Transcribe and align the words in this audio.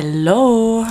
Hello. 0.00 0.86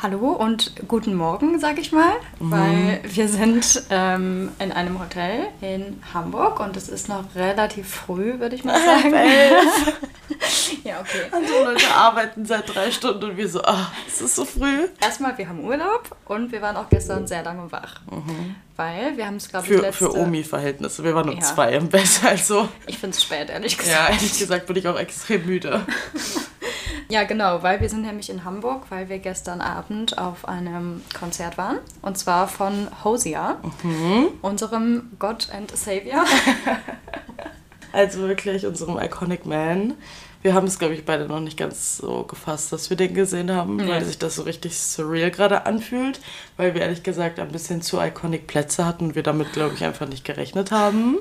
Hallo 0.00 0.28
und 0.30 0.72
guten 0.88 1.14
Morgen, 1.14 1.60
sag 1.60 1.78
ich 1.78 1.92
mal, 1.92 2.14
mhm. 2.38 2.50
weil 2.50 3.00
wir 3.04 3.28
sind 3.28 3.82
ähm, 3.90 4.48
in 4.58 4.72
einem 4.72 4.98
Hotel 4.98 5.48
in 5.60 6.02
Hamburg 6.14 6.58
und 6.58 6.74
es 6.74 6.88
ist 6.88 7.10
noch 7.10 7.34
relativ 7.34 7.86
früh, 7.86 8.40
würde 8.40 8.56
ich 8.56 8.64
mal 8.64 8.80
sagen. 8.82 9.12
ja, 10.84 11.00
okay. 11.00 11.20
Andere 11.30 11.64
Leute 11.64 11.86
arbeiten 11.94 12.46
seit 12.46 12.74
drei 12.74 12.90
Stunden 12.90 13.24
und 13.24 13.36
wir 13.36 13.46
so, 13.46 13.60
ah, 13.60 13.92
es 14.08 14.22
ist 14.22 14.36
so 14.36 14.46
früh. 14.46 14.88
Erstmal, 15.02 15.36
wir 15.36 15.46
haben 15.46 15.62
Urlaub 15.62 16.16
und 16.24 16.50
wir 16.50 16.62
waren 16.62 16.78
auch 16.78 16.88
gestern 16.88 17.26
sehr 17.26 17.42
lange 17.42 17.70
wach. 17.70 18.00
Mhm. 18.10 18.54
Weil 18.76 19.18
wir 19.18 19.26
haben 19.26 19.36
es, 19.36 19.50
glaube 19.50 19.66
ich, 19.66 19.72
für, 19.74 19.82
letzte... 19.82 20.06
Für 20.06 20.16
Omi-Verhältnisse, 20.16 21.04
wir 21.04 21.14
waren 21.14 21.28
um 21.28 21.36
ja. 21.36 21.42
zwei 21.42 21.74
im 21.74 21.90
Bett, 21.90 22.08
also... 22.24 22.70
Ich 22.86 22.96
finde 22.96 23.14
es 23.14 23.22
spät, 23.22 23.50
ehrlich 23.50 23.76
gesagt. 23.76 24.08
Ja, 24.08 24.14
ehrlich 24.14 24.38
gesagt 24.38 24.66
bin 24.66 24.76
ich 24.76 24.88
auch 24.88 24.98
extrem 24.98 25.44
müde. 25.44 25.84
Ja, 27.10 27.24
genau, 27.24 27.62
weil 27.64 27.80
wir 27.80 27.88
sind 27.88 28.02
nämlich 28.02 28.30
in 28.30 28.44
Hamburg, 28.44 28.84
weil 28.88 29.08
wir 29.08 29.18
gestern 29.18 29.60
Abend 29.60 30.16
auf 30.16 30.46
einem 30.46 31.02
Konzert 31.18 31.58
waren. 31.58 31.78
Und 32.02 32.16
zwar 32.16 32.46
von 32.46 32.88
Hosier, 33.02 33.56
mhm. 33.82 34.28
unserem 34.42 35.10
God 35.18 35.48
and 35.52 35.76
Savior. 35.76 36.24
also 37.92 38.20
wirklich 38.20 38.64
unserem 38.64 38.96
Iconic 38.96 39.44
Man. 39.44 39.94
Wir 40.42 40.54
haben 40.54 40.68
es, 40.68 40.78
glaube 40.78 40.94
ich, 40.94 41.04
beide 41.04 41.26
noch 41.26 41.40
nicht 41.40 41.58
ganz 41.58 41.98
so 41.98 42.22
gefasst, 42.22 42.72
dass 42.72 42.88
wir 42.88 42.96
den 42.96 43.12
gesehen 43.12 43.50
haben, 43.50 43.76
nee. 43.76 43.88
weil 43.88 44.04
sich 44.04 44.16
das 44.16 44.36
so 44.36 44.42
richtig 44.42 44.78
surreal 44.78 45.32
gerade 45.32 45.66
anfühlt, 45.66 46.20
weil 46.56 46.74
wir 46.74 46.80
ehrlich 46.80 47.02
gesagt 47.02 47.40
ein 47.40 47.52
bisschen 47.52 47.82
zu 47.82 48.00
iconic 48.00 48.46
Plätze 48.46 48.86
hatten 48.86 49.06
und 49.06 49.14
wir 49.16 49.22
damit, 49.24 49.52
glaube 49.52 49.74
ich, 49.74 49.84
einfach 49.84 50.08
nicht 50.08 50.24
gerechnet 50.24 50.70
haben. 50.70 51.18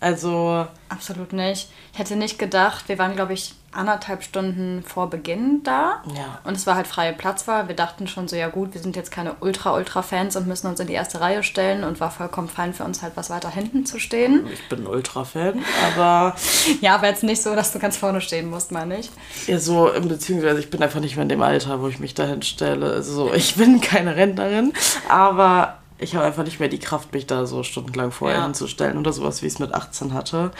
Also. 0.00 0.66
Absolut 0.88 1.32
nicht. 1.32 1.68
Ich 1.92 1.98
hätte 1.98 2.16
nicht 2.16 2.38
gedacht, 2.38 2.88
wir 2.88 2.98
waren, 2.98 3.14
glaube 3.14 3.32
ich, 3.34 3.54
anderthalb 3.72 4.22
Stunden 4.22 4.82
vor 4.82 5.10
Beginn 5.10 5.62
da. 5.62 6.02
Ja. 6.16 6.40
Und 6.44 6.56
es 6.56 6.66
war 6.66 6.74
halt 6.74 6.86
freie 6.86 7.12
Platzwahl. 7.12 7.68
Wir 7.68 7.76
dachten 7.76 8.08
schon 8.08 8.26
so, 8.26 8.34
ja 8.34 8.48
gut, 8.48 8.72
wir 8.74 8.80
sind 8.80 8.96
jetzt 8.96 9.10
keine 9.10 9.34
Ultra-Ultra-Fans 9.40 10.36
und 10.36 10.46
müssen 10.46 10.66
uns 10.68 10.80
in 10.80 10.86
die 10.86 10.94
erste 10.94 11.20
Reihe 11.20 11.42
stellen 11.42 11.84
und 11.84 12.00
war 12.00 12.10
vollkommen 12.10 12.48
fein 12.48 12.72
für 12.72 12.84
uns 12.84 13.02
halt 13.02 13.12
was 13.16 13.28
weiter 13.28 13.50
hinten 13.50 13.84
zu 13.84 14.00
stehen. 14.00 14.46
Ich 14.52 14.68
bin 14.68 14.86
Ultra-Fan, 14.86 15.62
aber... 15.86 16.34
ja, 16.80 16.94
aber 16.94 17.08
jetzt 17.08 17.22
nicht 17.22 17.42
so, 17.42 17.54
dass 17.54 17.72
du 17.72 17.78
ganz 17.78 17.96
vorne 17.96 18.20
stehen 18.20 18.48
musst, 18.48 18.72
meine 18.72 18.98
ich. 18.98 19.10
Ja, 19.46 19.58
so, 19.58 19.90
beziehungsweise 20.02 20.60
ich 20.60 20.70
bin 20.70 20.82
einfach 20.82 21.00
nicht 21.00 21.16
mehr 21.16 21.24
in 21.24 21.28
dem 21.28 21.42
Alter, 21.42 21.80
wo 21.82 21.88
ich 21.88 22.00
mich 22.00 22.14
dahin 22.14 22.42
stelle. 22.42 22.90
Also 22.90 23.32
ich 23.34 23.56
bin 23.56 23.80
keine 23.80 24.16
Rentnerin, 24.16 24.72
aber 25.08 25.77
ich 25.98 26.14
habe 26.14 26.24
einfach 26.24 26.44
nicht 26.44 26.60
mehr 26.60 26.68
die 26.68 26.78
Kraft, 26.78 27.12
mich 27.12 27.26
da 27.26 27.46
so 27.46 27.62
stundenlang 27.62 28.12
vorher 28.12 28.38
ja. 28.38 28.44
hinzustellen 28.44 28.98
oder 28.98 29.12
sowas, 29.12 29.42
wie 29.42 29.46
ich 29.46 29.54
es 29.54 29.58
mit 29.58 29.74
18 29.74 30.14
hatte. 30.14 30.52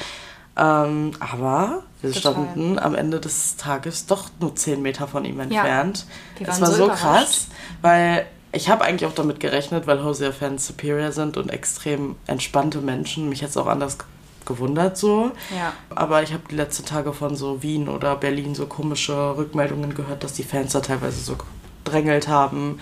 Ähm, 0.56 1.12
aber 1.20 1.84
wir 2.00 2.12
Total. 2.12 2.32
standen 2.32 2.78
am 2.78 2.94
Ende 2.94 3.20
des 3.20 3.56
Tages 3.56 4.06
doch 4.06 4.28
nur 4.40 4.56
10 4.56 4.82
Meter 4.82 5.06
von 5.06 5.24
ihm 5.24 5.38
entfernt. 5.38 6.06
Ja. 6.40 6.48
Es 6.48 6.60
war 6.60 6.68
so, 6.68 6.86
so 6.86 6.88
krass, 6.88 7.48
weil 7.80 8.26
ich 8.50 8.68
habe 8.68 8.84
eigentlich 8.84 9.08
auch 9.08 9.14
damit 9.14 9.40
gerechnet, 9.40 9.86
weil 9.86 10.02
Hosier-Fans 10.02 10.66
superior 10.66 11.12
sind 11.12 11.36
und 11.36 11.50
extrem 11.50 12.16
entspannte 12.26 12.80
Menschen. 12.80 13.28
Mich 13.28 13.42
hätte 13.42 13.50
es 13.50 13.56
auch 13.56 13.66
anders 13.68 13.98
gewundert 14.46 14.96
so. 14.96 15.30
Ja. 15.56 15.72
Aber 15.94 16.22
ich 16.22 16.32
habe 16.32 16.42
die 16.50 16.56
letzten 16.56 16.84
Tage 16.86 17.12
von 17.12 17.36
so 17.36 17.62
Wien 17.62 17.88
oder 17.88 18.16
Berlin 18.16 18.54
so 18.54 18.66
komische 18.66 19.36
Rückmeldungen 19.36 19.94
gehört, 19.94 20.24
dass 20.24 20.32
die 20.32 20.42
Fans 20.42 20.72
da 20.72 20.80
teilweise 20.80 21.20
so 21.20 21.36
drängelt 21.84 22.26
haben 22.26 22.80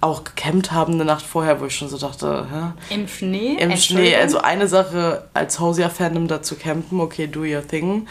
auch 0.00 0.24
gecampt 0.24 0.72
haben 0.72 0.94
eine 0.94 1.04
Nacht 1.04 1.24
vorher, 1.24 1.60
wo 1.60 1.66
ich 1.66 1.74
schon 1.74 1.88
so 1.88 1.98
dachte, 1.98 2.46
hä? 2.50 2.94
Im 2.94 3.08
Schnee? 3.08 3.56
Im 3.58 3.76
Schnee. 3.76 4.16
Also 4.16 4.38
eine 4.38 4.68
Sache 4.68 5.24
als 5.34 5.60
Hausia-Fandom 5.60 6.28
da 6.28 6.42
zu 6.42 6.56
campen, 6.56 7.00
okay, 7.00 7.26
do 7.26 7.40
your 7.40 7.66
thing. 7.66 8.06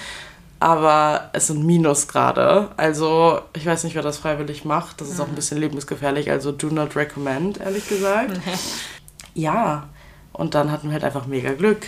Aber 0.59 1.29
es 1.33 1.47
sind 1.47 1.65
Minusgrade. 1.65 2.69
Also 2.77 3.41
ich 3.53 3.65
weiß 3.65 3.85
nicht, 3.85 3.95
wer 3.95 4.01
das 4.01 4.17
freiwillig 4.17 4.65
macht. 4.65 4.99
Das 4.99 5.09
ist 5.09 5.19
auch 5.19 5.27
ein 5.27 5.35
bisschen 5.35 5.57
lebensgefährlich. 5.57 6.29
Also 6.29 6.51
do 6.51 6.67
not 6.67 6.95
recommend, 6.95 7.59
ehrlich 7.59 7.87
gesagt. 7.87 8.39
ja. 9.33 9.87
Und 10.33 10.55
dann 10.55 10.71
hatten 10.71 10.87
wir 10.87 10.93
halt 10.93 11.03
einfach 11.03 11.25
mega 11.27 11.53
Glück. 11.53 11.87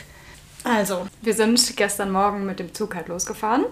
Also, 0.63 1.07
wir 1.21 1.33
sind 1.33 1.75
gestern 1.75 2.11
Morgen 2.11 2.45
mit 2.45 2.59
dem 2.59 2.73
Zug 2.73 2.95
halt 2.95 3.07
losgefahren. 3.07 3.65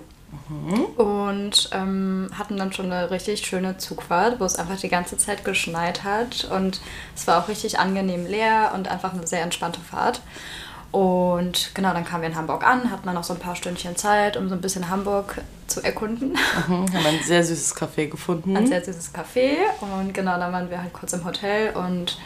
Mhm. 0.50 0.84
Und 0.96 1.70
ähm, 1.74 2.30
hatten 2.38 2.58
dann 2.58 2.74
schon 2.74 2.92
eine 2.92 3.12
richtig 3.12 3.46
schöne 3.46 3.78
Zugfahrt, 3.78 4.40
wo 4.40 4.46
es 4.46 4.56
einfach 4.56 4.78
die 4.78 4.90
ganze 4.90 5.18
Zeit 5.18 5.44
geschneit 5.46 6.04
hat. 6.04 6.46
Und 6.46 6.82
es 7.16 7.28
war 7.28 7.44
auch 7.44 7.48
richtig 7.48 7.80
angenehm 7.80 8.26
leer 8.26 8.72
und 8.74 8.88
einfach 8.88 9.14
eine 9.14 9.26
sehr 9.26 9.42
entspannte 9.42 9.80
Fahrt. 9.80 10.22
Und 10.92 11.72
genau, 11.76 11.94
dann 11.94 12.04
kamen 12.04 12.24
wir 12.24 12.30
in 12.30 12.36
Hamburg 12.36 12.66
an, 12.66 12.90
hatten 12.90 13.06
dann 13.06 13.14
noch 13.14 13.24
so 13.24 13.34
ein 13.34 13.40
paar 13.40 13.56
Stündchen 13.56 13.96
Zeit, 13.96 14.38
um 14.38 14.50
so 14.50 14.56
ein 14.56 14.62
bisschen 14.62 14.90
Hamburg 14.90 15.42
zu 15.68 15.84
erkunden. 15.84 16.36
Mhm, 16.68 16.94
haben 16.94 17.06
ein 17.06 17.20
sehr 17.24 17.44
süßes 17.44 17.76
Café 17.76 18.08
gefunden. 18.08 18.58
Ein 18.58 18.66
sehr 18.66 18.84
süßes 18.84 19.14
Café. 19.14 19.58
Und 19.82 20.14
genau, 20.14 20.38
dann 20.40 20.52
waren 20.52 20.70
wir 20.72 20.82
halt 20.82 20.94
kurz 20.94 21.14
im 21.14 21.24
Hotel 21.26 21.76
und 21.76 22.18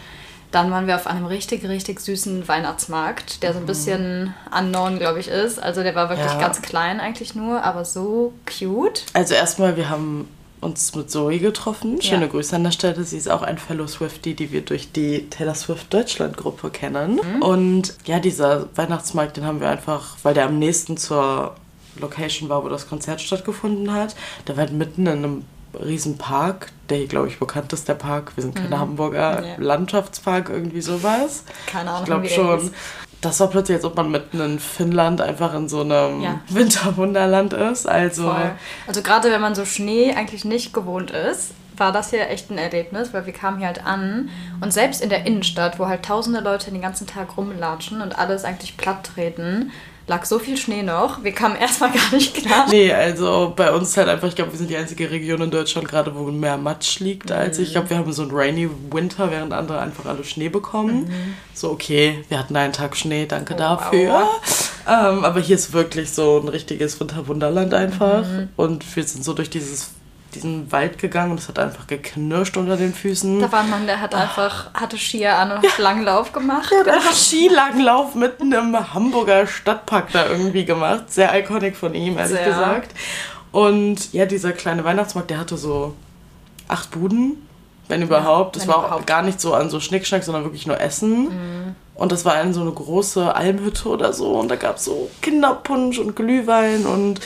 dann 0.54 0.70
waren 0.70 0.86
wir 0.86 0.96
auf 0.96 1.08
einem 1.08 1.26
richtig, 1.26 1.68
richtig 1.68 2.00
süßen 2.00 2.48
Weihnachtsmarkt, 2.48 3.42
der 3.42 3.54
so 3.54 3.58
ein 3.58 3.64
mhm. 3.64 3.68
bisschen 3.68 4.34
unknown, 4.58 5.00
glaube 5.00 5.20
ich, 5.20 5.28
ist. 5.28 5.62
Also 5.62 5.82
der 5.82 5.96
war 5.96 6.10
wirklich 6.10 6.32
ja. 6.32 6.40
ganz 6.40 6.62
klein 6.62 7.00
eigentlich 7.00 7.34
nur, 7.34 7.64
aber 7.64 7.86
so 7.86 8.34
cute. 8.46 9.04
Also 9.14 9.34
erstmal, 9.34 9.76
wir 9.76 9.90
haben 9.90 10.28
uns 10.62 10.94
mit 10.96 11.10
Zoe 11.10 11.40
getroffen. 11.40 12.02
Schöne 12.02 12.26
ja. 12.26 12.28
Grüße 12.28 12.56
an 12.56 12.64
der 12.64 12.72
Stelle. 12.72 13.04
Sie 13.04 13.18
ist 13.18 13.30
auch 13.30 13.42
ein 13.42 13.58
Fellow 13.58 13.88
Swiftie, 13.88 14.36
die 14.36 14.52
wir 14.52 14.62
durch 14.62 14.92
die 14.92 15.28
Taylor 15.30 15.56
Swift 15.56 15.92
Deutschland 15.92 16.38
Gruppe 16.38 16.70
kennen. 16.70 17.16
Mhm. 17.16 17.42
Und 17.42 17.96
ja, 18.06 18.20
dieser 18.20 18.68
Weihnachtsmarkt, 18.76 19.38
den 19.38 19.46
haben 19.46 19.60
wir 19.60 19.70
einfach, 19.70 20.18
weil 20.22 20.36
der 20.36 20.46
am 20.46 20.60
nächsten 20.60 20.98
zur 20.98 21.56
Location 22.00 22.50
war, 22.50 22.64
wo 22.64 22.70
das 22.70 22.88
Konzert 22.88 23.22
stattgefunden 23.22 23.92
hat. 23.92 24.16
Der 24.48 24.56
war 24.56 24.66
halt 24.66 24.74
mitten 24.74 25.08
in 25.08 25.18
einem 25.18 25.46
Riesenpark, 25.74 26.72
der 26.90 26.98
hier, 26.98 27.08
glaube 27.08 27.28
ich, 27.28 27.40
bekannt 27.40 27.74
ist, 27.74 27.88
der 27.88 27.96
Park. 27.96 28.34
Wir 28.36 28.44
sind 28.44 28.56
keine 28.56 28.76
mhm. 28.76 28.80
Hamburger 28.80 29.46
ja. 29.46 29.56
Landschaftspark, 29.58 30.50
irgendwie 30.50 30.82
sowas. 30.82 31.44
Keine 31.68 31.90
Ahnung. 31.90 32.02
Ich 32.02 32.06
glaube 32.06 32.30
schon. 32.30 32.72
Das 33.22 33.40
war 33.40 33.48
plötzlich, 33.48 33.78
als 33.78 33.86
ob 33.86 33.96
man 33.96 34.12
mitten 34.12 34.42
in 34.42 34.60
Finnland 34.60 35.22
einfach 35.22 35.54
in 35.54 35.70
so 35.70 35.82
einem 35.82 36.22
ja. 36.22 36.42
Winterwunderland 36.50 37.54
ist. 37.54 37.88
Also, 37.88 38.24
Voll. 38.24 38.52
also 38.86 39.02
gerade 39.02 39.32
wenn 39.32 39.40
man 39.40 39.56
so 39.56 39.64
Schnee 39.64 40.14
eigentlich 40.14 40.44
nicht 40.44 40.74
gewohnt 40.74 41.12
ist, 41.12 41.52
war 41.78 41.92
das 41.92 42.10
hier 42.10 42.30
echt 42.30 42.52
ein 42.52 42.58
Erlebnis, 42.58 43.14
weil 43.14 43.26
wir 43.26 43.34
kamen 43.34 43.58
hier 43.58 43.68
halt 43.68 43.86
an 43.86 44.30
und 44.62 44.74
selbst 44.74 45.02
in 45.02 45.10
der 45.10 45.26
Innenstadt, 45.26 45.80
wo 45.80 45.88
halt 45.88 46.04
tausende 46.04 46.42
Leute 46.42 46.72
den 46.72 46.82
ganzen 46.82 47.08
Tag 47.08 47.38
rumlatschen 47.38 48.02
und 48.02 48.18
alles 48.18 48.44
eigentlich 48.44 48.78
platt 48.78 49.04
treten, 49.16 49.72
lag 50.08 50.26
so 50.26 50.40
viel 50.40 50.58
Schnee 50.58 50.84
noch. 50.84 51.24
Wir 51.24 51.32
kamen 51.32 51.56
erstmal 51.60 51.92
gar 51.92 52.12
nicht 52.14 52.36
klar. 52.36 52.68
Nee, 52.70 52.92
also 52.92 53.54
bei 53.56 53.72
uns 53.72 53.96
halt 53.98 54.10
einfach, 54.10 54.28
ich 54.28 54.36
glaube, 54.36 54.52
wir 54.52 54.58
sind 54.58 54.70
die 54.70 54.78
einzige 54.78 55.10
Region 55.10 55.42
in 55.42 55.52
Deutschland 55.52 55.88
gerade, 55.88 56.14
wo 56.16 56.24
mehr 56.24 56.58
Matsch 56.58 57.00
liegt 57.00 57.32
als 57.32 57.60
ich. 57.60 57.68
Ich 57.68 57.74
glaube, 57.74 57.90
wir 57.90 57.98
haben 57.98 58.12
so 58.12 58.24
einen 58.24 58.32
rainy 58.32 58.70
Winter, 58.92 59.32
während 59.32 59.54
andere 59.54 59.80
einfach 59.80 60.06
alle 60.06 60.24
Schnee 60.24 60.50
bekommen. 60.50 61.06
Mhm. 61.06 61.34
So, 61.54 61.72
okay, 61.72 62.24
wir 62.30 62.40
hatten 62.40 62.56
einen 62.56 62.74
Tag 62.74 62.96
Schnee, 62.96 63.26
danke 63.26 63.54
oh, 63.54 63.58
dafür. 63.58 64.28
Ähm, 64.88 65.24
aber 65.24 65.40
hier 65.40 65.56
ist 65.56 65.72
wirklich 65.74 66.12
so 66.12 66.42
ein 66.42 66.50
richtiges 66.50 67.00
Winterwunderland 67.00 67.74
einfach. 67.74 68.26
Mhm. 68.28 68.50
Und 68.58 68.96
wir 68.96 69.04
sind 69.04 69.24
so 69.24 69.34
durch 69.34 69.50
dieses 69.50 69.92
diesen 70.36 70.72
Wald 70.72 70.98
gegangen 70.98 71.32
und 71.32 71.40
es 71.40 71.48
hat 71.48 71.60
einfach 71.60 71.88
geknirscht 71.88 72.58
unter 72.58 72.78
den 72.78 72.94
Füßen. 72.94 73.40
Da 73.40 73.52
war 73.52 73.62
ein 73.62 73.70
Mann, 73.70 73.86
der 73.86 74.00
hat 74.00 74.16
einfach, 74.16 74.74
hatte 74.74 74.98
Skier 74.98 75.36
an 75.38 75.52
und 75.52 75.64
ja. 75.64 75.70
Langlauf 75.78 76.32
gemacht. 76.32 76.72
Der 76.86 76.96
hat 76.96 77.16
Skilanglauf 77.16 78.16
mitten 78.16 78.52
im 78.52 78.94
Hamburger 78.94 79.48
Stadtpark 79.48 80.12
da 80.12 80.28
irgendwie 80.28 80.66
gemacht. 80.66 81.12
Sehr 81.12 81.38
iconic 81.40 81.76
von 81.76 81.94
ihm, 81.94 82.18
ehrlich 82.18 82.38
Sehr. 82.38 82.46
gesagt. 82.46 82.94
Und 83.52 84.12
ja, 84.14 84.26
dieser 84.26 84.52
kleine 84.52 84.84
Weihnachtsmarkt, 84.84 85.30
der 85.30 85.40
hatte 85.40 85.58
so 85.58 85.94
acht 86.68 86.92
Buden, 86.92 87.48
wenn 87.88 88.02
überhaupt. 88.02 88.56
Das 88.56 88.66
ja, 88.66 88.70
war 88.70 88.96
auch 88.96 89.06
gar 89.06 89.22
nicht 89.22 89.40
so 89.40 89.54
an 89.54 89.70
so 89.70 89.80
Schnickschnack, 89.80 90.24
sondern 90.24 90.44
wirklich 90.44 90.66
nur 90.66 90.80
Essen. 90.80 91.26
Mhm. 91.26 91.76
Und 91.96 92.12
das 92.12 92.26
war 92.26 92.42
in 92.42 92.54
so 92.54 92.62
eine 92.62 92.72
große 92.72 93.36
Almhütte 93.36 93.88
oder 93.90 94.14
so. 94.14 94.32
Und 94.32 94.50
da 94.50 94.56
gab 94.56 94.78
es 94.78 94.86
so 94.86 95.10
Kinderpunsch 95.22 96.00
und 96.00 96.16
Glühwein 96.16 96.86
und 96.86 97.22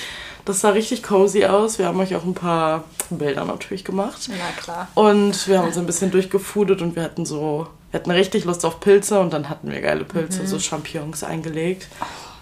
das 0.47 0.61
sah 0.61 0.69
richtig 0.69 1.03
cozy 1.03 1.45
aus. 1.45 1.77
Wir 1.77 1.87
haben 1.87 1.99
euch 1.99 2.15
auch 2.15 2.23
ein 2.23 2.33
paar 2.33 2.85
Bilder 3.09 3.45
natürlich 3.45 3.83
gemacht. 3.83 4.29
Na 4.29 4.61
klar. 4.61 4.87
Und 4.95 5.47
wir 5.47 5.59
haben 5.59 5.67
uns 5.67 5.77
ein 5.77 5.85
bisschen 5.85 6.09
durchgefudet 6.11 6.81
und 6.81 6.95
wir 6.95 7.03
hatten 7.03 7.25
so, 7.25 7.67
wir 7.91 7.99
hatten 7.99 8.11
richtig 8.11 8.45
Lust 8.45 8.65
auf 8.65 8.79
Pilze 8.79 9.19
und 9.19 9.33
dann 9.33 9.49
hatten 9.49 9.69
wir 9.69 9.81
geile 9.81 10.05
Pilze, 10.05 10.43
mhm. 10.43 10.47
so 10.47 10.59
Champignons 10.59 11.23
eingelegt. 11.23 11.87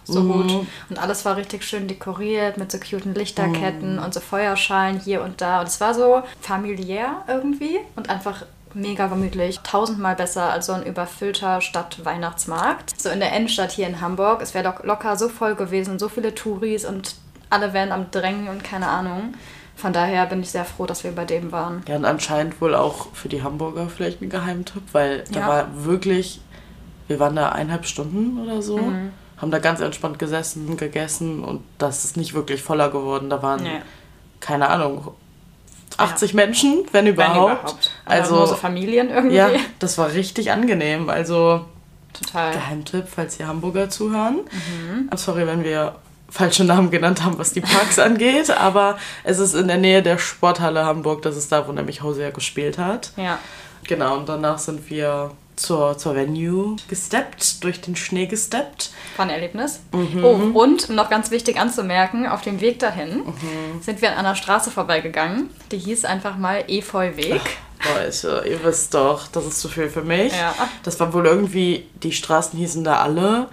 so 0.04 0.22
mhm. 0.22 0.32
gut. 0.32 0.68
Und 0.90 1.00
alles 1.00 1.26
war 1.26 1.36
richtig 1.36 1.64
schön 1.64 1.88
dekoriert 1.88 2.58
mit 2.58 2.72
so 2.72 2.78
cuten 2.78 3.16
Lichterketten 3.16 3.98
mhm. 3.98 4.04
und 4.04 4.14
so 4.14 4.20
Feuerschalen 4.20 5.00
hier 5.00 5.24
und 5.24 5.42
da. 5.42 5.62
Und 5.62 5.68
es 5.68 5.82
war 5.82 5.96
so 5.96 6.22
familiär 6.42 7.24
irgendwie 7.28 7.80
und 7.96 8.10
einfach 8.10 8.46
mega 8.76 9.08
gemütlich. 9.08 9.62
Tausendmal 9.62 10.16
besser 10.16 10.52
als 10.52 10.68
so 10.68 10.74
ein 10.74 10.86
überfüllter 10.86 11.62
Stadt-Weihnachtsmarkt. 11.62 13.02
So 13.02 13.10
in 13.10 13.20
der 13.20 13.36
Innenstadt 13.36 13.72
hier 13.72 13.88
in 13.88 14.02
Hamburg. 14.02 14.42
Es 14.42 14.54
wäre 14.54 14.76
locker 14.84 15.16
so 15.16 15.30
voll 15.30 15.56
gewesen, 15.56 15.98
so 15.98 16.10
viele 16.10 16.36
Touris 16.36 16.86
und 16.86 17.16
alle 17.56 17.74
wären 17.74 17.92
am 17.92 18.12
Drängen 18.12 18.50
und 18.50 18.64
keine 18.64 18.88
Ahnung. 18.88 19.34
Von 19.76 19.94
daher 19.94 20.26
bin 20.26 20.42
ich 20.42 20.52
sehr 20.52 20.66
froh, 20.66 20.86
dass 20.86 21.04
wir 21.04 21.12
bei 21.12 21.26
dem 21.26 21.52
waren. 21.52 21.84
Ja, 21.88 21.96
und 21.96 22.06
anscheinend 22.06 22.62
wohl 22.62 22.76
auch 22.76 23.08
für 23.14 23.30
die 23.30 23.44
Hamburger 23.44 23.88
vielleicht 23.90 24.22
ein 24.22 24.30
Geheimtipp, 24.30 24.84
weil 24.92 25.24
da 25.32 25.40
ja. 25.40 25.48
war 25.48 25.86
wirklich, 25.86 26.42
wir 27.08 27.20
waren 27.20 27.36
da 27.36 27.50
eineinhalb 27.50 27.86
Stunden 27.86 28.40
oder 28.42 28.62
so, 28.62 28.78
mhm. 28.78 29.12
haben 29.38 29.52
da 29.52 29.60
ganz 29.60 29.82
entspannt 29.82 30.20
gesessen, 30.20 30.78
gegessen 30.78 31.44
und 31.44 31.62
das 31.78 32.06
ist 32.06 32.16
nicht 32.16 32.34
wirklich 32.34 32.62
voller 32.62 32.90
geworden. 32.90 33.30
Da 33.30 33.42
waren, 33.42 33.64
nee. 33.64 33.82
keine 34.40 34.70
Ahnung, 34.70 35.12
80 35.98 36.32
ja. 36.32 36.36
Menschen, 36.36 36.86
wenn 36.92 37.08
überhaupt. 37.08 37.36
Wenn 37.36 37.58
überhaupt. 37.58 37.92
Also 38.06 38.36
nur 38.36 38.48
so 38.48 38.56
Familien 38.56 39.10
irgendwie. 39.10 39.36
Ja, 39.36 39.50
das 39.80 39.98
war 39.98 40.12
richtig 40.14 40.52
angenehm. 40.52 41.10
Also 41.10 41.66
Total. 42.14 42.54
Geheimtipp, 42.54 43.08
falls 43.14 43.40
ihr 43.40 43.48
Hamburger 43.48 43.90
zuhören. 43.90 44.40
Mhm. 44.52 45.10
Sorry, 45.18 45.46
wenn 45.48 45.64
wir 45.64 45.96
falsche 46.36 46.66
Namen 46.66 46.92
genannt 46.92 47.24
haben, 47.24 47.38
was 47.38 47.54
die 47.54 47.62
Parks 47.62 47.98
angeht, 48.10 48.52
aber 48.52 48.98
es 49.24 49.40
ist 49.40 49.56
in 49.56 49.68
der 49.68 49.78
Nähe 49.78 50.04
der 50.04 50.18
Sporthalle 50.18 50.86
Hamburg, 50.86 51.22
das 51.22 51.38
ist 51.38 51.52
da, 51.52 51.66
wo 51.68 51.72
nämlich 51.72 52.04
Hosea 52.04 52.32
gespielt 52.32 52.78
hat. 52.78 53.14
Ja. 53.16 53.40
Genau, 53.88 54.18
und 54.18 54.28
danach 54.28 54.58
sind 54.58 54.90
wir 54.90 55.32
zur, 55.56 55.98
zur 55.98 56.16
Venue 56.16 56.76
gesteppt, 56.90 57.64
durch 57.64 57.80
den 57.80 57.96
Schnee 57.96 58.26
gesteppt. 58.26 58.92
War 59.16 59.26
ein 59.26 59.32
Erlebnis. 59.32 59.80
Mhm. 59.94 60.26
Oh, 60.26 60.60
und 60.60 60.90
noch 60.90 61.10
ganz 61.10 61.32
wichtig 61.32 61.58
anzumerken, 61.58 62.28
auf 62.28 62.42
dem 62.42 62.60
Weg 62.60 62.80
dahin 62.80 63.20
mhm. 63.20 63.82
sind 63.82 64.02
wir 64.02 64.12
an 64.12 64.18
einer 64.18 64.36
Straße 64.36 64.72
vorbeigegangen, 64.72 65.50
die 65.72 65.78
hieß 65.78 66.04
einfach 66.04 66.36
mal 66.38 66.66
Efeuweg. 66.68 67.42
Leute, 67.94 68.44
ihr 68.50 68.62
wisst 68.64 68.94
doch, 68.94 69.28
das 69.28 69.46
ist 69.46 69.62
zu 69.62 69.70
viel 69.70 69.90
für 69.90 70.02
mich. 70.02 70.34
Ja. 70.34 70.54
Das 70.84 71.00
war 71.00 71.14
wohl 71.14 71.26
irgendwie, 71.26 71.86
die 72.04 72.12
Straßen 72.12 72.58
hießen 72.58 72.84
da 72.84 72.98
alle 73.02 73.48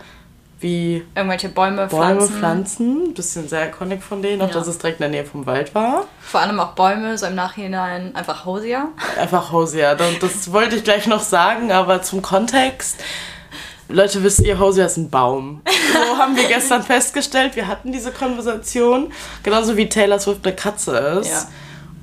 wie 0.62 1.04
irgendwelche 1.14 1.48
Bäume, 1.48 1.86
Bäume 1.86 2.20
Pflanzen. 2.20 2.38
Pflanzen. 2.38 3.14
Bisschen 3.14 3.48
sehr 3.48 3.68
iconic 3.68 4.02
von 4.02 4.22
denen, 4.22 4.42
auch 4.42 4.48
ja. 4.48 4.54
dass 4.54 4.66
es 4.66 4.78
direkt 4.78 5.00
in 5.00 5.10
der 5.12 5.22
Nähe 5.22 5.24
vom 5.24 5.46
Wald 5.46 5.74
war. 5.74 6.06
Vor 6.20 6.40
allem 6.40 6.58
auch 6.60 6.72
Bäume, 6.72 7.16
so 7.18 7.26
im 7.26 7.34
Nachhinein 7.34 8.14
einfach 8.14 8.44
Hosier. 8.44 8.88
Einfach 9.18 9.52
Hosier. 9.52 9.96
Das 10.20 10.52
wollte 10.52 10.76
ich 10.76 10.84
gleich 10.84 11.06
noch 11.06 11.20
sagen, 11.20 11.72
aber 11.72 12.02
zum 12.02 12.22
Kontext. 12.22 12.96
Leute, 13.88 14.22
wisst 14.22 14.40
ihr, 14.40 14.58
Hosier 14.58 14.86
ist 14.86 14.96
ein 14.96 15.10
Baum. 15.10 15.60
So 15.92 15.98
haben 16.18 16.36
wir 16.36 16.48
gestern 16.48 16.82
festgestellt. 16.82 17.56
Wir 17.56 17.68
hatten 17.68 17.92
diese 17.92 18.10
Konversation. 18.10 19.12
Genauso 19.42 19.76
wie 19.76 19.88
Taylor 19.88 20.18
Swift 20.18 20.46
eine 20.46 20.56
Katze 20.56 20.96
ist. 21.20 21.30
Ja. 21.30 21.48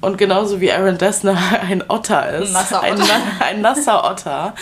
Und 0.02 0.18
genauso 0.18 0.62
wie 0.62 0.72
Aaron 0.72 0.98
Dessner 0.98 1.38
ein 1.62 1.84
Otter 1.88 2.40
ist. 2.40 2.54
Nasser 2.54 2.82
ein, 2.82 2.94
Otter. 2.94 3.04
Ein, 3.40 3.42
ein 3.42 3.62
nasser 3.62 4.10
Otter. 4.10 4.54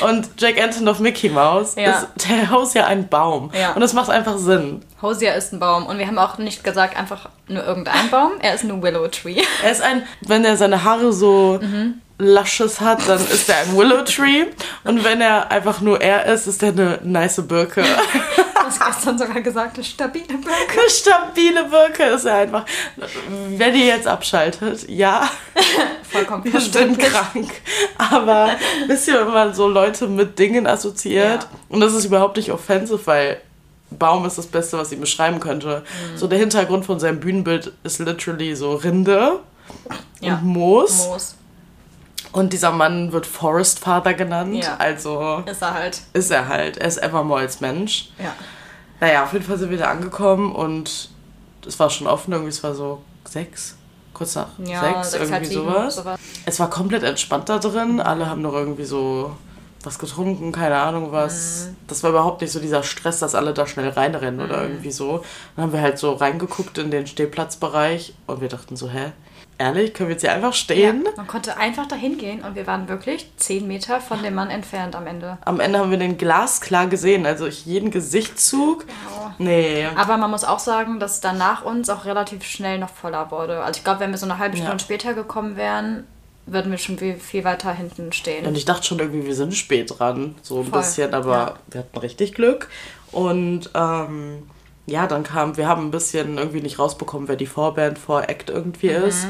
Und 0.00 0.28
Jack 0.38 0.60
Antonoff 0.62 1.00
Mickey 1.00 1.28
Mouse 1.28 1.74
ja. 1.76 1.92
ist 1.92 2.28
der 2.28 2.50
Hosier 2.50 2.86
ein 2.86 3.08
Baum. 3.08 3.50
Ja. 3.58 3.72
Und 3.72 3.80
das 3.80 3.92
macht 3.92 4.10
einfach 4.10 4.38
Sinn. 4.38 4.82
Hosier 5.02 5.34
ist 5.34 5.52
ein 5.52 5.58
Baum. 5.58 5.86
Und 5.86 5.98
wir 5.98 6.06
haben 6.06 6.18
auch 6.18 6.38
nicht 6.38 6.64
gesagt, 6.64 6.96
einfach 6.96 7.28
nur 7.48 7.64
irgendein 7.64 8.10
Baum. 8.10 8.32
Er 8.40 8.54
ist 8.54 8.64
ein 8.64 8.82
Willow 8.82 9.08
Tree. 9.08 9.42
Er 9.62 9.70
ist 9.70 9.82
ein, 9.82 10.02
wenn 10.22 10.44
er 10.44 10.56
seine 10.56 10.84
Haare 10.84 11.12
so 11.12 11.58
mhm. 11.60 12.00
Lasches 12.18 12.80
hat, 12.80 13.08
dann 13.08 13.20
ist 13.20 13.48
er 13.48 13.58
ein 13.58 13.76
Willow 13.76 14.02
Tree. 14.02 14.46
Und 14.84 15.04
wenn 15.04 15.20
er 15.20 15.50
einfach 15.50 15.80
nur 15.80 16.00
er 16.00 16.26
ist, 16.26 16.46
ist 16.46 16.62
er 16.62 16.70
eine 16.70 16.98
nice 17.02 17.42
Birke. 17.46 17.84
hast 18.66 18.80
gestern 18.84 19.18
sogar 19.18 19.40
gesagt, 19.40 19.76
eine 19.76 19.84
stabile 19.84 20.26
Birke. 20.26 20.80
Eine 20.80 20.90
stabile 20.90 21.64
Birke 21.64 22.02
ist 22.14 22.24
ja 22.24 22.38
einfach. 22.38 22.64
Wenn 23.50 23.74
ihr 23.74 23.86
jetzt 23.86 24.06
abschaltet, 24.06 24.88
ja. 24.88 25.28
Vollkommen 26.02 26.44
Wir 26.44 26.60
sind 26.60 26.98
krank. 26.98 27.50
Aber 27.98 28.50
wisst 28.86 29.08
ihr, 29.08 29.26
wenn 29.26 29.32
man 29.32 29.54
so 29.54 29.68
Leute 29.68 30.06
mit 30.08 30.38
Dingen 30.38 30.66
assoziiert, 30.66 31.42
ja. 31.42 31.48
und 31.68 31.80
das 31.80 31.94
ist 31.94 32.04
überhaupt 32.04 32.36
nicht 32.36 32.50
offensive, 32.50 33.06
weil 33.06 33.40
Baum 33.90 34.26
ist 34.26 34.36
das 34.36 34.46
Beste, 34.46 34.78
was 34.78 34.90
ich 34.92 35.00
beschreiben 35.00 35.40
könnte. 35.40 35.82
Mhm. 36.12 36.18
So 36.18 36.26
der 36.26 36.38
Hintergrund 36.38 36.84
von 36.84 36.98
seinem 36.98 37.20
Bühnenbild 37.20 37.72
ist 37.84 38.00
literally 38.00 38.54
so 38.54 38.74
Rinde 38.74 39.40
ja. 40.20 40.34
und 40.34 40.44
Moos. 40.44 41.06
Moos. 41.06 41.34
Und 42.36 42.52
dieser 42.52 42.70
Mann 42.70 43.12
wird 43.12 43.24
Forest 43.24 43.78
Father 43.78 44.12
genannt. 44.12 44.56
Ja. 44.56 44.76
Also. 44.76 45.42
Ist 45.46 45.62
er 45.62 45.72
halt. 45.72 46.02
Ist 46.12 46.30
er 46.30 46.48
halt. 46.48 46.76
Er 46.76 46.86
ist 46.86 47.02
Evermore 47.02 47.40
als 47.40 47.62
Mensch. 47.62 48.10
Ja. 48.18 48.34
Naja, 49.00 49.24
auf 49.24 49.32
jeden 49.32 49.46
Fall 49.46 49.56
sind 49.56 49.70
wir 49.70 49.78
da 49.78 49.86
angekommen 49.86 50.54
und 50.54 51.08
es 51.66 51.78
war 51.80 51.88
schon 51.88 52.06
offen, 52.06 52.32
irgendwie, 52.32 52.50
es 52.50 52.62
war 52.62 52.74
so 52.74 53.02
sechs, 53.24 53.76
kurz 54.12 54.34
nach 54.34 54.48
ja, 54.58 54.80
sechs, 54.80 55.12
sechs 55.12 55.30
irgendwie 55.30 55.54
sowas. 55.54 55.96
sowas. 55.96 56.20
Es 56.44 56.60
war 56.60 56.68
komplett 56.68 57.04
entspannt 57.04 57.48
da 57.48 57.58
drin, 57.58 58.00
alle 58.00 58.28
haben 58.28 58.42
noch 58.42 58.52
irgendwie 58.52 58.84
so 58.84 59.34
was 59.82 59.98
getrunken, 59.98 60.52
keine 60.52 60.76
Ahnung 60.76 61.12
was. 61.12 61.68
Mhm. 61.68 61.76
Das 61.86 62.02
war 62.02 62.10
überhaupt 62.10 62.42
nicht 62.42 62.52
so 62.52 62.60
dieser 62.60 62.82
Stress, 62.82 63.18
dass 63.20 63.34
alle 63.34 63.54
da 63.54 63.66
schnell 63.66 63.88
reinrennen 63.88 64.40
mhm. 64.40 64.50
oder 64.50 64.62
irgendwie 64.62 64.90
so. 64.90 65.24
Dann 65.54 65.64
haben 65.64 65.72
wir 65.72 65.80
halt 65.80 65.98
so 65.98 66.12
reingeguckt 66.12 66.76
in 66.76 66.90
den 66.90 67.06
Stehplatzbereich 67.06 68.12
und 68.26 68.42
wir 68.42 68.48
dachten 68.48 68.76
so, 68.76 68.90
hä? 68.90 69.12
Ehrlich, 69.58 69.94
können 69.94 70.10
wir 70.10 70.14
jetzt 70.14 70.20
hier 70.20 70.32
einfach 70.32 70.52
stehen? 70.52 71.04
Ja, 71.06 71.12
man 71.16 71.26
konnte 71.26 71.56
einfach 71.56 71.86
dahin 71.86 72.18
gehen 72.18 72.42
und 72.42 72.56
wir 72.56 72.66
waren 72.66 72.88
wirklich 72.88 73.30
zehn 73.36 73.66
Meter 73.66 74.00
von 74.00 74.22
dem 74.22 74.34
Mann 74.34 74.50
entfernt 74.50 74.94
am 74.94 75.06
Ende. 75.06 75.38
Am 75.46 75.60
Ende 75.60 75.78
haben 75.78 75.90
wir 75.90 75.98
den 75.98 76.18
glasklar 76.18 76.88
gesehen, 76.88 77.24
also 77.24 77.46
jeden 77.46 77.90
Gesichtszug. 77.90 78.84
Ja. 78.86 79.34
Nee. 79.38 79.86
Aber 79.96 80.18
man 80.18 80.30
muss 80.30 80.44
auch 80.44 80.58
sagen, 80.58 81.00
dass 81.00 81.20
dann 81.20 81.38
nach 81.38 81.64
uns 81.64 81.88
auch 81.88 82.04
relativ 82.04 82.44
schnell 82.44 82.78
noch 82.78 82.90
voller 82.90 83.30
wurde. 83.30 83.62
Also 83.62 83.78
ich 83.78 83.84
glaube, 83.84 84.00
wenn 84.00 84.10
wir 84.10 84.18
so 84.18 84.26
eine 84.26 84.38
halbe 84.38 84.56
Stunde 84.56 84.72
ja. 84.72 84.78
später 84.78 85.14
gekommen 85.14 85.56
wären, 85.56 86.04
würden 86.44 86.70
wir 86.70 86.78
schon 86.78 86.98
viel, 86.98 87.16
viel 87.16 87.44
weiter 87.44 87.72
hinten 87.72 88.12
stehen. 88.12 88.46
Und 88.46 88.56
ich 88.56 88.66
dachte 88.66 88.84
schon 88.84 88.98
irgendwie, 88.98 89.26
wir 89.26 89.34
sind 89.34 89.54
spät 89.54 89.98
dran, 89.98 90.36
so 90.42 90.60
ein 90.60 90.66
Voll. 90.66 90.80
bisschen, 90.80 91.14
aber 91.14 91.56
wir 91.68 91.80
hatten 91.80 91.98
richtig 91.98 92.34
Glück. 92.34 92.68
Und 93.10 93.70
ähm, 93.74 94.48
ja, 94.86 95.06
dann 95.06 95.24
kam, 95.24 95.56
wir 95.56 95.68
haben 95.68 95.86
ein 95.86 95.90
bisschen 95.90 96.38
irgendwie 96.38 96.60
nicht 96.60 96.78
rausbekommen, 96.78 97.28
wer 97.28 97.36
die 97.36 97.46
Vorband 97.46 97.98
vor 97.98 98.28
Act 98.28 98.50
irgendwie 98.50 98.90
mhm. 98.90 99.04
ist. 99.04 99.26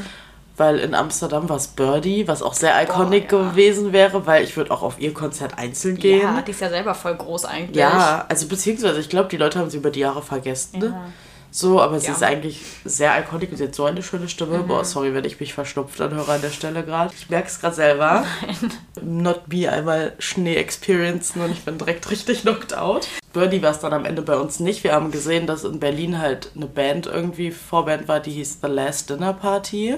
Weil 0.55 0.79
in 0.79 0.95
Amsterdam 0.95 1.49
war 1.49 1.57
es 1.57 1.67
Birdie, 1.67 2.27
was 2.27 2.41
auch 2.41 2.55
sehr 2.55 2.81
iconic 2.81 3.29
Boah, 3.29 3.43
ja. 3.43 3.49
gewesen 3.51 3.93
wäre, 3.93 4.25
weil 4.25 4.43
ich 4.43 4.57
würde 4.57 4.71
auch 4.71 4.81
auf 4.81 4.99
ihr 4.99 5.13
Konzert 5.13 5.55
einzeln 5.55 5.97
gehen. 5.97 6.21
Ja, 6.21 6.41
die 6.41 6.49
ist 6.49 6.61
ja 6.61 6.69
selber 6.69 6.95
voll 6.95 7.15
groß 7.15 7.45
eigentlich. 7.45 7.77
Ja, 7.77 8.25
also 8.27 8.47
beziehungsweise 8.47 8.99
ich 8.99 9.07
glaube, 9.07 9.29
die 9.29 9.37
Leute 9.37 9.59
haben 9.59 9.69
sie 9.69 9.77
über 9.77 9.91
die 9.91 9.99
Jahre 9.99 10.23
vergessen. 10.23 10.81
Ja. 10.81 11.05
So, 11.51 11.81
aber 11.81 11.99
sie 11.99 12.07
ja. 12.07 12.13
ist 12.13 12.23
eigentlich 12.23 12.61
sehr 12.85 13.17
iconic 13.19 13.51
und 13.51 13.57
sie 13.57 13.65
hat 13.65 13.75
so 13.75 13.85
eine 13.85 14.03
schöne 14.03 14.29
Stimme. 14.29 14.59
Mhm. 14.59 14.67
Boah, 14.67 14.85
sorry, 14.85 15.13
wenn 15.13 15.25
ich 15.25 15.39
mich 15.39 15.53
verschnupft 15.53 15.99
anhöre 16.01 16.33
an 16.33 16.41
der 16.41 16.49
Stelle 16.49 16.83
gerade. 16.83 17.13
Ich 17.17 17.29
merke 17.29 17.47
es 17.47 17.59
gerade 17.59 17.75
selber. 17.75 18.25
Nein. 18.41 18.73
Not 19.01 19.47
me 19.47 19.71
einmal 19.71 20.13
Schnee 20.19 20.55
experiencen 20.55 21.41
und 21.41 21.51
ich 21.51 21.63
bin 21.63 21.77
direkt 21.77 22.09
richtig 22.11 22.41
knocked 22.41 22.75
out. 22.75 23.07
Birdie 23.33 23.61
war 23.61 23.71
es 23.71 23.79
dann 23.79 23.93
am 23.93 24.05
Ende 24.05 24.21
bei 24.21 24.35
uns 24.35 24.59
nicht. 24.59 24.83
Wir 24.83 24.93
haben 24.93 25.11
gesehen, 25.11 25.47
dass 25.47 25.63
in 25.63 25.79
Berlin 25.79 26.19
halt 26.19 26.51
eine 26.55 26.65
Band 26.65 27.05
irgendwie 27.05 27.51
Vorband 27.51 28.07
war, 28.07 28.19
die 28.19 28.31
hieß 28.31 28.59
The 28.61 28.67
Last 28.67 29.09
Dinner 29.09 29.33
Party. 29.33 29.95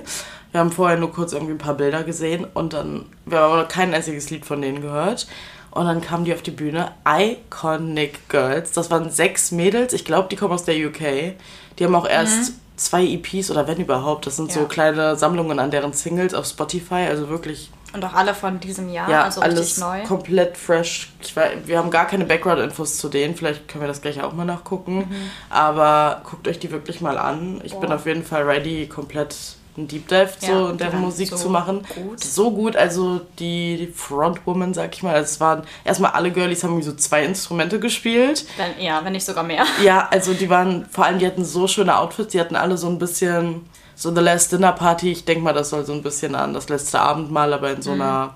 Wir 0.52 0.60
haben 0.60 0.72
vorher 0.72 0.98
nur 0.98 1.12
kurz 1.12 1.34
irgendwie 1.34 1.54
ein 1.54 1.60
paar 1.60 1.76
Bilder 1.76 2.04
gesehen 2.04 2.46
und 2.54 2.74
dann, 2.74 3.06
wir 3.26 3.40
haben 3.40 3.54
aber 3.54 3.66
kein 3.66 3.94
einziges 3.94 4.30
Lied 4.30 4.46
von 4.46 4.62
denen 4.62 4.82
gehört. 4.82 5.28
Und 5.72 5.86
dann 5.86 6.02
kamen 6.02 6.26
die 6.26 6.34
auf 6.34 6.42
die 6.42 6.52
Bühne. 6.52 6.92
Iconic 7.08 8.28
Girls. 8.30 8.72
Das 8.72 8.90
waren 8.90 9.12
sechs 9.12 9.52
Mädels. 9.52 9.94
Ich 9.94 10.06
glaube, 10.06 10.28
die 10.30 10.36
kommen 10.36 10.54
aus 10.54 10.64
der 10.64 10.76
UK. 10.76 11.36
Die 11.78 11.86
haben 11.86 11.96
auch 11.96 12.08
erst 12.08 12.52
mhm. 12.52 12.56
zwei 12.76 13.06
EPs 13.06 13.52
oder 13.52 13.68
wenn 13.68 13.78
überhaupt. 13.78 14.26
Das 14.26 14.36
sind 14.36 14.50
ja. 14.50 14.62
so 14.62 14.66
kleine 14.66 15.16
Sammlungen 15.16 15.60
an 15.60 15.72
deren 15.72 15.94
Singles 15.94 16.34
auf 16.34 16.46
Spotify. 16.46 17.06
Also 17.08 17.30
wirklich. 17.30 17.70
Und 17.94 18.04
auch 18.06 18.14
alle 18.14 18.36
von 18.36 18.60
diesem 18.60 18.90
Jahr, 18.90 19.10
ja, 19.10 19.24
also 19.24 19.42
alles 19.42 19.80
neu. 19.80 20.04
komplett 20.04 20.58
fresh. 20.58 21.12
Ich 21.22 21.36
weiß, 21.36 21.54
wir 21.66 21.80
haben 21.80 21.90
gar 21.90 22.06
keine 22.06 22.26
Background-Infos 22.26 22.98
zu 22.98 23.10
denen. 23.10 23.36
Vielleicht 23.36 23.68
können 23.68 23.84
wir 23.84 23.88
das 23.88 24.02
gleich 24.02 24.22
auch 24.22 24.34
mal 24.34 24.46
nachgucken. 24.46 24.98
Mhm. 25.10 25.32
Aber 25.50 26.22
guckt 26.24 26.48
euch 26.48 26.60
die 26.60 26.72
wirklich 26.72 27.02
mal 27.02 27.18
an. 27.18 27.62
Ich 27.64 27.74
Boah. 27.74 27.82
bin 27.82 27.92
auf 27.92 28.06
jeden 28.06 28.24
Fall 28.24 28.44
ready, 28.44 28.88
komplett 28.88 29.36
einen 29.80 29.88
Deep 29.88 30.08
Dive 30.08 30.30
ja, 30.42 30.48
so 30.48 30.72
deren 30.74 31.02
Musik 31.02 31.30
so 31.30 31.36
zu 31.36 31.50
machen. 31.50 31.86
Gut. 31.96 32.24
So 32.24 32.52
gut, 32.52 32.76
also 32.76 33.22
die, 33.40 33.92
Frontwoman, 33.96 34.74
sag 34.74 34.94
ich 34.96 35.04
mal, 35.04 35.16
also 35.16 35.26
es 35.26 35.40
waren 35.40 35.64
erstmal 35.84 36.12
alle 36.12 36.32
Girlies 36.32 36.64
haben 36.64 36.82
so 36.82 36.94
zwei 36.94 37.24
Instrumente 37.24 37.80
gespielt. 37.80 38.46
Dann, 38.58 38.72
ja, 38.80 39.04
wenn 39.04 39.14
nicht 39.14 39.26
sogar 39.26 39.44
mehr. 39.44 39.66
Ja, 39.84 40.08
also 40.12 40.34
die 40.34 40.50
waren, 40.50 40.86
vor 40.86 41.06
allem 41.06 41.20
die 41.20 41.26
hatten 41.26 41.46
so 41.46 41.68
schöne 41.68 41.98
Outfits, 41.98 42.32
die 42.32 42.40
hatten 42.40 42.56
alle 42.56 42.78
so 42.78 42.88
ein 42.88 43.00
bisschen, 43.00 43.66
so 43.96 44.14
The 44.14 44.22
Last 44.22 44.52
Dinner 44.52 44.74
Party, 44.74 45.12
ich 45.12 45.26
denke 45.26 45.44
mal, 45.44 45.54
das 45.54 45.70
soll 45.70 45.86
so 45.86 45.94
ein 45.94 46.04
bisschen 46.04 46.36
an 46.36 46.54
das 46.54 46.70
letzte 46.70 47.00
Abendmahl, 47.00 47.54
aber 47.54 47.72
in 47.72 47.82
so 47.82 47.92
mhm. 47.92 48.02
einer 48.02 48.34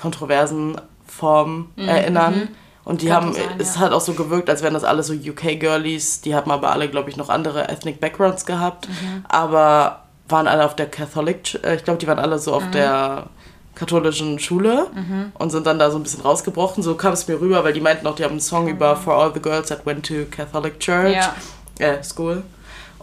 kontroversen 0.00 0.80
Form 1.06 1.70
mhm. 1.76 1.88
erinnern. 1.88 2.34
Mhm. 2.34 2.48
Und 2.84 3.00
die 3.00 3.12
haben, 3.12 3.32
sein, 3.32 3.44
es 3.58 3.76
ja. 3.76 3.80
hat 3.80 3.92
auch 3.92 4.00
so 4.00 4.12
gewirkt, 4.12 4.50
als 4.50 4.62
wären 4.62 4.74
das 4.74 4.84
alle 4.84 5.02
so 5.02 5.14
UK-Girlies. 5.14 6.20
Die 6.20 6.34
haben 6.34 6.50
aber 6.50 6.70
alle, 6.70 6.88
glaube 6.90 7.08
ich, 7.08 7.16
noch 7.16 7.30
andere 7.30 7.68
Ethnic 7.68 7.98
Backgrounds 7.98 8.44
gehabt. 8.44 8.88
Mhm. 8.88 9.24
Aber 9.26 10.03
waren 10.28 10.46
alle 10.46 10.64
auf 10.64 10.76
der 10.76 10.86
Catholic, 10.86 11.62
äh, 11.64 11.76
ich 11.76 11.84
glaube, 11.84 11.98
die 11.98 12.06
waren 12.06 12.18
alle 12.18 12.38
so 12.38 12.54
auf 12.54 12.66
mhm. 12.66 12.72
der 12.72 13.26
katholischen 13.74 14.38
Schule 14.38 14.86
mhm. 14.94 15.32
und 15.34 15.50
sind 15.50 15.66
dann 15.66 15.78
da 15.78 15.90
so 15.90 15.98
ein 15.98 16.02
bisschen 16.02 16.22
rausgebrochen. 16.22 16.82
So 16.82 16.94
kam 16.94 17.12
es 17.12 17.26
mir 17.26 17.40
rüber, 17.40 17.64
weil 17.64 17.72
die 17.72 17.80
meinten 17.80 18.06
auch, 18.06 18.14
die 18.14 18.24
haben 18.24 18.32
einen 18.32 18.40
Song 18.40 18.64
mhm. 18.64 18.70
über 18.70 18.96
For 18.96 19.14
All 19.14 19.32
the 19.34 19.40
Girls 19.40 19.68
that 19.68 19.84
went 19.84 20.06
to 20.06 20.24
Catholic 20.30 20.78
Church, 20.80 21.14
ja. 21.14 21.34
äh, 21.78 22.02
School. 22.02 22.42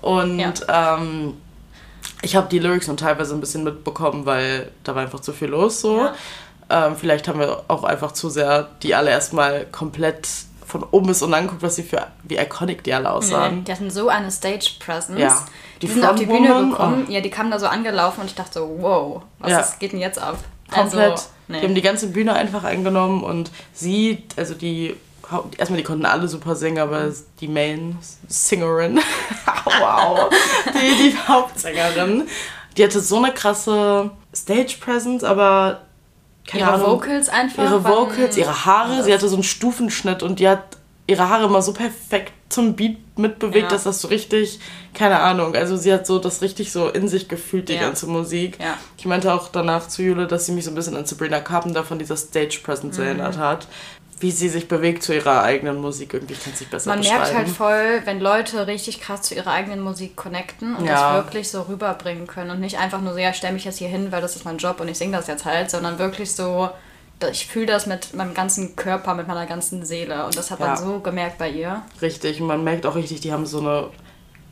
Und 0.01 0.39
ja. 0.39 0.95
ähm, 0.97 1.33
ich 2.21 2.35
habe 2.35 2.47
die 2.49 2.59
Lyrics 2.59 2.87
und 2.87 2.99
teilweise 2.99 3.33
ein 3.33 3.39
bisschen 3.39 3.63
mitbekommen, 3.63 4.25
weil 4.25 4.71
da 4.83 4.95
war 4.95 5.03
einfach 5.03 5.19
zu 5.19 5.33
viel 5.33 5.49
los 5.49 5.81
so. 5.81 5.97
Ja. 5.97 6.13
Ähm, 6.69 6.95
vielleicht 6.95 7.27
haben 7.27 7.39
wir 7.39 7.63
auch 7.67 7.83
einfach 7.83 8.13
zu 8.13 8.29
sehr 8.29 8.69
die 8.81 8.95
alle 8.95 9.11
erstmal 9.11 9.65
komplett 9.65 10.27
von 10.71 10.83
oben 10.83 11.07
bis 11.07 11.21
unten 11.21 11.33
angeguckt, 11.33 11.61
was 11.61 11.75
sie 11.75 11.83
für 11.83 12.07
wie 12.23 12.37
iconic 12.37 12.83
die 12.83 12.93
alle 12.93 13.11
aussahen. 13.11 13.57
Nee, 13.57 13.61
die 13.65 13.71
hatten 13.73 13.91
so 13.91 14.07
eine 14.07 14.31
Stage 14.31 14.71
Presence. 14.79 15.19
Ja. 15.19 15.45
Die, 15.81 15.87
die 15.87 15.93
sind 15.93 16.05
auf 16.05 16.15
die 16.15 16.25
Bühne 16.25 16.47
gekommen, 16.47 17.05
oh. 17.07 17.11
ja, 17.11 17.19
die 17.19 17.29
kamen 17.29 17.51
da 17.51 17.59
so 17.59 17.67
angelaufen 17.67 18.21
und 18.21 18.27
ich 18.27 18.35
dachte 18.35 18.59
so, 18.59 18.77
wow, 18.79 19.21
was 19.39 19.51
ja. 19.51 19.59
ist, 19.59 19.79
geht 19.79 19.91
denn 19.91 19.99
jetzt 19.99 20.19
ab? 20.19 20.37
Komplett. 20.69 21.11
Also, 21.11 21.25
nee. 21.49 21.59
Die 21.59 21.65
haben 21.65 21.75
die 21.75 21.81
ganze 21.81 22.07
Bühne 22.07 22.33
einfach 22.33 22.63
eingenommen 22.63 23.21
und 23.23 23.51
sie, 23.73 24.23
also 24.37 24.53
die 24.53 24.95
erstmal 25.57 25.77
die 25.77 25.83
konnten 25.83 26.05
alle 26.05 26.27
super 26.27 26.55
singen, 26.55 26.79
aber 26.79 27.11
die 27.39 27.47
Main 27.47 27.97
Singerin, 28.27 28.99
wow, 29.65 30.29
die, 30.73 31.09
die 31.09 31.17
Hauptsängerin, 31.27 32.27
Die 32.77 32.83
hatte 32.83 33.01
so 33.01 33.17
eine 33.17 33.33
krasse 33.33 34.11
Stage 34.33 34.77
Presence, 34.79 35.23
aber 35.25 35.81
keine 36.51 36.63
ihre 36.63 36.73
Ahnung, 36.73 36.87
Vocals 36.87 37.29
einfach. 37.29 37.63
Ihre 37.63 37.83
Vocals, 37.83 38.37
ihre 38.37 38.65
Haare. 38.65 39.03
Sie 39.03 39.13
hatte 39.13 39.29
so 39.29 39.35
einen 39.35 39.43
Stufenschnitt 39.43 40.21
und 40.21 40.39
die 40.39 40.47
hat 40.49 40.77
ihre 41.07 41.29
Haare 41.29 41.45
immer 41.45 41.61
so 41.61 41.73
perfekt 41.73 42.33
zum 42.49 42.75
Beat 42.75 42.97
mitbewegt, 43.17 43.63
ja. 43.63 43.69
dass 43.69 43.83
das 43.83 44.01
so 44.01 44.09
richtig, 44.09 44.59
keine 44.93 45.19
Ahnung, 45.19 45.55
also 45.55 45.77
sie 45.77 45.93
hat 45.93 46.05
so 46.05 46.19
das 46.19 46.41
richtig 46.41 46.71
so 46.71 46.89
in 46.89 47.07
sich 47.07 47.27
gefühlt, 47.29 47.69
die 47.69 47.73
ja. 47.73 47.81
ganze 47.81 48.07
Musik. 48.07 48.57
Ja. 48.59 48.77
Ich 48.97 49.05
meinte 49.05 49.33
auch 49.33 49.47
danach 49.49 49.87
zu 49.87 50.03
Jule, 50.03 50.27
dass 50.27 50.45
sie 50.45 50.51
mich 50.51 50.65
so 50.65 50.71
ein 50.71 50.75
bisschen 50.75 50.95
an 50.95 51.05
Sabrina 51.05 51.39
Carpenter 51.39 51.83
von 51.83 51.99
dieser 51.99 52.17
Stage 52.17 52.59
Presence 52.63 52.97
mhm. 52.97 53.03
erinnert 53.03 53.37
hat 53.37 53.67
wie 54.21 54.31
sie 54.31 54.49
sich 54.49 54.67
bewegt 54.67 55.03
zu 55.03 55.13
ihrer 55.13 55.43
eigenen 55.43 55.81
Musik. 55.81 56.13
Irgendwie 56.13 56.35
kann 56.35 56.53
sich 56.53 56.69
besser 56.69 56.89
Man 56.89 56.99
merkt 56.99 57.33
halt 57.33 57.49
voll, 57.49 58.01
wenn 58.05 58.19
Leute 58.19 58.67
richtig 58.67 59.01
krass 59.01 59.23
zu 59.23 59.35
ihrer 59.35 59.51
eigenen 59.51 59.81
Musik 59.81 60.15
connecten 60.15 60.75
und 60.75 60.85
ja. 60.85 61.15
das 61.15 61.25
wirklich 61.25 61.49
so 61.49 61.63
rüberbringen 61.63 62.27
können 62.27 62.51
und 62.51 62.59
nicht 62.59 62.77
einfach 62.79 63.01
nur 63.01 63.13
so, 63.13 63.19
ja, 63.19 63.33
stell 63.33 63.51
mich 63.51 63.65
jetzt 63.65 63.79
hier 63.79 63.89
hin, 63.89 64.11
weil 64.11 64.21
das 64.21 64.35
ist 64.35 64.45
mein 64.45 64.57
Job 64.57 64.79
und 64.79 64.87
ich 64.87 64.97
singe 64.97 65.17
das 65.17 65.27
jetzt 65.27 65.45
halt, 65.45 65.71
sondern 65.71 65.99
wirklich 65.99 66.31
so, 66.31 66.69
ich 67.31 67.47
fühle 67.47 67.65
das 67.65 67.87
mit 67.87 68.13
meinem 68.13 68.33
ganzen 68.33 68.75
Körper, 68.75 69.15
mit 69.15 69.27
meiner 69.27 69.45
ganzen 69.45 69.85
Seele 69.85 70.25
und 70.25 70.37
das 70.37 70.51
hat 70.51 70.59
ja. 70.59 70.67
man 70.67 70.77
so 70.77 70.99
gemerkt 70.99 71.37
bei 71.37 71.49
ihr. 71.49 71.81
Richtig, 72.01 72.41
und 72.41 72.47
man 72.47 72.63
merkt 72.63 72.85
auch 72.85 72.95
richtig, 72.95 73.21
die 73.21 73.31
haben 73.31 73.45
so 73.45 73.59
eine 73.59 73.89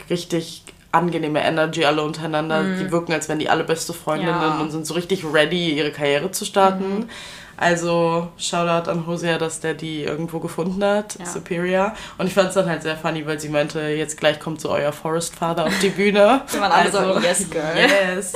richtig 0.09 0.63
angenehme 0.91 1.43
Energy 1.43 1.85
alle 1.85 2.01
untereinander. 2.01 2.63
Mhm. 2.63 2.79
Die 2.79 2.91
wirken, 2.91 3.13
als 3.13 3.29
wären 3.29 3.39
die 3.39 3.49
alle 3.49 3.63
beste 3.63 3.93
Freundinnen 3.93 4.41
ja. 4.41 4.59
und 4.59 4.71
sind 4.71 4.87
so 4.87 4.95
richtig 4.95 5.23
ready, 5.23 5.77
ihre 5.77 5.91
Karriere 5.91 6.31
zu 6.31 6.45
starten. 6.45 6.99
Mhm. 6.99 7.09
Also 7.59 8.29
Shoutout 8.37 8.89
an 8.89 9.05
Hosea, 9.05 9.37
dass 9.37 9.59
der 9.59 9.73
die 9.73 10.03
irgendwo 10.03 10.39
gefunden 10.39 10.81
hat, 10.81 11.19
ja. 11.19 11.25
Superior. 11.25 11.93
Und 12.17 12.27
ich 12.27 12.33
fand 12.33 12.47
es 12.47 12.53
dann 12.53 12.69
halt 12.69 12.83
sehr 12.83 12.95
funny, 12.95 13.25
weil 13.25 13.37
sie 13.37 13.49
meinte, 13.49 13.81
jetzt 13.81 14.17
gleich 14.17 14.39
kommt 14.39 14.61
so 14.61 14.69
euer 14.69 14.93
Forest 14.93 15.35
Father 15.35 15.65
auf 15.65 15.79
die 15.81 15.89
Bühne. 15.89 16.41
Wir 16.51 16.61
waren 16.61 16.71
alle 16.71 16.85
also, 16.85 17.15
so, 17.15 17.19
yes, 17.19 17.49
girl. 17.51 17.75
Yes. 17.75 18.33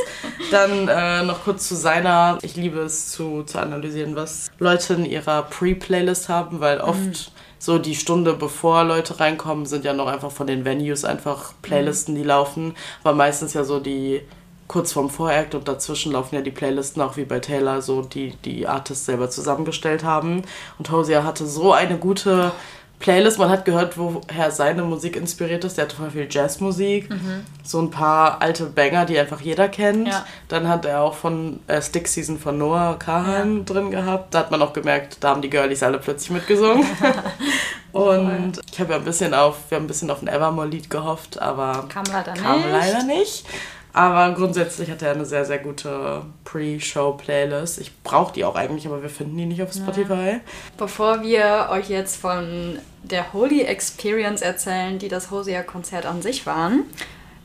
Dann 0.52 0.90
äh, 0.90 1.24
noch 1.24 1.46
kurz 1.46 1.70
zu 1.70 1.76
seiner. 1.76 2.38
Ich 2.42 2.58
liebe 2.58 2.80
es 2.80 3.12
zu, 3.12 3.44
zu 3.44 3.60
analysieren, 3.60 4.18
was 4.18 4.52
Leute 4.60 4.96
in 4.96 5.06
ihrer 5.06 5.44
Pre-Playlist 5.44 6.28
haben, 6.28 6.60
weil 6.60 6.82
oft 6.82 7.00
mhm. 7.00 7.14
so 7.60 7.78
die 7.78 7.96
Stunde 7.96 8.34
bevor 8.34 8.84
Leute 8.84 9.22
reinkommen, 9.22 9.66
sind 9.66 9.86
ja 9.86 9.94
noch 9.94 10.08
einfach 10.08 10.32
von 10.32 10.48
den 10.48 10.66
Venues 10.66 11.06
einfach 11.06 11.54
Playlisten, 11.62 12.16
die 12.16 12.24
laufen. 12.24 12.76
Aber 13.06 13.14
meistens 13.14 13.54
ja 13.54 13.64
so 13.64 13.80
die 13.80 14.22
kurz 14.74 14.92
vorm 14.92 15.12
Voract 15.12 15.54
und 15.54 15.68
dazwischen 15.68 16.14
laufen 16.14 16.34
ja 16.34 16.42
die 16.42 16.50
Playlisten 16.50 17.00
auch 17.04 17.16
wie 17.16 17.26
bei 17.26 17.40
Taylor, 17.40 17.84
so 17.84 18.02
die 18.02 18.34
die 18.44 18.68
Artists 18.68 19.06
selber 19.06 19.30
zusammengestellt 19.30 20.04
haben. 20.04 20.42
Und 20.80 20.90
Hosea 20.90 21.24
hatte 21.24 21.46
so 21.46 21.74
eine 21.74 21.98
gute 21.98 22.52
Playlist. 22.98 23.38
Man 23.38 23.50
hat 23.50 23.66
gehört, 23.66 24.00
woher 24.00 24.50
seine 24.50 24.82
Musik 24.82 25.16
inspiriert 25.16 25.64
ist. 25.64 25.78
Der 25.78 25.86
hatte 25.86 25.96
voll 25.96 26.10
viel 26.10 26.28
Jazzmusik, 26.28 27.08
mhm. 27.12 27.46
so 27.64 27.82
ein 27.84 27.92
paar 27.92 28.42
alte 28.42 28.66
Banger, 28.66 29.06
die 29.06 29.20
einfach 29.20 29.42
jeder 29.42 29.70
kennt. 29.70 30.08
Ja. 30.08 30.26
Dann 30.48 30.68
hat 30.68 30.86
er 30.86 31.02
auch 31.02 31.14
von 31.14 31.60
äh, 31.68 31.80
Stick 31.80 32.08
Season 32.08 32.40
von 32.40 32.58
Noah 32.58 32.98
Kahan 32.98 33.58
ja. 33.58 33.64
drin 33.66 33.92
gehabt. 33.92 34.34
Da 34.34 34.40
hat 34.40 34.50
man 34.50 34.60
auch 34.64 34.74
gemerkt, 34.74 35.18
da 35.20 35.30
haben 35.30 35.44
die 35.44 35.52
Girlies 35.52 35.84
alle 35.84 36.00
plötzlich 36.00 36.32
mitgesungen. 36.32 36.84
und 37.92 38.60
ich 38.72 38.80
habe 38.80 38.94
ja 38.94 38.98
ein 38.98 39.06
bisschen 39.06 39.36
auf, 39.36 39.70
wir 39.70 39.76
haben 39.76 39.84
ein 39.84 39.88
bisschen 39.88 40.10
auf 40.10 40.24
ein 40.24 40.28
Evermore-Lied 40.28 40.90
gehofft, 40.90 41.40
aber 41.40 41.86
kam 41.90 42.06
leider 42.12 42.34
kam 42.34 42.62
nicht. 42.62 42.72
leider 42.72 43.04
nicht. 43.04 43.46
Aber 43.94 44.34
grundsätzlich 44.34 44.90
hat 44.90 45.04
er 45.04 45.12
eine 45.12 45.26
sehr, 45.26 45.46
sehr 45.46 45.60
gute 45.60 46.24
Pre-Show-Playlist. 46.46 47.80
Ich 47.80 48.02
brauche 48.02 48.34
die 48.34 48.44
auch 48.44 48.56
eigentlich, 48.56 48.88
aber 48.88 49.04
wir 49.04 49.10
finden 49.10 49.38
die 49.38 49.46
nicht 49.46 49.62
auf 49.62 49.72
Spotify. 49.72 50.14
Ja. 50.14 50.40
Bevor 50.78 51.22
wir 51.22 51.68
euch 51.70 51.90
jetzt 51.90 52.20
von 52.20 52.80
der 53.04 53.34
Holy 53.34 53.62
Experience 53.62 54.42
erzählen, 54.42 54.98
die 54.98 55.10
das 55.10 55.30
Hosea-Konzert 55.30 56.08
an 56.08 56.24
sich 56.24 56.48
waren, 56.48 56.86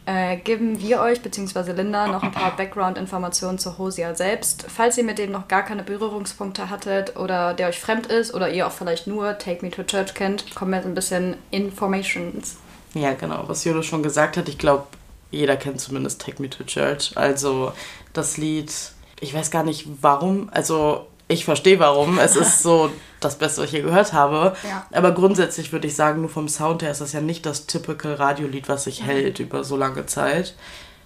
äh, 0.06 0.38
geben 0.38 0.80
wir 0.80 1.02
euch 1.02 1.20
bzw. 1.20 1.72
Linda 1.72 2.06
noch 2.08 2.22
ein 2.22 2.32
paar 2.32 2.56
Background-Informationen 2.56 3.58
zu 3.58 3.76
Hosea 3.76 4.14
selbst. 4.14 4.64
Falls 4.74 4.96
ihr 4.96 5.04
mit 5.04 5.18
dem 5.18 5.30
noch 5.30 5.48
gar 5.48 5.64
keine 5.64 5.82
Berührungspunkte 5.82 6.70
hattet 6.70 7.16
oder 7.16 7.52
der 7.52 7.68
euch 7.68 7.78
fremd 7.78 8.06
ist 8.06 8.32
oder 8.32 8.48
ihr 8.48 8.66
auch 8.66 8.72
vielleicht 8.72 9.06
nur 9.06 9.36
Take 9.36 9.62
Me 9.62 9.70
to 9.70 9.82
Church 9.82 10.14
kennt, 10.14 10.54
kommen 10.54 10.72
jetzt 10.72 10.86
ein 10.86 10.94
bisschen 10.94 11.36
Informations. 11.50 12.56
Ja, 12.94 13.12
genau, 13.12 13.44
was 13.48 13.64
Jolo 13.64 13.82
schon 13.82 14.02
gesagt 14.02 14.38
hat. 14.38 14.48
Ich 14.48 14.56
glaube, 14.56 14.86
jeder 15.30 15.56
kennt 15.56 15.80
zumindest 15.80 16.20
Take 16.20 16.40
Me 16.42 16.50
to 16.50 16.64
Church. 16.64 17.12
Also 17.16 17.72
das 18.12 18.36
Lied, 18.36 18.72
ich 19.20 19.34
weiß 19.34 19.50
gar 19.50 19.62
nicht 19.62 19.86
warum, 20.00 20.48
also 20.52 21.06
ich 21.28 21.44
verstehe 21.44 21.78
warum. 21.78 22.18
Es 22.18 22.36
ist 22.36 22.62
so 22.62 22.90
das 23.20 23.36
Beste, 23.36 23.60
was 23.60 23.68
ich 23.68 23.72
je 23.74 23.82
gehört 23.82 24.12
habe. 24.12 24.56
Ja. 24.66 24.86
Aber 24.92 25.12
grundsätzlich 25.12 25.72
würde 25.72 25.86
ich 25.86 25.94
sagen, 25.94 26.22
nur 26.22 26.30
vom 26.30 26.48
Sound 26.48 26.82
her 26.82 26.90
ist 26.90 27.00
das 27.00 27.12
ja 27.12 27.20
nicht 27.20 27.46
das 27.46 27.66
typical 27.66 28.14
Radiolied, 28.14 28.68
was 28.68 28.84
sich 28.84 29.02
mhm. 29.02 29.06
hält 29.06 29.38
über 29.38 29.62
so 29.62 29.76
lange 29.76 30.06
Zeit. 30.06 30.54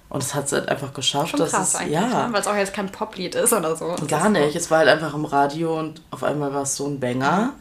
Und 0.08 0.22
es 0.22 0.34
hat 0.34 0.46
es 0.46 0.52
halt 0.52 0.68
einfach 0.68 0.92
geschafft. 0.92 1.30
Schon 1.30 1.40
krass 1.40 1.70
es, 1.70 1.74
eigentlich, 1.74 1.94
ja. 1.94 2.26
Ne? 2.26 2.32
weil 2.32 2.40
es 2.40 2.46
auch 2.46 2.54
jetzt 2.54 2.74
kein 2.74 2.92
Poplied 2.92 3.34
ist 3.34 3.52
oder 3.52 3.74
so. 3.74 3.96
Gar 4.06 4.28
nicht. 4.28 4.54
Es 4.54 4.70
war 4.70 4.78
halt 4.78 4.88
einfach 4.88 5.14
im 5.14 5.24
Radio 5.24 5.78
und 5.78 6.02
auf 6.10 6.22
einmal 6.22 6.52
war 6.54 6.62
es 6.62 6.76
so 6.76 6.86
ein 6.86 7.00
Banger. 7.00 7.54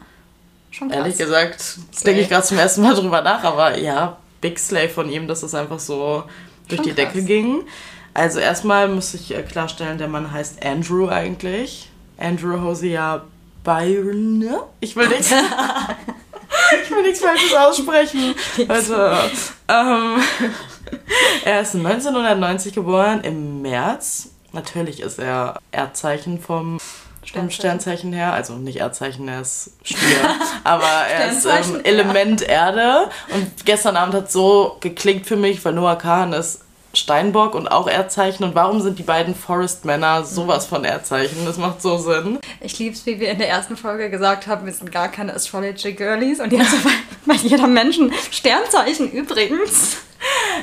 Schon 0.70 0.88
krass. 0.88 0.98
Ehrlich 0.98 1.16
gesagt, 1.16 1.78
denke 2.04 2.20
ich 2.20 2.28
gerade 2.28 2.46
zum 2.46 2.58
ersten 2.58 2.82
Mal 2.82 2.94
drüber 2.94 3.22
nach, 3.22 3.42
aber 3.42 3.78
ja, 3.78 4.18
Big 4.40 4.58
Slave 4.58 4.90
von 4.90 5.08
ihm, 5.08 5.26
das 5.28 5.42
ist 5.42 5.54
einfach 5.54 5.80
so 5.80 6.24
durch 6.72 6.82
die 6.82 6.92
Decke 6.92 7.22
ging. 7.22 7.62
Also 8.14 8.40
erstmal 8.40 8.88
muss 8.88 9.14
ich 9.14 9.34
äh, 9.34 9.42
klarstellen, 9.42 9.98
der 9.98 10.08
Mann 10.08 10.30
heißt 10.30 10.64
Andrew 10.64 11.08
eigentlich. 11.08 11.88
Andrew 12.18 12.60
Hosea 12.60 13.24
Byron. 13.64 14.44
Ich 14.80 14.96
will 14.96 15.08
nichts. 15.08 15.30
ich 16.82 16.90
will 16.90 17.02
nichts 17.02 17.20
Falsches 17.20 17.54
aussprechen. 17.54 18.34
Also, 18.68 18.94
ähm, 19.68 20.22
er 21.44 21.62
ist 21.62 21.74
1990 21.74 22.74
geboren, 22.74 23.20
im 23.22 23.62
März. 23.62 24.30
Natürlich 24.52 25.00
ist 25.00 25.18
er 25.18 25.58
Erdzeichen 25.70 26.38
vom 26.38 26.78
Sternzeichen. 27.24 27.50
Sternzeichen 27.50 28.12
her, 28.12 28.32
also 28.32 28.54
nicht 28.54 28.78
Erdzeichen, 28.78 29.28
er 29.28 29.42
ist 29.42 29.70
Stier, 29.84 29.98
aber 30.64 30.84
er 30.84 31.30
ist 31.30 31.46
ähm, 31.46 31.80
Element 31.84 32.42
Erde. 32.42 33.08
Und 33.32 33.64
gestern 33.64 33.96
Abend 33.96 34.14
hat 34.14 34.32
so 34.32 34.76
geklingt 34.80 35.26
für 35.26 35.36
mich, 35.36 35.64
weil 35.64 35.72
Noah 35.72 35.96
Kahn 35.96 36.32
ist 36.32 36.62
Steinbock 36.94 37.54
und 37.54 37.68
auch 37.68 37.88
Erdzeichen. 37.88 38.44
Und 38.44 38.54
warum 38.54 38.80
sind 38.80 38.98
die 38.98 39.02
beiden 39.02 39.34
Forest-Männer 39.34 40.24
sowas 40.24 40.66
von 40.66 40.84
Erdzeichen? 40.84 41.44
Das 41.46 41.56
macht 41.56 41.80
so 41.80 41.96
Sinn. 41.98 42.38
Ich 42.60 42.78
liebe 42.78 42.94
es, 42.94 43.06
wie 43.06 43.18
wir 43.18 43.30
in 43.30 43.38
der 43.38 43.48
ersten 43.48 43.76
Folge 43.76 44.10
gesagt 44.10 44.46
haben, 44.46 44.66
wir 44.66 44.72
sind 44.72 44.92
gar 44.92 45.08
keine 45.08 45.34
Astrology-Girlies. 45.34 46.40
Und 46.40 46.52
jetzt 46.52 46.74
bei 47.26 47.34
jeder 47.34 47.66
Menschen 47.66 48.12
Sternzeichen 48.30 49.10
übrigens. 49.10 49.98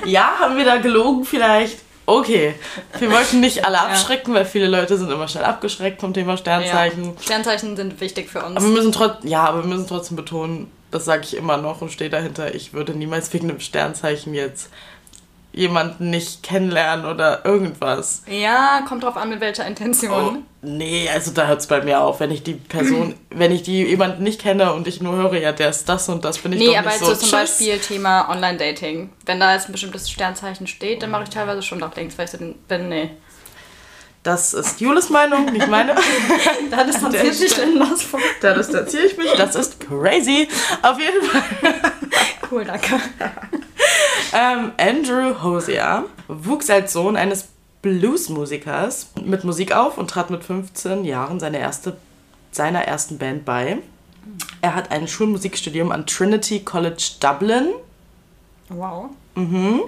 Ja, 0.06 0.40
haben 0.40 0.58
wir 0.58 0.66
da 0.66 0.78
gelogen 0.78 1.26
vielleicht? 1.26 1.80
Okay, 2.10 2.56
wir 2.98 3.12
wollten 3.12 3.40
nicht 3.40 3.66
alle 3.66 3.80
abschrecken, 3.82 4.34
ja. 4.34 4.40
weil 4.40 4.46
viele 4.46 4.68
Leute 4.68 4.98
sind 4.98 5.12
immer 5.12 5.28
schnell 5.28 5.44
abgeschreckt 5.44 6.02
vom 6.02 6.12
Thema 6.12 6.38
Sternzeichen. 6.38 7.06
Ja. 7.06 7.22
Sternzeichen 7.22 7.76
sind 7.76 8.02
wichtig 8.02 8.32
für 8.32 8.44
uns. 8.44 8.58
Aber 8.58 8.66
wir 8.66 8.74
müssen 8.74 8.92
trotzdem, 8.92 9.30
ja, 9.30 9.44
aber 9.44 9.64
wir 9.64 9.70
müssen 9.70 9.88
trotzdem 9.88 10.18
betonen, 10.18 10.72
das 10.90 11.06
sage 11.06 11.22
ich 11.24 11.38
immer 11.38 11.58
noch 11.58 11.82
und 11.82 11.92
stehe 11.92 12.10
dahinter, 12.10 12.56
ich 12.56 12.74
würde 12.74 12.94
niemals 12.94 13.32
wegen 13.32 13.52
einem 13.52 13.60
Sternzeichen 13.60 14.34
jetzt 14.34 14.72
jemanden 15.52 16.10
nicht 16.10 16.44
kennenlernen 16.44 17.06
oder 17.06 17.44
irgendwas. 17.44 18.24
Ja, 18.28 18.84
kommt 18.88 19.04
drauf 19.04 19.18
an, 19.18 19.30
mit 19.30 19.42
welcher 19.42 19.66
Intention. 19.66 20.38
Oh, 20.38 20.44
nee, 20.62 21.10
also 21.12 21.32
da 21.32 21.48
hört 21.48 21.62
es 21.62 21.68
bei 21.68 21.82
mir 21.82 22.02
auf. 22.02 22.20
Wenn 22.20 22.32
ich 22.32 22.44
die 22.44 22.54
Person, 22.54 23.16
wenn 23.30 23.52
ich 23.52 23.64
die 23.64 23.84
jemanden 23.84 24.24
nicht 24.24 24.42
kenne 24.42 24.74
und 24.74 24.88
ich 24.88 25.02
nur 25.02 25.16
höre, 25.16 25.36
ja, 25.36 25.52
der 25.52 25.70
ist 25.70 25.90
das 25.90 26.08
und 26.08 26.24
das, 26.24 26.38
bin 26.38 26.54
ich 26.54 26.60
nee, 26.60 26.66
doch 26.68 26.74
nicht 26.74 26.84
so. 26.84 27.06
Nee, 27.06 27.12
aber 27.12 27.16
so 27.16 27.22
zum 27.22 27.32
Beispiel 27.32 27.80
Thema 27.80 28.30
Online-Dating. 28.30 29.10
Wenn 29.26 29.40
da 29.40 29.54
jetzt 29.54 29.70
ein 29.70 29.72
bestimmtes 29.72 30.10
Sternzeichen 30.10 30.68
steht, 30.68 31.02
dann 31.02 31.12
mache 31.12 31.24
ich 31.24 31.30
teilweise 31.30 31.64
schon 31.64 31.80
noch 31.80 31.96
links, 31.96 32.18
weil 32.18 32.26
ich 32.26 32.32
so 32.32 32.38
bin, 32.38 32.90
nee. 32.90 33.12
Das 34.22 34.54
ist 34.54 34.82
Jules 34.82 35.10
Meinung, 35.10 35.46
nicht 35.46 35.68
meine. 35.70 35.96
da 36.70 36.84
distanziere 36.84 37.28
ich 37.28 37.40
mich. 37.40 37.56
Da 38.42 38.54
distanziere 38.54 39.06
ich 39.06 39.18
mich. 39.18 39.32
Das 39.38 39.56
ist 39.56 39.80
crazy. 39.80 40.48
Auf 40.82 41.00
jeden 41.00 41.24
Fall. 41.24 41.42
cool, 42.52 42.66
danke. 42.66 43.00
ähm, 44.34 44.72
Andrew 44.78 45.42
Hosea 45.42 46.06
wuchs 46.28 46.70
als 46.70 46.94
Sohn 46.94 47.16
eines 47.16 47.50
Bluesmusikers 47.82 49.12
mit 49.24 49.44
Musik 49.44 49.72
auf 49.72 49.98
und 49.98 50.10
trat 50.10 50.30
mit 50.30 50.44
15 50.44 51.06
Jahren 51.06 51.40
seine 51.40 51.60
erste, 51.60 51.98
seiner 52.52 52.84
ersten 52.84 53.18
Band 53.18 53.46
bei. 53.46 53.78
Er 54.62 54.76
hat 54.76 54.92
ein 54.92 55.08
Schulmusikstudium 55.08 55.92
an 55.92 56.06
Trinity 56.06 56.60
College 56.60 57.12
Dublin. 57.20 57.68
Wow. 58.70 59.10
Mhm 59.36 59.82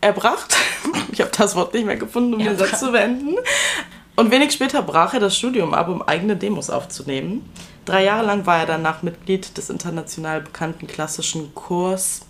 erbracht. 0.00 0.56
Ich 1.12 1.20
habe 1.20 1.30
das 1.36 1.54
Wort 1.54 1.74
nicht 1.74 1.84
mehr 1.84 1.96
gefunden, 1.96 2.32
um 2.32 2.40
den 2.40 2.56
Satz 2.56 2.80
zu 2.80 2.90
wenden. 2.94 3.36
Und 4.14 4.30
wenig 4.30 4.52
später 4.52 4.82
brach 4.82 5.14
er 5.14 5.20
das 5.20 5.36
Studium 5.36 5.74
ab, 5.74 5.88
um 5.88 6.02
eigene 6.02 6.36
Demos 6.36 6.70
aufzunehmen. 6.70 7.48
Drei 7.84 8.04
Jahre 8.04 8.26
lang 8.26 8.46
war 8.46 8.58
er 8.58 8.66
danach 8.66 9.02
Mitglied 9.02 9.56
des 9.56 9.70
international 9.70 10.42
bekannten 10.42 10.86
klassischen 10.86 11.54
Chors 11.54 12.26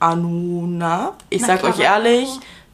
Anuna. 0.00 1.14
Ich 1.28 1.42
sag 1.42 1.62
euch 1.62 1.78
ehrlich, 1.78 2.28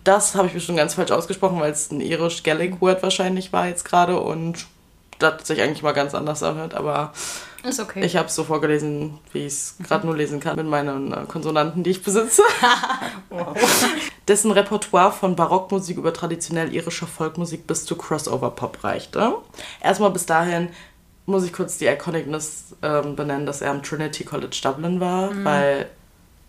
das 0.05 0.35
habe 0.35 0.47
ich 0.47 0.55
bestimmt 0.55 0.79
ganz 0.79 0.95
falsch 0.95 1.11
ausgesprochen, 1.11 1.61
weil 1.61 1.73
es 1.73 1.91
ein 1.91 2.01
irisch-Gaelic-Word 2.01 3.03
wahrscheinlich 3.03 3.53
war 3.53 3.69
jetzt 3.69 3.85
gerade 3.85 4.19
und 4.21 4.67
das 5.19 5.47
sich 5.47 5.61
eigentlich 5.61 5.83
mal 5.83 5.93
ganz 5.93 6.15
anders 6.15 6.43
anhört, 6.43 6.75
aber 6.75 7.13
ist 7.63 7.81
okay. 7.81 8.05
Ich 8.05 8.17
habe 8.17 8.29
es 8.29 8.35
so 8.35 8.45
vorgelesen, 8.45 9.19
wie 9.33 9.41
ich 9.41 9.53
es 9.53 9.77
gerade 9.83 10.07
nur 10.07 10.17
lesen 10.17 10.39
kann 10.39 10.57
mit 10.57 10.67
meinen 10.67 11.13
äh, 11.13 11.25
Konsonanten, 11.27 11.83
die 11.83 11.91
ich 11.91 12.03
besitze. 12.03 12.43
wow. 13.31 13.57
dessen 14.29 14.53
Repertoire 14.53 15.13
von 15.13 15.35
Barockmusik 15.37 15.97
über 15.97 16.13
traditionell 16.13 16.73
irischer 16.73 17.07
Folkmusik 17.07 17.67
bis 17.67 17.85
zu 17.85 17.97
Crossover-Pop 17.97 18.85
reichte. 18.85 19.35
Erstmal 19.81 20.11
bis 20.11 20.27
dahin 20.27 20.69
muss 21.27 21.45
ich 21.45 21.53
kurz 21.53 21.79
die 21.79 21.87
Iconicness 21.87 22.77
ähm, 22.83 23.17
benennen, 23.17 23.47
dass 23.47 23.61
er 23.61 23.73
am 23.73 23.83
Trinity 23.83 24.25
College 24.25 24.59
Dublin 24.63 25.01
war, 25.01 25.33
mhm. 25.33 25.45
weil 25.45 25.91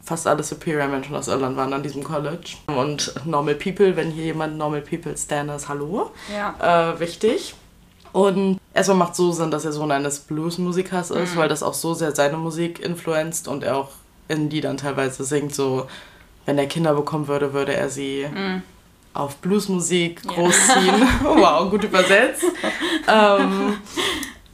fast 0.04 0.28
alle 0.28 0.44
Superior 0.44 0.88
Menschen 0.88 1.16
aus 1.16 1.28
Irland 1.28 1.58
waren 1.58 1.74
an 1.74 1.84
diesem 1.84 2.04
College. 2.04 2.58
Und 2.68 3.14
Normal 3.26 3.56
People, 3.56 3.96
wenn 3.96 4.12
hier 4.12 4.26
jemand 4.26 4.58
Normal 4.58 4.82
People 4.82 5.18
Stan 5.18 5.50
ist, 5.50 5.68
hallo. 5.68 6.12
Ja. 6.32 6.94
Äh, 6.94 7.00
wichtig. 7.00 7.56
Und 8.12 8.60
erstmal 8.74 8.98
macht 8.98 9.16
so 9.16 9.32
Sinn, 9.32 9.52
dass 9.52 9.66
er 9.66 9.72
Sohn 9.72 9.92
eines 9.92 10.20
Bluesmusikers 10.20 11.12
ist, 11.12 11.36
mhm. 11.36 11.40
weil 11.40 11.50
das 11.50 11.64
auch 11.64 11.74
so 11.74 11.94
sehr 11.94 12.16
seine 12.16 12.38
Musik 12.38 12.80
influenzt 12.80 13.48
und 13.48 13.64
er 13.64 13.78
auch 13.78 13.90
in 14.28 14.50
die 14.50 14.62
dann 14.62 14.78
teilweise 14.78 15.24
singt, 15.24 15.56
so 15.56 15.88
wenn 16.46 16.58
er 16.58 16.68
Kinder 16.68 16.94
bekommen 16.94 17.28
würde, 17.28 17.54
würde 17.54 17.76
er 17.76 17.90
sie 17.90 18.26
mhm. 18.34 18.62
auf 19.14 19.38
Bluesmusik 19.38 20.24
großziehen. 20.24 21.00
Ja. 21.00 21.08
wow, 21.24 21.70
gut 21.70 21.84
übersetzt. 21.84 22.44
ähm, 23.08 23.78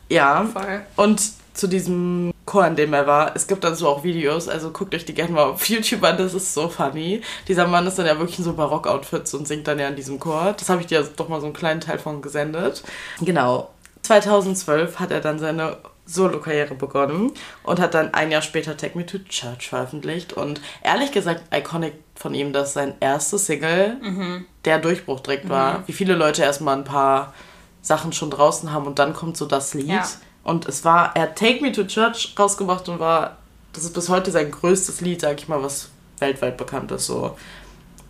ja. 0.09 0.45
Voll. 0.45 0.81
Und 0.95 1.21
zu 1.53 1.67
diesem 1.67 2.32
Chor, 2.53 2.67
in 2.67 2.75
dem 2.75 2.93
er 2.93 3.07
war, 3.07 3.35
es 3.35 3.47
gibt 3.47 3.63
dann 3.63 3.73
so 3.73 3.87
auch 3.87 4.03
Videos, 4.03 4.47
also 4.47 4.69
guckt 4.69 4.93
euch 4.93 5.05
die 5.05 5.15
gerne 5.15 5.33
mal 5.33 5.45
auf 5.45 5.65
YouTube 5.67 6.03
an, 6.03 6.17
das 6.17 6.35
ist 6.35 6.53
so 6.53 6.69
funny. 6.69 7.21
Dieser 7.47 7.65
Mann 7.65 7.87
ist 7.87 7.97
dann 7.97 8.05
ja 8.05 8.19
wirklich 8.19 8.37
in 8.37 8.45
so 8.45 8.53
Barock-Outfits 8.53 9.33
und 9.33 9.47
singt 9.47 9.67
dann 9.67 9.79
ja 9.79 9.87
in 9.87 9.95
diesem 9.95 10.19
Chor. 10.19 10.53
Das 10.55 10.69
habe 10.69 10.79
ich 10.79 10.85
dir 10.85 11.01
doch 11.15 11.29
mal 11.29 11.39
so 11.39 11.47
einen 11.47 11.55
kleinen 11.55 11.81
Teil 11.81 11.97
von 11.97 12.21
gesendet. 12.21 12.83
Genau. 13.21 13.71
2012 14.03 14.99
hat 14.99 15.09
er 15.09 15.19
dann 15.19 15.39
seine 15.39 15.77
Solo-Karriere 16.05 16.75
begonnen 16.75 17.31
und 17.63 17.79
hat 17.79 17.95
dann 17.95 18.13
ein 18.13 18.29
Jahr 18.29 18.43
später 18.43 18.77
Take 18.77 18.99
Me 18.99 19.07
to 19.07 19.17
Church 19.17 19.69
veröffentlicht. 19.69 20.33
Und 20.33 20.61
ehrlich 20.83 21.11
gesagt, 21.11 21.41
iconic 21.51 21.95
von 22.13 22.35
ihm, 22.35 22.53
dass 22.53 22.73
sein 22.73 22.93
erstes 22.99 23.47
Single 23.47 23.97
mhm. 23.99 24.45
der 24.65 24.77
Durchbruch 24.77 25.21
direkt 25.21 25.49
war. 25.49 25.79
Mhm. 25.79 25.83
Wie 25.87 25.93
viele 25.93 26.13
Leute 26.13 26.43
erstmal 26.43 26.77
ein 26.77 26.83
paar 26.83 27.33
Sachen 27.81 28.13
schon 28.13 28.29
draußen 28.29 28.71
haben 28.71 28.85
und 28.85 28.99
dann 28.99 29.13
kommt 29.15 29.37
so 29.37 29.47
das 29.47 29.73
Lied. 29.73 29.87
Ja. 29.87 30.07
Und 30.43 30.67
es 30.67 30.83
war, 30.83 31.15
er 31.15 31.23
hat 31.23 31.37
Take 31.37 31.61
Me 31.61 31.71
to 31.71 31.85
Church 31.85 32.35
rausgebracht 32.37 32.87
und 32.89 32.99
war, 32.99 33.37
das 33.71 33.85
ist 33.85 33.93
bis 33.93 34.09
heute 34.09 34.31
sein 34.31 34.51
größtes 34.51 35.01
Lied, 35.01 35.21
sag 35.21 35.39
ich 35.39 35.47
mal, 35.47 35.63
was 35.63 35.89
weltweit 36.19 36.57
bekannt 36.57 36.91
ist. 36.91 37.05
So. 37.05 37.37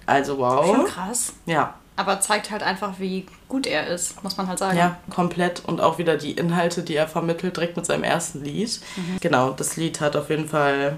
Also 0.06 0.38
wow. 0.38 0.66
Schon 0.66 0.86
krass. 0.86 1.34
Ja. 1.46 1.76
Aber 1.96 2.20
zeigt 2.20 2.50
halt 2.50 2.64
einfach, 2.64 2.94
wie 2.98 3.28
gut 3.48 3.68
er 3.68 3.86
ist, 3.88 4.24
muss 4.24 4.36
man 4.36 4.48
halt 4.48 4.58
sagen. 4.58 4.78
Ja, 4.78 4.98
komplett. 5.12 5.62
Und 5.66 5.80
auch 5.80 6.00
wieder 6.00 6.18
die 6.18 6.32
Inhalte, 6.32 6.82
die 6.82 6.96
er 6.96 7.08
vermittelt, 7.08 7.56
direkt 7.56 7.78
mit 7.78 7.86
seinem 7.86 8.04
ersten 8.04 8.44
Lied. 8.44 8.80
Mhm. 8.96 9.18
Genau, 9.22 9.52
das 9.52 9.78
Lied 9.78 10.02
hat 10.02 10.16
auf 10.16 10.32
jeden 10.32 10.50
Fall, 10.50 10.98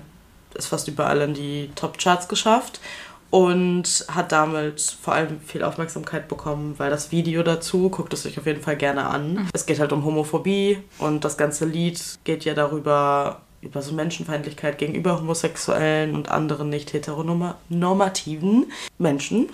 ist 0.54 0.68
fast 0.68 0.88
überall 0.88 1.22
in 1.22 1.34
die 1.34 1.70
Top-Charts 1.76 2.30
geschafft 2.30 2.80
und 3.30 4.06
hat 4.10 4.32
damit 4.32 4.82
vor 5.02 5.14
allem 5.14 5.40
viel 5.42 5.64
Aufmerksamkeit 5.64 6.28
bekommen, 6.28 6.76
weil 6.78 6.90
das 6.90 7.12
Video 7.12 7.44
dazu, 7.44 7.90
guckt 7.90 8.14
es 8.14 8.26
euch 8.26 8.40
auf 8.40 8.46
jeden 8.46 8.62
Fall 8.62 8.78
gerne 8.78 9.06
an. 9.08 9.34
Mhm. 9.34 9.50
Es 9.54 9.66
geht 9.66 9.80
halt 9.80 9.92
um 9.92 10.06
Homophobie 10.06 10.80
und 11.00 11.26
das 11.26 11.38
ganze 11.38 11.66
Lied 11.66 12.02
geht 12.24 12.46
ja 12.46 12.54
darüber, 12.54 13.42
über 13.62 13.82
so 13.82 13.94
Menschenfeindlichkeit 13.94 14.78
gegenüber 14.78 15.20
Homosexuellen 15.20 16.16
und 16.16 16.30
anderen 16.30 16.70
nicht 16.70 16.94
heteronormativen 16.94 18.72
Menschen. 19.00 19.50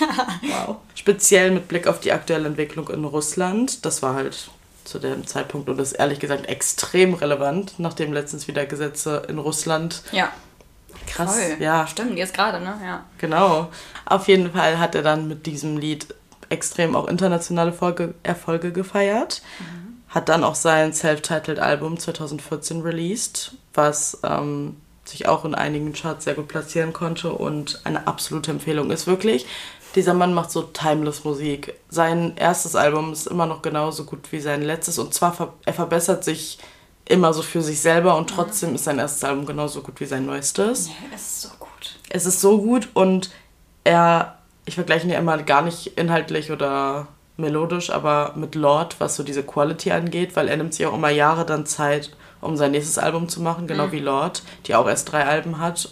wow. 0.42 0.76
Speziell 0.94 1.52
mit 1.52 1.68
Blick 1.68 1.86
auf 1.86 2.00
die 2.00 2.12
aktuelle 2.12 2.48
Entwicklung 2.48 2.88
in 2.88 3.04
Russland. 3.04 3.84
Das 3.86 4.02
war 4.02 4.14
halt 4.14 4.50
zu 4.84 4.98
dem 4.98 5.26
Zeitpunkt 5.26 5.68
und 5.68 5.80
ist 5.80 5.92
ehrlich 5.92 6.20
gesagt 6.20 6.46
extrem 6.48 7.14
relevant, 7.14 7.74
nachdem 7.78 8.12
letztens 8.12 8.46
wieder 8.46 8.66
Gesetze 8.66 9.22
in 9.28 9.38
Russland 9.38 10.02
ja 10.12 10.32
Krass, 11.06 11.38
Voll. 11.38 11.56
ja. 11.60 11.86
Stimmt, 11.86 12.16
jetzt 12.18 12.34
gerade, 12.34 12.60
ne? 12.60 12.74
Ja. 12.84 13.04
Genau. 13.18 13.68
Auf 14.04 14.28
jeden 14.28 14.52
Fall 14.52 14.78
hat 14.78 14.94
er 14.94 15.02
dann 15.02 15.28
mit 15.28 15.46
diesem 15.46 15.76
Lied 15.78 16.06
extrem 16.48 16.94
auch 16.94 17.08
internationale 17.08 17.72
Folge, 17.72 18.14
Erfolge 18.22 18.72
gefeiert. 18.72 19.42
Mhm. 19.58 20.02
Hat 20.08 20.28
dann 20.28 20.44
auch 20.44 20.54
sein 20.54 20.92
Self-Titled 20.92 21.58
Album 21.58 21.98
2014 21.98 22.82
released, 22.82 23.52
was 23.74 24.18
ähm, 24.22 24.76
sich 25.04 25.28
auch 25.28 25.44
in 25.44 25.54
einigen 25.54 25.92
Charts 25.92 26.24
sehr 26.24 26.34
gut 26.34 26.48
platzieren 26.48 26.92
konnte 26.92 27.32
und 27.32 27.80
eine 27.84 28.06
absolute 28.06 28.50
Empfehlung 28.50 28.90
ist 28.90 29.06
wirklich. 29.06 29.46
Dieser 29.94 30.14
Mann 30.14 30.34
macht 30.34 30.50
so 30.50 30.62
timeless 30.62 31.24
Musik. 31.24 31.74
Sein 31.88 32.36
erstes 32.36 32.76
Album 32.76 33.12
ist 33.12 33.26
immer 33.26 33.46
noch 33.46 33.62
genauso 33.62 34.04
gut 34.04 34.30
wie 34.30 34.40
sein 34.40 34.62
letztes 34.62 34.98
und 34.98 35.14
zwar 35.14 35.54
er 35.64 35.72
verbessert 35.72 36.22
sich 36.24 36.58
immer 37.08 37.32
so 37.32 37.42
für 37.42 37.62
sich 37.62 37.80
selber 37.80 38.16
und 38.16 38.28
trotzdem 38.28 38.74
ist 38.74 38.84
sein 38.84 38.98
erstes 38.98 39.24
Album 39.24 39.46
genauso 39.46 39.80
gut 39.80 40.00
wie 40.00 40.06
sein 40.06 40.26
neuestes. 40.26 40.88
Nee, 40.88 40.94
es 41.14 41.22
ist 41.22 41.42
so 41.42 41.48
gut. 41.58 41.98
Es 42.08 42.26
ist 42.26 42.40
so 42.40 42.60
gut 42.60 42.88
und 42.94 43.30
er, 43.84 44.38
ich 44.64 44.74
vergleiche 44.74 45.06
ihn 45.06 45.12
ja 45.12 45.18
immer 45.18 45.38
gar 45.42 45.62
nicht 45.62 45.98
inhaltlich 45.98 46.50
oder 46.50 47.08
melodisch, 47.36 47.90
aber 47.90 48.32
mit 48.34 48.54
Lord, 48.54 48.96
was 48.98 49.16
so 49.16 49.22
diese 49.22 49.42
Quality 49.42 49.92
angeht, 49.92 50.36
weil 50.36 50.48
er 50.48 50.56
nimmt 50.56 50.74
sich 50.74 50.86
auch 50.86 50.94
immer 50.94 51.10
Jahre 51.10 51.44
dann 51.44 51.66
Zeit, 51.66 52.10
um 52.40 52.56
sein 52.56 52.72
nächstes 52.72 52.98
Album 52.98 53.28
zu 53.28 53.40
machen, 53.40 53.66
genau 53.66 53.88
mhm. 53.88 53.92
wie 53.92 54.00
Lord, 54.00 54.42
die 54.66 54.74
auch 54.74 54.88
erst 54.88 55.12
drei 55.12 55.24
Alben 55.26 55.58
hat 55.58 55.90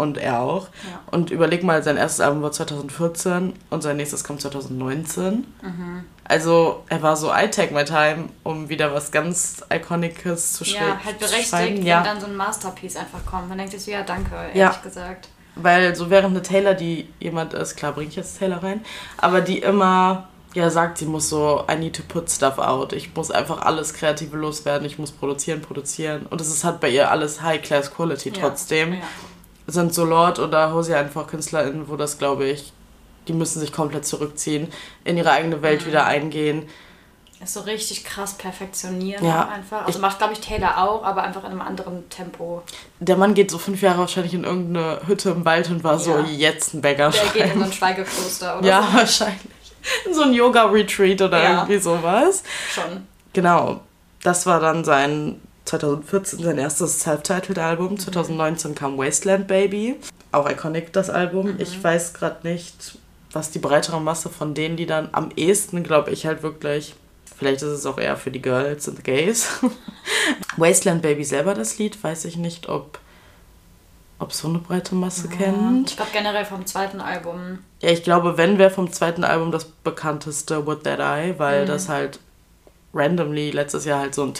und 0.00 0.18
er 0.18 0.40
auch. 0.40 0.68
Ja. 0.90 1.00
Und 1.10 1.30
überleg 1.30 1.62
mal, 1.62 1.82
sein 1.82 1.96
erstes 1.96 2.20
Album 2.20 2.42
war 2.42 2.52
2014 2.52 3.52
und 3.70 3.82
sein 3.82 3.96
nächstes 3.96 4.24
kommt 4.24 4.40
2019. 4.40 5.46
Mhm. 5.62 6.04
Also 6.24 6.84
er 6.88 7.02
war 7.02 7.16
so, 7.16 7.30
I 7.32 7.48
take 7.50 7.74
my 7.74 7.84
time, 7.84 8.28
um 8.42 8.68
wieder 8.68 8.94
was 8.94 9.10
ganz 9.10 9.62
Iconices 9.72 10.54
zu 10.54 10.64
schreiben. 10.64 10.98
Ja, 10.98 11.04
halt 11.04 11.18
berechtigt, 11.18 11.52
wenn 11.52 11.82
ja. 11.84 12.02
dann 12.02 12.20
so 12.20 12.26
ein 12.26 12.36
Masterpiece 12.36 12.96
einfach 12.96 13.24
kommt. 13.26 13.48
Man 13.48 13.58
denkt 13.58 13.72
sich 13.72 13.82
so, 13.82 13.90
ja 13.90 14.02
danke, 14.02 14.34
ehrlich 14.34 14.56
ja. 14.56 14.74
gesagt. 14.82 15.28
Weil 15.56 15.94
so 15.94 16.08
während 16.08 16.30
eine 16.30 16.42
Taylor, 16.42 16.74
die 16.74 17.08
jemand 17.18 17.52
ist, 17.52 17.76
klar 17.76 17.92
bringe 17.92 18.08
ich 18.08 18.16
jetzt 18.16 18.38
Taylor 18.38 18.62
rein, 18.62 18.82
aber 19.18 19.40
die 19.40 19.58
immer 19.58 20.28
ja 20.54 20.70
sagt, 20.70 20.98
sie 20.98 21.06
muss 21.06 21.28
so, 21.28 21.64
I 21.70 21.76
need 21.76 21.96
to 21.96 22.02
put 22.06 22.30
stuff 22.30 22.58
out. 22.58 22.92
Ich 22.92 23.14
muss 23.14 23.30
einfach 23.30 23.62
alles 23.62 23.94
Kreative 23.94 24.36
loswerden, 24.36 24.86
ich 24.86 24.98
muss 24.98 25.12
produzieren, 25.12 25.62
produzieren. 25.62 26.26
Und 26.26 26.40
es 26.40 26.48
ist 26.48 26.64
halt 26.64 26.80
bei 26.80 26.88
ihr 26.88 27.10
alles 27.10 27.42
High-Class 27.42 27.94
Quality 27.94 28.32
trotzdem. 28.32 28.94
Ja. 28.94 29.00
Sind 29.70 29.94
so 29.94 30.04
Lord 30.04 30.38
oder 30.38 30.74
Hosea 30.74 30.98
einfach 30.98 31.26
KünstlerInnen, 31.26 31.88
wo 31.88 31.96
das, 31.96 32.18
glaube 32.18 32.46
ich, 32.46 32.72
die 33.28 33.32
müssen 33.32 33.60
sich 33.60 33.72
komplett 33.72 34.04
zurückziehen, 34.04 34.68
in 35.04 35.16
ihre 35.16 35.30
eigene 35.30 35.62
Welt 35.62 35.82
mhm. 35.82 35.86
wieder 35.86 36.06
eingehen. 36.06 36.68
Ist 37.42 37.54
so 37.54 37.60
richtig 37.60 38.04
krass 38.04 38.34
perfektionieren 38.34 39.24
ja. 39.24 39.48
einfach. 39.48 39.86
Also 39.86 39.98
ich, 39.98 40.02
macht, 40.02 40.18
glaube 40.18 40.34
ich, 40.34 40.40
Taylor 40.40 40.76
auch, 40.76 41.02
aber 41.04 41.22
einfach 41.22 41.42
in 41.44 41.52
einem 41.52 41.62
anderen 41.62 42.06
Tempo. 42.10 42.62
Der 42.98 43.16
Mann 43.16 43.32
geht 43.32 43.50
so 43.50 43.56
fünf 43.56 43.80
Jahre 43.80 44.00
wahrscheinlich 44.00 44.34
in 44.34 44.44
irgendeine 44.44 45.00
Hütte 45.06 45.30
im 45.30 45.44
Wald 45.46 45.70
und 45.70 45.82
war 45.82 45.94
ja. 45.94 45.98
so 45.98 46.18
jetzt 46.18 46.74
ein 46.74 46.82
Bäcker. 46.82 47.10
Der 47.10 47.42
geht 47.44 47.54
in 47.54 47.60
so 47.60 47.64
ein 47.64 47.72
Schweigekloster 47.72 48.58
oder 48.58 48.68
Ja, 48.68 48.82
so. 48.82 48.98
wahrscheinlich. 48.98 49.40
In 50.04 50.14
so 50.14 50.22
ein 50.22 50.34
Yoga-Retreat 50.34 51.22
oder 51.22 51.42
ja. 51.42 51.52
irgendwie 51.52 51.78
sowas. 51.78 52.42
Schon. 52.74 53.06
Genau. 53.32 53.80
Das 54.22 54.44
war 54.44 54.60
dann 54.60 54.84
sein 54.84 55.40
2014 55.70 56.42
sein 56.42 56.58
erstes 56.58 57.00
Self-Titled-Album. 57.00 57.92
Mhm. 57.92 57.98
2019 57.98 58.74
kam 58.74 58.98
Wasteland 58.98 59.46
Baby. 59.46 59.96
Auch 60.32 60.48
iconic, 60.48 60.92
das 60.92 61.10
Album. 61.10 61.54
Mhm. 61.54 61.60
Ich 61.60 61.82
weiß 61.82 62.14
gerade 62.14 62.46
nicht, 62.46 62.98
was 63.32 63.50
die 63.50 63.58
breitere 63.60 64.00
Masse 64.00 64.28
von 64.28 64.54
denen, 64.54 64.76
die 64.76 64.86
dann 64.86 65.08
am 65.12 65.30
ehesten, 65.36 65.82
glaube 65.82 66.10
ich, 66.10 66.26
halt 66.26 66.42
wirklich. 66.42 66.94
Vielleicht 67.36 67.62
ist 67.62 67.68
es 67.68 67.86
auch 67.86 67.98
eher 67.98 68.16
für 68.16 68.30
die 68.30 68.42
Girls 68.42 68.86
und 68.88 69.02
Gays. 69.02 69.60
Wasteland 70.56 71.02
Baby 71.02 71.24
selber 71.24 71.54
das 71.54 71.78
Lied, 71.78 72.02
weiß 72.02 72.26
ich 72.26 72.36
nicht, 72.36 72.68
ob, 72.68 72.98
ob 74.18 74.32
so 74.32 74.48
eine 74.48 74.58
breite 74.58 74.94
Masse 74.94 75.28
ja, 75.28 75.36
kennt. 75.36 75.90
Ich 75.90 75.96
glaube 75.96 76.10
generell 76.12 76.44
vom 76.44 76.66
zweiten 76.66 77.00
Album. 77.00 77.60
Ja, 77.80 77.90
ich 77.90 78.02
glaube, 78.02 78.36
wenn 78.36 78.58
wäre 78.58 78.70
vom 78.70 78.92
zweiten 78.92 79.24
Album 79.24 79.52
das 79.52 79.64
bekannteste 79.64 80.66
Would 80.66 80.84
That 80.84 80.98
I, 80.98 81.38
weil 81.38 81.62
mhm. 81.62 81.68
das 81.68 81.88
halt 81.88 82.18
randomly 82.92 83.52
letztes 83.52 83.86
Jahr 83.86 84.00
halt 84.00 84.14
so 84.14 84.22
ein 84.22 84.34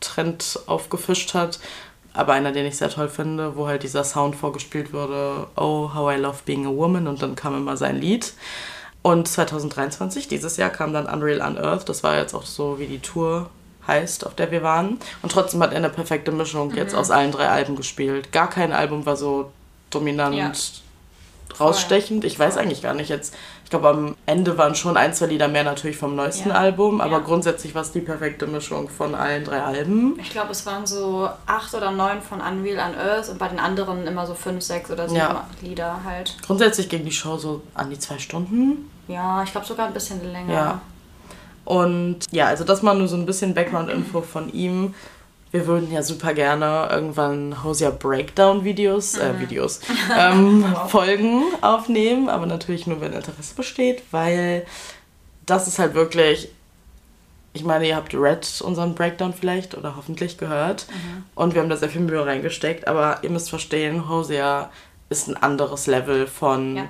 TikTok-Trend 0.00 0.60
aufgefischt 0.66 1.34
hat 1.34 1.60
aber 2.12 2.32
einer, 2.32 2.52
den 2.52 2.66
ich 2.66 2.76
sehr 2.76 2.90
toll 2.90 3.08
finde, 3.08 3.56
wo 3.56 3.68
halt 3.68 3.82
dieser 3.82 4.04
Sound 4.04 4.34
vorgespielt 4.34 4.92
wurde, 4.92 5.46
Oh, 5.56 5.94
how 5.94 6.12
I 6.12 6.16
love 6.16 6.38
being 6.44 6.66
a 6.66 6.70
woman 6.70 7.06
und 7.06 7.22
dann 7.22 7.36
kam 7.36 7.56
immer 7.56 7.76
sein 7.76 8.00
Lied. 8.00 8.32
Und 9.02 9.28
2023, 9.28 10.28
dieses 10.28 10.56
Jahr, 10.56 10.70
kam 10.70 10.92
dann 10.92 11.06
Unreal 11.06 11.40
Unearthed, 11.40 11.88
das 11.88 12.02
war 12.02 12.16
jetzt 12.16 12.34
auch 12.34 12.44
so, 12.44 12.78
wie 12.78 12.86
die 12.86 12.98
Tour 12.98 13.48
heißt, 13.86 14.26
auf 14.26 14.34
der 14.34 14.50
wir 14.50 14.62
waren. 14.62 14.98
Und 15.22 15.32
trotzdem 15.32 15.62
hat 15.62 15.70
er 15.70 15.78
eine 15.78 15.88
perfekte 15.88 16.32
Mischung 16.32 16.70
mhm. 16.70 16.76
jetzt 16.76 16.94
aus 16.94 17.10
allen 17.10 17.32
drei 17.32 17.48
Alben 17.48 17.76
gespielt. 17.76 18.32
Gar 18.32 18.50
kein 18.50 18.72
Album 18.72 19.06
war 19.06 19.16
so 19.16 19.52
dominant 19.90 20.34
ja. 20.34 20.52
Rausstechend. 21.58 22.24
Ich 22.24 22.38
weiß 22.38 22.56
eigentlich 22.56 22.82
gar 22.82 22.94
nicht 22.94 23.08
jetzt, 23.08 23.34
ich 23.64 23.70
glaube, 23.70 23.88
am 23.88 24.16
Ende 24.26 24.58
waren 24.58 24.74
schon 24.74 24.96
ein, 24.96 25.14
zwei 25.14 25.26
Lieder 25.26 25.48
mehr 25.48 25.64
natürlich 25.64 25.96
vom 25.96 26.14
neuesten 26.14 26.50
ja. 26.50 26.54
Album, 26.56 27.00
aber 27.00 27.18
ja. 27.18 27.18
grundsätzlich 27.20 27.74
war 27.74 27.82
es 27.82 27.92
die 27.92 28.00
perfekte 28.00 28.46
Mischung 28.46 28.88
von 28.88 29.14
allen 29.14 29.44
drei 29.44 29.62
Alben. 29.62 30.18
Ich 30.20 30.30
glaube, 30.30 30.52
es 30.52 30.66
waren 30.66 30.86
so 30.86 31.28
acht 31.46 31.74
oder 31.74 31.90
neun 31.90 32.20
von 32.20 32.40
Unreal 32.40 32.90
on 32.90 32.98
Earth 32.98 33.28
und 33.30 33.38
bei 33.38 33.48
den 33.48 33.58
anderen 33.58 34.06
immer 34.06 34.26
so 34.26 34.34
fünf, 34.34 34.62
sechs 34.62 34.90
oder 34.90 35.08
sieben 35.08 35.20
ja. 35.20 35.46
Lieder 35.62 36.00
halt. 36.04 36.36
Grundsätzlich 36.44 36.88
ging 36.88 37.04
die 37.04 37.12
Show 37.12 37.38
so 37.38 37.62
an 37.74 37.90
die 37.90 37.98
zwei 37.98 38.18
Stunden. 38.18 38.90
Ja, 39.08 39.42
ich 39.42 39.50
glaube 39.50 39.66
sogar 39.66 39.86
ein 39.86 39.94
bisschen 39.94 40.32
länger. 40.32 40.52
Ja. 40.52 40.80
Und 41.64 42.20
ja, 42.32 42.46
also 42.46 42.64
das 42.64 42.82
mal 42.82 42.94
nur 42.94 43.08
so 43.08 43.16
ein 43.16 43.26
bisschen 43.26 43.54
Background-Info 43.54 44.22
von 44.22 44.52
ihm. 44.52 44.94
Wir 45.52 45.66
würden 45.66 45.92
ja 45.92 46.02
super 46.02 46.32
gerne 46.34 46.88
irgendwann 46.90 47.64
Hosier 47.64 47.90
Breakdown-Videos, 47.90 49.16
äh, 49.16 49.32
mhm. 49.32 49.36
äh, 49.36 49.40
Videos, 49.40 49.80
ähm, 50.18 50.64
Folgen 50.88 51.42
aufnehmen, 51.60 52.28
aber 52.28 52.46
natürlich 52.46 52.86
nur, 52.86 53.00
wenn 53.00 53.12
Interesse 53.12 53.54
besteht, 53.54 54.02
weil 54.10 54.66
das 55.46 55.66
ist 55.66 55.78
halt 55.78 55.94
wirklich, 55.94 56.50
ich 57.52 57.64
meine, 57.64 57.88
ihr 57.88 57.96
habt 57.96 58.14
Red 58.14 58.60
unseren 58.62 58.94
Breakdown 58.94 59.34
vielleicht 59.34 59.76
oder 59.76 59.96
hoffentlich 59.96 60.38
gehört 60.38 60.86
mhm. 60.88 61.24
und 61.34 61.54
wir 61.54 61.62
haben 61.62 61.70
da 61.70 61.76
sehr 61.76 61.88
viel 61.88 62.02
Mühe 62.02 62.24
reingesteckt, 62.24 62.86
aber 62.86 63.18
ihr 63.22 63.30
müsst 63.30 63.50
verstehen, 63.50 64.08
Hosier 64.08 64.70
ist 65.08 65.26
ein 65.28 65.36
anderes 65.36 65.88
Level 65.88 66.28
von 66.28 66.76
ja. 66.76 66.88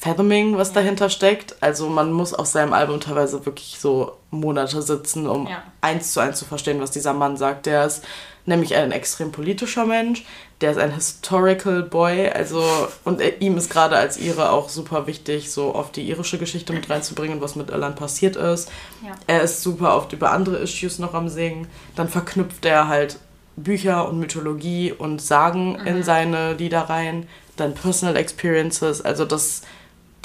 Fathoming, 0.00 0.56
was 0.56 0.72
dahinter 0.72 1.10
steckt. 1.10 1.56
Also 1.60 1.88
man 1.88 2.12
muss 2.12 2.32
auf 2.32 2.46
seinem 2.46 2.72
Album 2.72 3.00
teilweise 3.00 3.44
wirklich 3.44 3.78
so 3.80 4.12
Monate 4.30 4.80
sitzen, 4.80 5.26
um 5.26 5.48
ja. 5.48 5.62
eins 5.80 6.12
zu 6.12 6.20
eins 6.20 6.38
zu 6.38 6.44
verstehen, 6.44 6.80
was 6.80 6.92
dieser 6.92 7.14
Mann 7.14 7.36
sagt. 7.36 7.66
Der 7.66 7.84
ist 7.84 8.04
nämlich 8.46 8.76
ein 8.76 8.92
extrem 8.92 9.32
politischer 9.32 9.86
Mensch, 9.86 10.24
der 10.60 10.70
ist 10.70 10.78
ein 10.78 10.94
Historical 10.94 11.82
Boy, 11.82 12.28
also 12.28 12.62
und 13.04 13.20
ihm 13.40 13.56
ist 13.56 13.70
gerade 13.70 13.96
als 13.96 14.18
Ire 14.18 14.50
auch 14.50 14.68
super 14.68 15.06
wichtig, 15.06 15.50
so 15.50 15.74
oft 15.74 15.96
die 15.96 16.08
irische 16.08 16.38
Geschichte 16.38 16.72
mit 16.72 16.88
reinzubringen, 16.88 17.40
was 17.40 17.56
mit 17.56 17.70
Irland 17.70 17.96
passiert 17.96 18.36
ist. 18.36 18.70
Ja. 19.04 19.12
Er 19.26 19.42
ist 19.42 19.62
super 19.62 19.96
oft 19.96 20.12
über 20.12 20.30
andere 20.30 20.56
Issues 20.58 20.98
noch 20.98 21.14
am 21.14 21.28
Singen. 21.28 21.66
Dann 21.96 22.08
verknüpft 22.08 22.64
er 22.64 22.88
halt 22.88 23.18
Bücher 23.56 24.08
und 24.08 24.18
Mythologie 24.18 24.92
und 24.92 25.20
Sagen 25.20 25.72
mhm. 25.72 25.86
in 25.86 26.02
seine 26.02 26.54
Lieder 26.54 26.82
rein. 26.82 27.28
Dann 27.56 27.74
Personal 27.74 28.16
Experiences, 28.16 29.02
also 29.02 29.24
das 29.24 29.62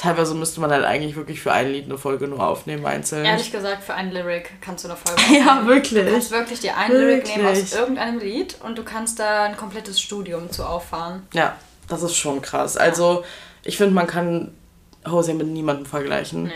teilweise 0.04 0.36
müsste 0.36 0.60
man 0.60 0.70
halt 0.70 0.84
eigentlich 0.84 1.16
wirklich 1.16 1.39
für 1.39 1.54
ein 1.54 1.72
Lied 1.72 1.86
eine 1.86 1.98
Folge 1.98 2.28
nur 2.28 2.46
aufnehmen, 2.46 2.86
einzeln. 2.86 3.24
Ehrlich 3.24 3.52
gesagt, 3.52 3.84
für 3.84 3.94
ein 3.94 4.12
Lyric 4.12 4.52
kannst 4.60 4.84
du 4.84 4.89
eine 4.89 4.98
Folge 4.98 5.22
aufnehmen. 5.24 5.46
ja, 5.46 5.66
wirklich. 5.66 6.06
Du 6.06 6.12
kannst 6.12 6.32
wirklich 6.32 6.60
dir 6.60 6.76
ein 6.76 6.92
wirklich. 6.92 7.36
Lyric 7.36 7.38
nehmen 7.38 7.48
aus 7.48 7.74
irgendeinem 7.74 8.20
Lied 8.20 8.58
und 8.62 8.78
du 8.78 8.84
kannst 8.84 9.20
da 9.20 9.44
ein 9.46 9.56
komplettes 9.56 10.02
Studium 10.02 10.52
zu 10.52 10.66
auffahren. 10.66 11.26
Ja, 11.34 11.56
das 11.88 12.04
ist 12.04 12.18
schon 12.18 12.42
krass. 12.42 12.76
Also, 12.76 13.24
ich 13.63 13.78
finde, 13.78 13.94
man 13.94 14.08
kann 14.08 14.54
Hose 15.08 15.34
mit 15.34 15.48
niemandem 15.48 15.86
vergleichen. 15.86 16.44
Nee. 16.44 16.52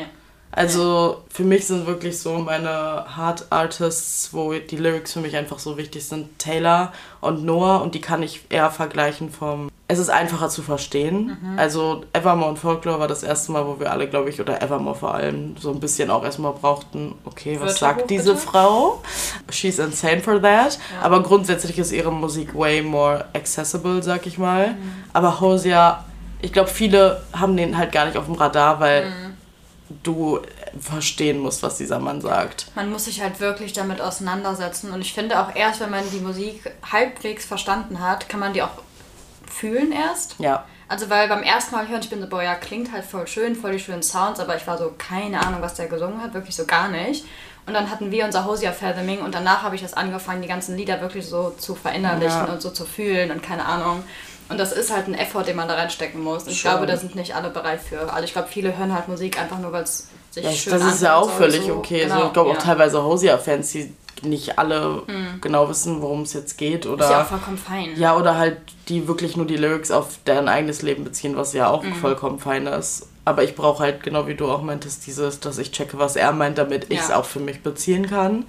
Also 0.52 1.24
für 1.30 1.44
mich 1.44 1.68
sind 1.68 1.86
wirklich 1.86 2.20
so 2.20 2.38
meine 2.40 3.06
Hard 3.16 3.46
Artists, 3.52 4.34
wo 4.34 4.54
die 4.54 4.78
Lyrics 4.78 5.14
für 5.14 5.20
mich 5.20 5.36
einfach 5.36 5.60
so 5.60 5.78
wichtig 5.78 6.06
sind, 6.06 6.40
Taylor 6.40 6.94
und 7.22 7.46
Noah 7.46 7.82
und 7.82 7.94
die 7.94 8.02
kann 8.02 8.24
ich 8.24 8.42
eher 8.50 8.72
vergleichen 8.72 9.30
vom 9.30 9.70
es 9.90 10.00
ist 10.00 10.10
einfacher 10.10 10.50
zu 10.50 10.62
verstehen. 10.62 11.38
Mhm. 11.42 11.58
Also 11.60 12.04
Evermore 12.12 12.50
und 12.50 12.60
Folklore 12.60 13.00
war 13.00 13.08
das 13.08 13.24
erste 13.24 13.54
Mal, 13.54 13.66
wo 13.66 13.80
wir 13.80 13.90
alle, 13.90 14.10
glaube 14.10 14.30
ich, 14.30 14.42
oder 14.42 14.62
Evermore 14.62 14.96
vor 14.96 15.14
allem, 15.14 15.56
so 15.58 15.72
ein 15.72 15.80
bisschen 15.80 16.12
auch 16.12 16.26
erstmal 16.26 16.52
brauchten, 16.54 17.16
okay, 17.24 17.58
was 17.60 17.82
Wörterbuch, 17.82 18.00
sagt 18.00 18.10
diese 18.10 18.34
bitte? 18.34 18.46
Frau? 18.46 19.02
She's 19.50 19.80
insane 19.80 20.20
for 20.20 20.42
that. 20.42 20.74
Ja. 20.74 21.02
Aber 21.04 21.24
grundsätzlich 21.24 21.80
ist 21.80 21.94
ihre 21.94 22.12
Musik 22.12 22.54
way 22.54 22.82
more 22.82 23.26
accessible, 23.34 24.04
sag 24.04 24.26
ich 24.28 24.38
mal. 24.38 24.72
Mhm. 24.72 24.94
Aber 25.14 25.40
Hosea, 25.40 26.04
ich 26.42 26.52
glaube, 26.52 26.70
viele 26.70 27.22
haben 27.32 27.56
den 27.56 27.78
halt 27.78 27.94
gar 27.94 28.06
nicht 28.06 28.18
auf 28.18 28.26
dem 28.26 28.36
Radar, 28.36 28.82
weil 28.82 29.06
mhm. 29.06 29.34
du 30.04 30.40
verstehen 30.82 31.40
musst, 31.40 31.64
was 31.64 31.78
dieser 31.78 32.00
Mann 32.00 32.20
sagt. 32.20 32.68
Man 32.76 32.92
muss 32.92 33.06
sich 33.06 33.22
halt 33.22 33.40
wirklich 33.40 33.72
damit 33.72 34.02
auseinandersetzen. 34.02 34.92
Und 34.92 35.00
ich 35.00 35.14
finde 35.14 35.40
auch 35.40 35.56
erst, 35.56 35.80
wenn 35.80 35.90
man 35.90 36.04
die 36.12 36.20
Musik 36.20 36.70
halbwegs 36.92 37.46
verstanden 37.46 38.02
hat, 38.02 38.28
kann 38.28 38.42
man 38.42 38.52
die 38.52 38.62
auch 38.62 38.72
fühlen 39.50 39.92
erst. 39.92 40.36
Ja. 40.40 40.66
Also 40.90 41.10
weil 41.10 41.28
beim 41.28 41.44
ersten 41.44 41.76
Mal 41.76 41.88
hören, 41.88 42.02
ich 42.02 42.10
bin 42.10 42.22
so, 42.22 42.28
boah, 42.28 42.42
ja, 42.42 42.56
klingt 42.56 42.92
halt 42.92 43.04
voll 43.04 43.28
schön, 43.28 43.56
voll 43.56 43.74
die 43.74 43.80
schönen 43.80 44.04
Sounds, 44.04 44.40
aber 44.40 44.56
ich 44.56 44.66
war 44.68 44.78
so, 44.78 44.94
keine 44.98 45.46
Ahnung, 45.46 45.62
was 45.62 45.74
der 45.74 45.88
gesungen 45.88 46.22
hat, 46.22 46.34
wirklich 46.34 46.56
so 46.56 46.66
gar 46.66 46.88
nicht. 46.88 47.26
Und 47.66 47.74
dann 47.74 47.92
hatten 47.92 48.12
wir 48.12 48.24
unser 48.24 48.46
Hosier 48.46 48.72
Fathoming 48.72 49.20
und 49.20 49.36
danach 49.36 49.64
habe 49.64 49.76
ich 49.76 49.82
das 49.82 49.94
angefangen, 49.94 50.42
die 50.42 50.48
ganzen 50.48 50.78
Lieder 50.78 51.02
wirklich 51.02 51.26
so 51.26 51.50
zu 51.58 51.76
verinnerlichen 51.76 52.46
ja. 52.48 52.54
und 52.54 52.62
so 52.62 52.70
zu 52.70 52.86
fühlen 52.86 53.30
und 53.32 53.44
keine 53.44 53.66
Ahnung. 53.66 54.04
Und 54.50 54.58
das 54.58 54.72
ist 54.72 54.94
halt 54.94 55.08
ein 55.08 55.14
Effort, 55.14 55.44
den 55.44 55.58
man 55.58 55.68
da 55.68 55.76
reinstecken 55.76 56.24
muss. 56.24 56.44
Und 56.44 56.52
ich 56.52 56.62
glaube, 56.62 56.86
da 56.86 56.96
sind 56.96 57.16
nicht 57.16 57.36
alle 57.36 57.50
bereit 57.50 57.82
für. 57.82 58.14
Also 58.14 58.24
ich 58.24 58.32
glaube, 58.32 58.48
viele 58.48 58.78
hören 58.78 58.94
halt 58.94 59.10
Musik 59.10 59.38
einfach 59.38 59.60
nur, 59.60 59.74
weil 59.74 59.84
es 59.84 60.08
sich 60.32 60.44
das, 60.44 60.58
schön 60.58 60.74
Das 60.74 60.94
ist 60.94 61.02
ja 61.02 61.16
auch 61.16 61.30
völlig 61.30 61.64
so. 61.66 61.76
okay. 61.76 62.04
Genau, 62.04 62.22
so, 62.22 62.26
ich 62.28 62.34
glaube 62.34 62.50
ja. 62.52 62.56
auch 62.56 62.62
teilweise 62.62 63.04
Hosier-Fans, 63.04 63.72
die 63.72 63.94
nicht 64.24 64.58
alle 64.58 65.04
mhm. 65.08 65.42
genau 65.42 65.70
wissen, 65.70 66.02
worum 66.02 66.24
es 66.24 66.34
jetzt 66.34 66.58
geht. 66.58 66.86
Oder, 66.86 67.06
ist 67.06 67.12
ja 67.12 67.22
auch 67.22 67.28
vollkommen 67.28 67.58
fein. 67.58 67.90
Ja, 67.98 68.18
oder 68.18 68.38
halt 68.38 68.58
die 68.90 69.08
wirklich 69.08 69.38
nur 69.38 69.46
die 69.46 69.58
Lyrics 69.58 69.92
auf 69.92 70.20
deren 70.26 70.48
eigenes 70.48 70.82
Leben 70.82 71.04
beziehen, 71.04 71.36
was 71.36 71.54
ja 71.54 71.70
auch 71.70 71.84
mhm. 71.84 71.94
vollkommen 71.94 72.40
fein 72.40 72.68
ist. 72.68 73.08
Aber 73.26 73.44
ich 73.44 73.56
brauche 73.56 73.84
halt, 73.84 74.04
genau 74.04 74.26
wie 74.28 74.36
du 74.36 74.50
auch 74.50 74.62
meintest, 74.62 75.06
dieses, 75.06 75.40
dass 75.40 75.58
ich 75.58 75.72
checke, 75.72 76.00
was 76.00 76.16
er 76.16 76.32
meint, 76.32 76.58
damit 76.58 76.90
ich 76.90 77.00
es 77.00 77.12
auch 77.12 77.26
für 77.26 77.42
mich 77.42 77.62
beziehen 77.62 78.10
kann. 78.10 78.46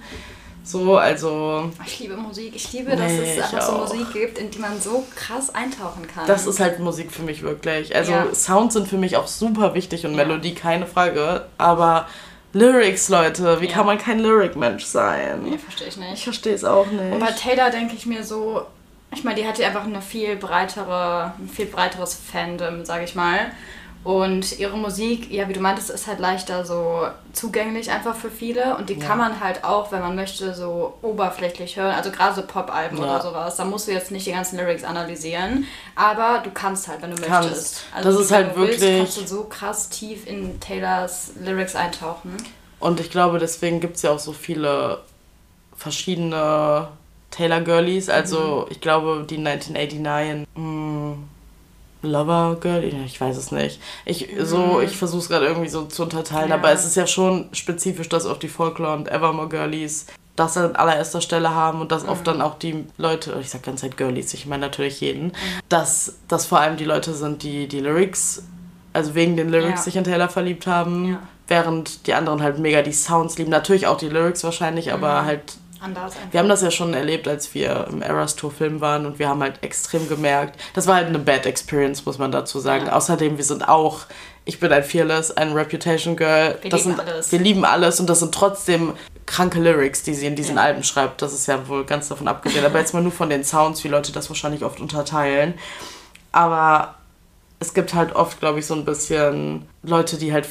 So, 0.69 0.97
also. 0.97 1.71
Ich 1.83 1.99
liebe 1.99 2.15
Musik. 2.15 2.55
Ich 2.55 2.71
liebe, 2.73 2.91
dass 2.95 3.11
nee, 3.11 3.37
es 3.37 3.41
einfach 3.41 3.61
so 3.61 3.77
Musik 3.79 4.13
gibt, 4.13 4.37
in 4.37 4.51
die 4.51 4.59
man 4.59 4.79
so 4.79 5.03
krass 5.15 5.49
eintauchen 5.49 6.05
kann. 6.05 6.27
Das 6.27 6.45
ist 6.45 6.59
halt 6.59 6.77
Musik 6.77 7.11
für 7.11 7.23
mich 7.23 7.41
wirklich. 7.41 7.95
Also, 7.95 8.11
ja. 8.11 8.27
Sounds 8.35 8.75
sind 8.75 8.87
für 8.87 8.97
mich 8.97 9.17
auch 9.17 9.25
super 9.25 9.73
wichtig 9.73 10.05
und 10.05 10.11
ja. 10.11 10.17
Melodie, 10.17 10.53
keine 10.53 10.85
Frage. 10.85 11.47
Aber 11.57 12.07
Lyrics, 12.53 13.09
Leute. 13.09 13.59
Wie 13.61 13.65
ja. 13.65 13.71
kann 13.71 13.87
man 13.87 13.97
kein 13.97 14.19
Lyric-Mensch 14.19 14.85
sein? 14.85 15.41
Nee, 15.43 15.57
verstehe 15.57 15.87
ich 15.87 15.97
nicht. 15.97 16.13
Ich 16.13 16.23
verstehe 16.23 16.53
es 16.53 16.63
auch 16.63 16.85
nicht. 16.85 17.13
Und 17.13 17.19
bei 17.19 17.31
Taylor 17.31 17.71
denke 17.71 17.95
ich 17.95 18.05
mir 18.05 18.23
so, 18.23 18.61
ich 19.11 19.23
meine, 19.23 19.41
die 19.41 19.47
hat 19.47 19.57
ja 19.57 19.69
einfach 19.69 19.85
eine 19.85 20.03
viel 20.03 20.35
breitere, 20.35 21.33
ein 21.39 21.49
viel 21.49 21.65
breiteres 21.65 22.13
Fandom, 22.13 22.85
sage 22.85 23.05
ich 23.05 23.15
mal. 23.15 23.51
Und 24.03 24.57
ihre 24.59 24.77
Musik, 24.77 25.29
ja, 25.29 25.49
wie 25.49 25.53
du 25.53 25.59
meintest, 25.59 25.89
ist 25.89 26.07
halt 26.07 26.19
leichter 26.19 26.63
so 26.63 27.07
zugänglich 27.33 27.91
einfach 27.91 28.15
für 28.15 28.31
viele. 28.31 28.77
Und 28.77 28.89
die 28.89 28.93
ja. 28.93 29.05
kann 29.05 29.17
man 29.17 29.41
halt 29.41 29.65
auch, 29.65 29.91
wenn 29.91 29.99
man 29.99 30.15
möchte, 30.15 30.53
so 30.53 30.93
oberflächlich 31.01 31.75
hören. 31.75 31.93
Also 31.93 32.09
gerade 32.09 32.33
so 32.33 32.43
Pop-Alben 32.43 32.97
ja. 32.97 33.03
oder 33.03 33.21
sowas. 33.21 33.57
Da 33.57 33.65
musst 33.65 33.87
du 33.87 33.91
jetzt 33.91 34.11
nicht 34.11 34.25
die 34.25 34.31
ganzen 34.31 34.57
Lyrics 34.57 34.85
analysieren. 34.85 35.65
Aber 35.95 36.41
du 36.43 36.49
kannst 36.51 36.87
halt, 36.87 37.01
wenn 37.01 37.11
du 37.11 37.21
kannst. 37.21 37.49
möchtest. 37.49 37.83
Also 37.93 38.11
das 38.11 38.21
ist 38.21 38.31
halt 38.31 38.55
wirklich. 38.55 38.79
Willst, 38.79 39.15
kannst 39.15 39.17
du 39.17 39.35
so 39.35 39.43
krass 39.43 39.89
tief 39.89 40.25
in 40.25 40.59
Taylors 40.61 41.33
Lyrics 41.39 41.75
eintauchen. 41.75 42.37
Und 42.79 43.01
ich 43.01 43.11
glaube, 43.11 43.37
deswegen 43.37 43.81
gibt 43.81 43.97
es 43.97 44.03
ja 44.03 44.11
auch 44.11 44.19
so 44.19 44.31
viele 44.31 44.99
verschiedene 45.75 46.87
Taylor 47.31 47.59
Girlies. 47.59 48.07
Also 48.09 48.65
mhm. 48.65 48.71
ich 48.71 48.79
glaube, 48.79 49.25
die 49.29 49.37
1989. 49.37 50.47
Mh, 50.55 51.17
Lover 52.01 52.57
Girl, 52.59 52.83
ich 52.83 53.19
weiß 53.19 53.35
es 53.37 53.51
nicht. 53.51 53.81
Ich 54.05 54.29
so, 54.39 54.57
mhm. 54.57 54.81
ich 54.83 54.97
versuche 54.97 55.21
es 55.21 55.29
gerade 55.29 55.47
irgendwie 55.47 55.69
so 55.69 55.85
zu 55.85 56.03
unterteilen, 56.03 56.49
ja. 56.49 56.55
aber 56.55 56.71
es 56.71 56.85
ist 56.85 56.95
ja 56.95 57.07
schon 57.07 57.49
spezifisch, 57.51 58.09
dass 58.09 58.25
auch 58.25 58.37
die 58.37 58.47
Folklore 58.47 58.95
und 58.95 59.09
Evermore 59.09 59.49
Girlies 59.49 60.05
das 60.39 60.55
an 60.55 60.75
allererster 60.75 61.19
Stelle 61.19 61.53
haben 61.53 61.81
und 61.81 61.91
dass 61.91 62.03
mhm. 62.03 62.09
oft 62.09 62.25
dann 62.25 62.41
auch 62.41 62.57
die 62.57 62.85
Leute, 62.97 63.37
ich 63.41 63.49
sag 63.49 63.63
ganz 63.63 63.81
Zeit 63.81 63.97
Girlies, 63.97 64.33
ich 64.33 64.45
meine 64.45 64.61
natürlich 64.61 65.01
jeden, 65.01 65.27
mhm. 65.27 65.33
dass 65.67 66.15
das 66.27 66.45
vor 66.45 66.59
allem 66.59 66.77
die 66.77 66.85
Leute 66.85 67.13
sind, 67.13 67.43
die 67.43 67.67
die 67.67 67.81
Lyrics, 67.81 68.43
also 68.93 69.15
wegen 69.15 69.35
den 69.35 69.49
Lyrics 69.49 69.79
ja. 69.79 69.83
sich 69.83 69.95
in 69.97 70.05
Taylor 70.05 70.29
verliebt 70.29 70.67
haben, 70.67 71.09
ja. 71.09 71.19
während 71.47 72.07
die 72.07 72.13
anderen 72.13 72.41
halt 72.41 72.59
mega 72.59 72.81
die 72.81 72.93
Sounds 72.93 73.37
lieben. 73.37 73.51
Natürlich 73.51 73.87
auch 73.87 73.97
die 73.97 74.09
Lyrics 74.09 74.43
wahrscheinlich, 74.45 74.93
aber 74.93 75.23
mhm. 75.23 75.25
halt 75.25 75.43
anders. 75.81 76.15
Einfach. 76.15 76.31
Wir 76.31 76.39
haben 76.39 76.49
das 76.49 76.61
ja 76.61 76.71
schon 76.71 76.93
erlebt, 76.93 77.27
als 77.27 77.53
wir 77.53 77.87
im 77.91 78.01
Eras 78.01 78.35
Tour 78.35 78.51
Film 78.51 78.81
waren 78.81 79.05
und 79.05 79.19
wir 79.19 79.29
haben 79.29 79.41
halt 79.41 79.63
extrem 79.63 80.07
gemerkt, 80.07 80.59
das 80.73 80.87
war 80.87 80.95
halt 80.95 81.07
eine 81.07 81.19
Bad 81.19 81.45
Experience, 81.45 82.05
muss 82.05 82.17
man 82.17 82.31
dazu 82.31 82.59
sagen. 82.59 82.87
Ja. 82.87 82.93
Außerdem, 82.93 83.37
wir 83.37 83.43
sind 83.43 83.67
auch, 83.67 84.01
ich 84.45 84.59
bin 84.59 84.71
ein 84.71 84.83
Fearless, 84.83 85.31
ein 85.31 85.53
Reputation 85.53 86.15
Girl. 86.15 86.57
Wir 86.61 86.69
das 86.69 86.85
lieben 86.85 86.97
sind, 86.97 87.07
alles. 87.07 87.31
Wir 87.31 87.39
lieben 87.39 87.65
alles 87.65 87.99
und 87.99 88.09
das 88.09 88.19
sind 88.19 88.33
trotzdem 88.33 88.93
kranke 89.25 89.59
Lyrics, 89.59 90.03
die 90.03 90.13
sie 90.13 90.25
in 90.25 90.35
diesen 90.35 90.55
ja. 90.55 90.63
Alben 90.63 90.83
schreibt. 90.83 91.21
Das 91.21 91.33
ist 91.33 91.47
ja 91.47 91.67
wohl 91.67 91.85
ganz 91.85 92.07
davon 92.07 92.27
abgesehen. 92.27 92.65
Aber 92.65 92.79
jetzt 92.79 92.93
mal 92.93 93.03
nur 93.03 93.11
von 93.11 93.29
den 93.29 93.43
Sounds, 93.43 93.83
wie 93.83 93.87
Leute 93.87 94.11
das 94.11 94.29
wahrscheinlich 94.29 94.63
oft 94.63 94.79
unterteilen. 94.79 95.53
Aber 96.31 96.95
es 97.59 97.73
gibt 97.73 97.93
halt 97.93 98.15
oft, 98.15 98.39
glaube 98.39 98.59
ich, 98.59 98.65
so 98.65 98.73
ein 98.73 98.85
bisschen 98.85 99.67
Leute, 99.83 100.17
die 100.17 100.33
halt 100.33 100.47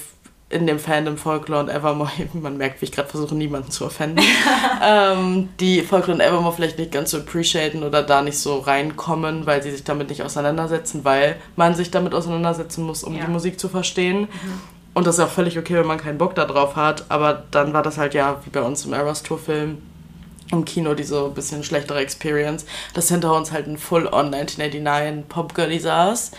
in 0.50 0.66
dem 0.66 0.78
Fandom 0.78 1.18
Folklore 1.18 1.60
und 1.60 1.68
Evermore, 1.68 2.10
man 2.32 2.56
merkt, 2.56 2.80
wie 2.80 2.86
ich 2.86 2.92
gerade 2.92 3.08
versuche, 3.08 3.34
niemanden 3.34 3.70
zu 3.70 3.84
offenden, 3.84 4.24
ähm, 4.82 5.50
die 5.60 5.82
Folklore 5.82 6.14
und 6.14 6.20
Evermore 6.20 6.54
vielleicht 6.54 6.78
nicht 6.78 6.92
ganz 6.92 7.10
so 7.10 7.18
appreciaten 7.18 7.82
oder 7.82 8.02
da 8.02 8.22
nicht 8.22 8.38
so 8.38 8.58
reinkommen, 8.58 9.46
weil 9.46 9.62
sie 9.62 9.70
sich 9.70 9.84
damit 9.84 10.08
nicht 10.08 10.22
auseinandersetzen, 10.22 11.04
weil 11.04 11.36
man 11.56 11.74
sich 11.74 11.90
damit 11.90 12.14
auseinandersetzen 12.14 12.84
muss, 12.84 13.04
um 13.04 13.14
ja. 13.14 13.24
die 13.24 13.30
Musik 13.30 13.60
zu 13.60 13.68
verstehen. 13.68 14.20
Mhm. 14.20 14.60
Und 14.94 15.06
das 15.06 15.18
ist 15.18 15.24
auch 15.24 15.30
völlig 15.30 15.58
okay, 15.58 15.74
wenn 15.74 15.86
man 15.86 15.98
keinen 15.98 16.18
Bock 16.18 16.34
darauf 16.34 16.74
hat, 16.74 17.04
aber 17.08 17.44
dann 17.50 17.72
war 17.72 17.82
das 17.82 17.98
halt 17.98 18.14
ja, 18.14 18.40
wie 18.44 18.50
bei 18.50 18.62
uns 18.62 18.84
im 18.84 18.94
Eras 18.94 19.22
Tour 19.22 19.38
Film, 19.38 19.78
im 20.50 20.64
Kino 20.64 20.94
diese 20.94 21.28
bisschen 21.28 21.62
schlechtere 21.62 22.00
Experience, 22.00 22.64
dass 22.94 23.08
hinter 23.08 23.34
uns 23.34 23.52
halt 23.52 23.66
ein 23.66 23.76
Full-on 23.76 24.34
1989 24.34 25.28
Pop-Girlie 25.28 25.78
saß 25.78 26.32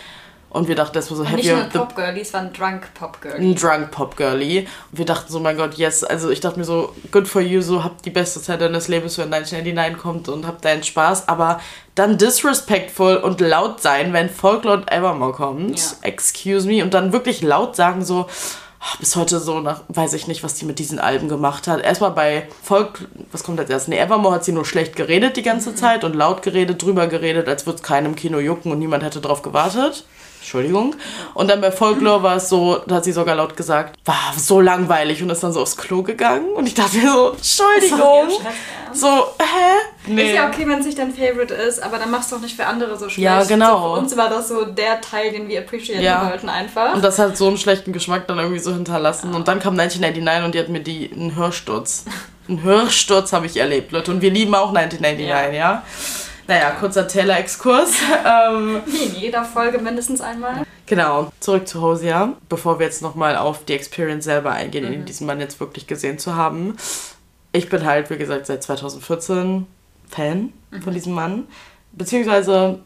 und 0.50 0.66
wir 0.66 0.74
dachten, 0.74 0.94
das 0.94 1.08
war 1.10 1.16
so 1.16 1.24
happy. 1.24 1.36
Nicht 1.36 1.50
nur 1.50 1.62
ein 1.62 1.68
Pop-Girlie, 1.68 2.22
es 2.22 2.34
war 2.34 2.40
ein 2.40 2.52
Drunk 2.52 2.92
Pop-Girlie. 2.94 3.50
Ein 3.50 3.54
Drunk 3.54 3.90
Pop-Girlie. 3.92 4.60
Und 4.60 4.98
wir 4.98 5.04
dachten 5.04 5.32
so, 5.32 5.38
mein 5.38 5.56
Gott, 5.56 5.74
yes. 5.74 6.02
Also 6.02 6.30
ich 6.30 6.40
dachte 6.40 6.58
mir 6.58 6.64
so, 6.64 6.92
good 7.12 7.28
for 7.28 7.40
you, 7.40 7.60
so 7.60 7.84
habt 7.84 8.04
die 8.04 8.10
beste 8.10 8.42
Zeit 8.42 8.60
deines 8.60 8.88
Lebens, 8.88 9.16
wenn 9.16 9.32
1989 9.32 10.02
kommt 10.02 10.28
und 10.28 10.44
habt 10.48 10.64
deinen 10.64 10.82
Spaß. 10.82 11.28
Aber 11.28 11.60
dann 11.94 12.18
disrespectful 12.18 13.18
und 13.18 13.40
laut 13.40 13.80
sein, 13.80 14.12
wenn 14.12 14.28
Folklore 14.28 14.78
und 14.78 14.90
Evermore 14.90 15.32
kommt. 15.32 15.78
Ja. 15.78 15.86
Excuse 16.02 16.66
me. 16.66 16.82
Und 16.82 16.94
dann 16.94 17.12
wirklich 17.12 17.42
laut 17.42 17.76
sagen 17.76 18.04
so, 18.04 18.26
ah, 18.80 18.96
bis 18.98 19.14
heute 19.14 19.38
so 19.38 19.60
nach, 19.60 19.82
weiß 19.86 20.14
ich 20.14 20.26
nicht, 20.26 20.42
was 20.42 20.54
die 20.54 20.64
mit 20.64 20.80
diesen 20.80 20.98
Alben 20.98 21.28
gemacht 21.28 21.68
hat. 21.68 21.80
Erstmal 21.80 22.10
bei 22.10 22.48
Volk, 22.60 23.06
was 23.30 23.44
kommt 23.44 23.60
als 23.60 23.70
erstes? 23.70 23.86
Nee, 23.86 23.98
Evermore 23.98 24.34
hat 24.34 24.44
sie 24.44 24.52
nur 24.52 24.64
schlecht 24.64 24.96
geredet 24.96 25.36
die 25.36 25.42
ganze 25.42 25.76
Zeit 25.76 26.02
und 26.02 26.16
laut 26.16 26.42
geredet, 26.42 26.82
drüber 26.82 27.06
geredet, 27.06 27.46
als 27.46 27.66
würde 27.66 27.76
es 27.76 27.84
keinem 27.84 28.16
Kino 28.16 28.40
jucken 28.40 28.72
und 28.72 28.80
niemand 28.80 29.04
hätte 29.04 29.20
drauf 29.20 29.42
gewartet. 29.42 30.04
Entschuldigung. 30.40 30.96
Und 31.34 31.48
dann 31.48 31.60
bei 31.60 31.70
Folklore 31.70 32.22
war 32.22 32.36
es 32.36 32.48
so, 32.48 32.80
da 32.86 32.96
hat 32.96 33.04
sie 33.04 33.12
sogar 33.12 33.34
laut 33.34 33.56
gesagt, 33.56 33.96
war 34.06 34.32
so 34.36 34.60
langweilig 34.60 35.22
und 35.22 35.30
ist 35.30 35.42
dann 35.42 35.52
so 35.52 35.60
aufs 35.60 35.76
Klo 35.76 36.02
gegangen. 36.02 36.52
Und 36.54 36.66
ich 36.66 36.74
dachte 36.74 36.96
mir 36.96 37.12
so, 37.12 37.30
Entschuldigung. 37.32 38.28
So, 38.92 39.06
hä? 39.38 40.06
Nee. 40.06 40.30
Ist 40.30 40.34
ja 40.34 40.48
okay, 40.48 40.66
wenn 40.66 40.80
es 40.80 40.86
nicht 40.86 40.98
dein 40.98 41.12
Favorite 41.12 41.52
ist, 41.54 41.82
aber 41.82 41.98
dann 41.98 42.10
machst 42.10 42.32
du 42.32 42.36
auch 42.36 42.40
nicht 42.40 42.56
für 42.56 42.66
andere 42.66 42.96
so 42.98 43.08
schlecht. 43.08 43.18
Ja, 43.18 43.44
genau. 43.44 43.88
So, 43.88 43.94
für 43.94 44.00
uns 44.00 44.16
war 44.16 44.30
das 44.30 44.48
so 44.48 44.64
der 44.64 45.00
Teil, 45.00 45.30
den 45.32 45.46
wir 45.46 45.60
appreciaten 45.60 46.02
ja. 46.02 46.28
wollten 46.28 46.48
einfach. 46.48 46.94
Und 46.94 47.04
das 47.04 47.18
hat 47.18 47.36
so 47.36 47.46
einen 47.46 47.58
schlechten 47.58 47.92
Geschmack 47.92 48.26
dann 48.26 48.38
irgendwie 48.38 48.58
so 48.58 48.72
hinterlassen. 48.72 49.30
Ja. 49.30 49.36
Und 49.36 49.46
dann 49.46 49.60
kam 49.60 49.78
1999 49.78 50.44
und 50.44 50.54
die 50.54 50.58
hat 50.58 50.68
mir 50.68 50.80
die 50.80 51.10
einen 51.12 51.36
Hörsturz. 51.36 52.06
einen 52.48 52.62
Hörsturz 52.62 53.32
habe 53.32 53.46
ich 53.46 53.56
erlebt, 53.56 53.92
Leute. 53.92 54.10
Und 54.10 54.22
wir 54.22 54.30
lieben 54.30 54.54
auch 54.54 54.74
1999, 54.74 55.28
ja. 55.28 55.50
ja? 55.50 55.82
Naja, 56.50 56.72
kurzer 56.72 57.06
Taylor-Exkurs. 57.06 57.92
ähm, 58.26 58.82
Wie 58.84 59.04
in 59.04 59.14
jeder 59.14 59.44
Folge 59.44 59.78
mindestens 59.78 60.20
einmal. 60.20 60.66
Genau, 60.86 61.30
zurück 61.38 61.68
zu 61.68 61.80
Hosea, 61.80 62.32
bevor 62.48 62.80
wir 62.80 62.86
jetzt 62.86 63.02
nochmal 63.02 63.36
auf 63.36 63.64
die 63.64 63.74
Experience 63.74 64.24
selber 64.24 64.50
eingehen, 64.50 64.84
mhm. 64.84 64.92
in 64.92 65.04
diesen 65.04 65.28
Mann 65.28 65.38
jetzt 65.38 65.60
wirklich 65.60 65.86
gesehen 65.86 66.18
zu 66.18 66.34
haben. 66.34 66.76
Ich 67.52 67.68
bin 67.68 67.86
halt, 67.86 68.10
wie 68.10 68.16
gesagt, 68.16 68.46
seit 68.46 68.64
2014 68.64 69.68
Fan 70.08 70.52
mhm. 70.72 70.82
von 70.82 70.92
diesem 70.92 71.12
Mann. 71.12 71.46
Beziehungsweise, 71.92 72.80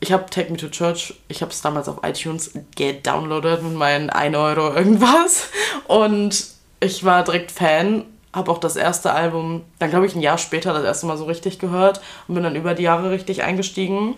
ich 0.00 0.12
habe 0.12 0.26
Take 0.28 0.50
Me 0.50 0.58
to 0.58 0.68
Church, 0.68 1.14
ich 1.28 1.40
habe 1.40 1.52
es 1.52 1.62
damals 1.62 1.88
auf 1.88 2.00
iTunes 2.02 2.50
gedownloadet 2.76 3.62
mit 3.62 3.76
meinen 3.76 4.10
1 4.10 4.36
Euro 4.36 4.74
irgendwas. 4.74 5.48
Und 5.88 6.48
ich 6.80 7.02
war 7.02 7.24
direkt 7.24 7.50
Fan 7.50 8.04
habe 8.32 8.50
auch 8.50 8.58
das 8.58 8.76
erste 8.76 9.12
Album, 9.12 9.62
dann 9.78 9.90
glaube 9.90 10.06
ich 10.06 10.14
ein 10.14 10.20
Jahr 10.20 10.38
später 10.38 10.72
das 10.72 10.84
erste 10.84 11.06
Mal 11.06 11.16
so 11.16 11.24
richtig 11.24 11.58
gehört 11.58 12.00
und 12.28 12.34
bin 12.34 12.44
dann 12.44 12.56
über 12.56 12.74
die 12.74 12.84
Jahre 12.84 13.10
richtig 13.10 13.42
eingestiegen. 13.42 14.14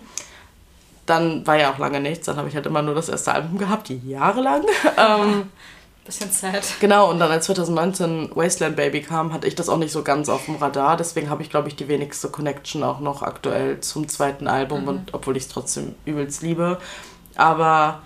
Dann 1.05 1.45
war 1.47 1.57
ja 1.57 1.73
auch 1.73 1.79
lange 1.79 1.99
nichts, 1.99 2.27
dann 2.27 2.37
habe 2.37 2.47
ich 2.47 2.55
halt 2.55 2.65
immer 2.65 2.81
nur 2.81 2.95
das 2.95 3.09
erste 3.09 3.33
Album 3.33 3.57
gehabt, 3.57 3.89
jahrelang. 3.89 4.63
ähm, 4.97 5.49
Bisschen 6.05 6.31
sad. 6.31 6.65
Genau, 6.81 7.09
und 7.09 7.19
dann 7.19 7.31
als 7.31 7.45
2019 7.45 8.31
Wasteland 8.35 8.75
Baby 8.75 9.01
kam, 9.01 9.31
hatte 9.31 9.47
ich 9.47 9.55
das 9.55 9.69
auch 9.69 9.77
nicht 9.77 9.93
so 9.93 10.03
ganz 10.03 10.27
auf 10.27 10.45
dem 10.45 10.57
Radar. 10.57 10.97
Deswegen 10.97 11.29
habe 11.29 11.43
ich, 11.43 11.49
glaube 11.49 11.69
ich, 11.69 11.77
die 11.77 11.87
wenigste 11.87 12.27
Connection 12.27 12.83
auch 12.83 12.99
noch 12.99 13.21
aktuell 13.21 13.79
zum 13.79 14.09
zweiten 14.09 14.47
Album, 14.47 14.81
mhm. 14.81 14.87
und, 14.89 15.13
obwohl 15.13 15.37
ich 15.37 15.43
es 15.43 15.49
trotzdem 15.49 15.95
übelst 16.03 16.41
liebe. 16.41 16.77
Aber 17.35 18.01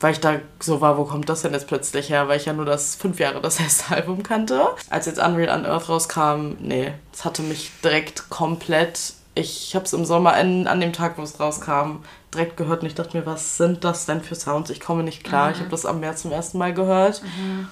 weil 0.00 0.12
ich 0.12 0.20
da 0.20 0.40
so 0.60 0.80
war, 0.80 0.98
wo 0.98 1.04
kommt 1.04 1.28
das 1.28 1.42
denn 1.42 1.52
jetzt 1.52 1.68
plötzlich 1.68 2.10
her? 2.10 2.28
Weil 2.28 2.38
ich 2.38 2.46
ja 2.46 2.52
nur 2.52 2.64
das 2.64 2.96
fünf 2.96 3.18
Jahre 3.18 3.40
das 3.40 3.60
erste 3.60 3.94
Album 3.94 4.22
kannte. 4.22 4.66
Als 4.90 5.06
jetzt 5.06 5.18
Unreal 5.18 5.58
on 5.58 5.66
Earth 5.66 5.88
rauskam, 5.88 6.56
nee, 6.60 6.92
es 7.12 7.24
hatte 7.24 7.42
mich 7.42 7.70
direkt 7.82 8.28
komplett. 8.28 9.14
Ich 9.34 9.74
habe 9.74 9.84
es 9.84 9.92
im 9.92 10.04
Sommer 10.04 10.32
an, 10.32 10.66
an 10.66 10.80
dem 10.80 10.92
Tag, 10.92 11.18
wo 11.18 11.22
es 11.22 11.38
rauskam, 11.38 12.02
direkt 12.32 12.56
gehört 12.56 12.82
und 12.82 12.86
ich 12.86 12.94
dachte 12.94 13.16
mir, 13.16 13.26
was 13.26 13.56
sind 13.58 13.84
das 13.84 14.06
denn 14.06 14.22
für 14.22 14.34
Sounds? 14.34 14.70
Ich 14.70 14.80
komme 14.80 15.02
nicht 15.02 15.24
klar. 15.24 15.48
Mhm. 15.48 15.52
Ich 15.52 15.60
habe 15.60 15.70
das 15.70 15.86
am 15.86 16.00
März 16.00 16.22
zum 16.22 16.32
ersten 16.32 16.58
Mal 16.58 16.72
gehört. 16.72 17.22
Mhm. 17.22 17.68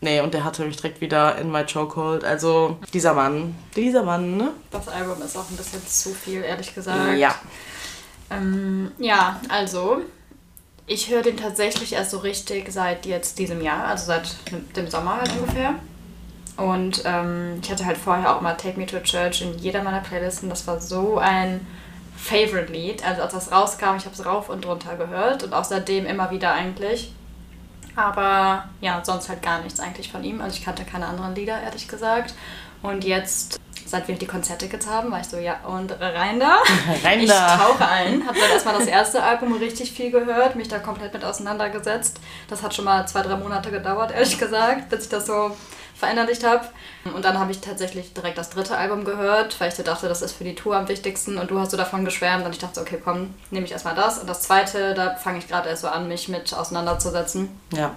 Nee, 0.00 0.20
und 0.20 0.34
der 0.34 0.44
hatte 0.44 0.64
mich 0.64 0.76
direkt 0.76 1.00
wieder 1.00 1.36
in 1.38 1.50
my 1.50 1.64
chokehold. 1.64 2.22
Also, 2.22 2.76
dieser 2.92 3.14
Mann. 3.14 3.56
Dieser 3.74 4.02
Mann, 4.02 4.36
ne? 4.36 4.50
Das 4.70 4.88
Album 4.88 5.22
ist 5.22 5.36
auch 5.36 5.48
ein 5.50 5.56
bisschen 5.56 5.86
zu 5.86 6.10
viel, 6.10 6.42
ehrlich 6.42 6.74
gesagt. 6.74 7.16
Ja. 7.16 7.34
Ähm, 8.30 8.92
ja, 8.98 9.40
also, 9.48 10.02
ich 10.86 11.10
höre 11.10 11.22
den 11.22 11.36
tatsächlich 11.36 11.92
erst 11.92 12.12
so 12.12 12.18
richtig 12.18 12.70
seit 12.72 13.06
jetzt 13.06 13.38
diesem 13.38 13.60
Jahr, 13.60 13.86
also 13.86 14.06
seit 14.06 14.36
dem 14.76 14.88
Sommer 14.88 15.16
halt 15.16 15.32
ungefähr. 15.32 15.74
Und 16.56 17.02
ähm, 17.04 17.58
ich 17.62 17.70
hatte 17.70 17.84
halt 17.84 17.98
vorher 17.98 18.34
auch 18.34 18.40
mal 18.40 18.54
Take 18.54 18.78
Me 18.78 18.86
to 18.86 19.00
Church 19.00 19.42
in 19.42 19.58
jeder 19.58 19.82
meiner 19.82 20.00
Playlisten. 20.00 20.48
Das 20.48 20.66
war 20.66 20.80
so 20.80 21.18
ein 21.18 21.66
Favorite-Lied. 22.16 23.06
Also 23.06 23.22
als 23.22 23.34
das 23.34 23.52
rauskam, 23.52 23.96
ich 23.96 24.04
habe 24.04 24.14
es 24.14 24.24
rauf 24.24 24.48
und 24.48 24.64
runter 24.64 24.96
gehört 24.96 25.42
und 25.42 25.52
auch 25.52 25.64
seitdem 25.64 26.06
immer 26.06 26.30
wieder 26.30 26.52
eigentlich. 26.52 27.12
Aber 27.94 28.64
ja, 28.80 29.02
sonst 29.04 29.28
halt 29.28 29.42
gar 29.42 29.60
nichts 29.62 29.80
eigentlich 29.80 30.10
von 30.10 30.24
ihm. 30.24 30.40
Also 30.40 30.56
ich 30.56 30.64
kannte 30.64 30.84
keine 30.84 31.06
anderen 31.06 31.34
Lieder, 31.34 31.60
ehrlich 31.60 31.88
gesagt. 31.88 32.34
Und 32.82 33.04
jetzt 33.04 33.58
seit 33.86 34.08
wir 34.08 34.16
die 34.16 34.26
Konzerte 34.26 34.66
jetzt 34.66 34.88
haben, 34.88 35.10
war 35.10 35.20
ich 35.20 35.26
so, 35.26 35.38
ja, 35.38 35.60
und 35.64 35.92
rein 36.00 36.40
da. 36.40 36.58
Rein 37.04 37.20
ich 37.20 37.28
da. 37.28 37.56
tauche 37.56 37.86
ein. 37.86 38.26
Habe 38.26 38.38
dann 38.38 38.50
erstmal 38.50 38.78
das 38.78 38.86
erste 38.86 39.22
Album 39.22 39.54
richtig 39.54 39.92
viel 39.92 40.10
gehört, 40.10 40.56
mich 40.56 40.68
da 40.68 40.78
komplett 40.78 41.14
mit 41.14 41.24
auseinandergesetzt. 41.24 42.18
Das 42.48 42.62
hat 42.62 42.74
schon 42.74 42.84
mal 42.84 43.06
zwei, 43.06 43.22
drei 43.22 43.36
Monate 43.36 43.70
gedauert, 43.70 44.12
ehrlich 44.12 44.38
gesagt, 44.38 44.88
bis 44.88 45.04
ich 45.04 45.08
das 45.08 45.26
so 45.26 45.56
verinnerlicht 45.94 46.44
habe. 46.44 46.66
Und 47.14 47.24
dann 47.24 47.38
habe 47.38 47.50
ich 47.52 47.60
tatsächlich 47.60 48.12
direkt 48.12 48.36
das 48.36 48.50
dritte 48.50 48.76
Album 48.76 49.04
gehört, 49.04 49.58
weil 49.60 49.68
ich 49.68 49.74
so 49.74 49.82
dachte, 49.82 50.08
das 50.08 50.20
ist 50.20 50.32
für 50.32 50.44
die 50.44 50.54
Tour 50.54 50.76
am 50.76 50.88
wichtigsten. 50.88 51.38
Und 51.38 51.50
du 51.50 51.58
hast 51.58 51.70
so 51.70 51.76
davon 51.76 52.04
geschwärmt. 52.04 52.44
Und 52.44 52.52
ich 52.52 52.58
dachte, 52.58 52.80
okay, 52.80 52.98
komm, 53.02 53.34
nehme 53.50 53.64
ich 53.64 53.72
erstmal 53.72 53.94
das. 53.94 54.18
Und 54.18 54.28
das 54.28 54.42
zweite, 54.42 54.94
da 54.94 55.14
fange 55.14 55.38
ich 55.38 55.48
gerade 55.48 55.68
erst 55.68 55.82
so 55.82 55.88
an, 55.88 56.08
mich 56.08 56.28
mit 56.28 56.52
auseinanderzusetzen. 56.52 57.48
Ja. 57.72 57.92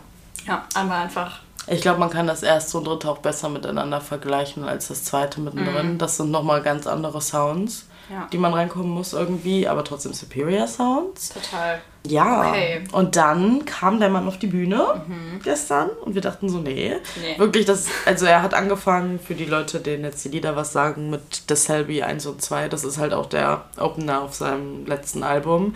Ja, 0.47 0.65
einmal 0.73 1.03
einfach 1.03 1.41
ich 1.69 1.81
glaube, 1.81 1.99
man 1.99 2.09
kann 2.09 2.27
das 2.27 2.43
erste 2.43 2.77
und 2.77 2.85
dritte 2.85 3.09
auch 3.09 3.19
besser 3.19 3.49
miteinander 3.49 4.01
vergleichen 4.01 4.63
als 4.63 4.87
das 4.87 5.03
zweite 5.03 5.41
mittendrin. 5.41 5.93
Mhm. 5.93 5.97
Das 5.97 6.17
sind 6.17 6.31
nochmal 6.31 6.61
ganz 6.61 6.87
andere 6.87 7.21
Sounds, 7.21 7.85
ja. 8.09 8.27
die 8.31 8.37
man 8.37 8.53
reinkommen 8.53 8.89
muss 8.89 9.13
irgendwie, 9.13 9.67
aber 9.67 9.83
trotzdem 9.83 10.13
superior 10.13 10.67
Sounds. 10.67 11.29
Total. 11.29 11.81
Ja. 12.07 12.49
Okay. 12.49 12.81
Und 12.91 13.15
dann 13.17 13.65
kam 13.65 13.99
der 13.99 14.09
Mann 14.09 14.27
auf 14.27 14.39
die 14.39 14.47
Bühne 14.47 15.03
mhm. 15.07 15.41
gestern 15.43 15.89
und 15.89 16.15
wir 16.15 16.21
dachten 16.21 16.49
so, 16.49 16.59
nee. 16.59 16.95
nee. 17.21 17.37
Wirklich, 17.37 17.65
das, 17.65 17.87
also 18.05 18.25
er 18.25 18.41
hat 18.41 18.53
angefangen, 18.53 19.19
für 19.19 19.35
die 19.35 19.45
Leute, 19.45 19.79
denen 19.79 20.05
jetzt 20.05 20.23
die 20.23 20.29
Lieder 20.29 20.55
was 20.55 20.71
sagen, 20.71 21.09
mit 21.09 21.43
The 21.47 21.55
Selby 21.55 22.01
1 22.01 22.25
und 22.25 22.41
2. 22.41 22.69
Das 22.69 22.83
ist 22.83 22.97
halt 22.97 23.13
auch 23.13 23.25
der 23.25 23.65
Opener 23.77 24.21
auf 24.21 24.33
seinem 24.33 24.85
letzten 24.85 25.23
Album. 25.23 25.75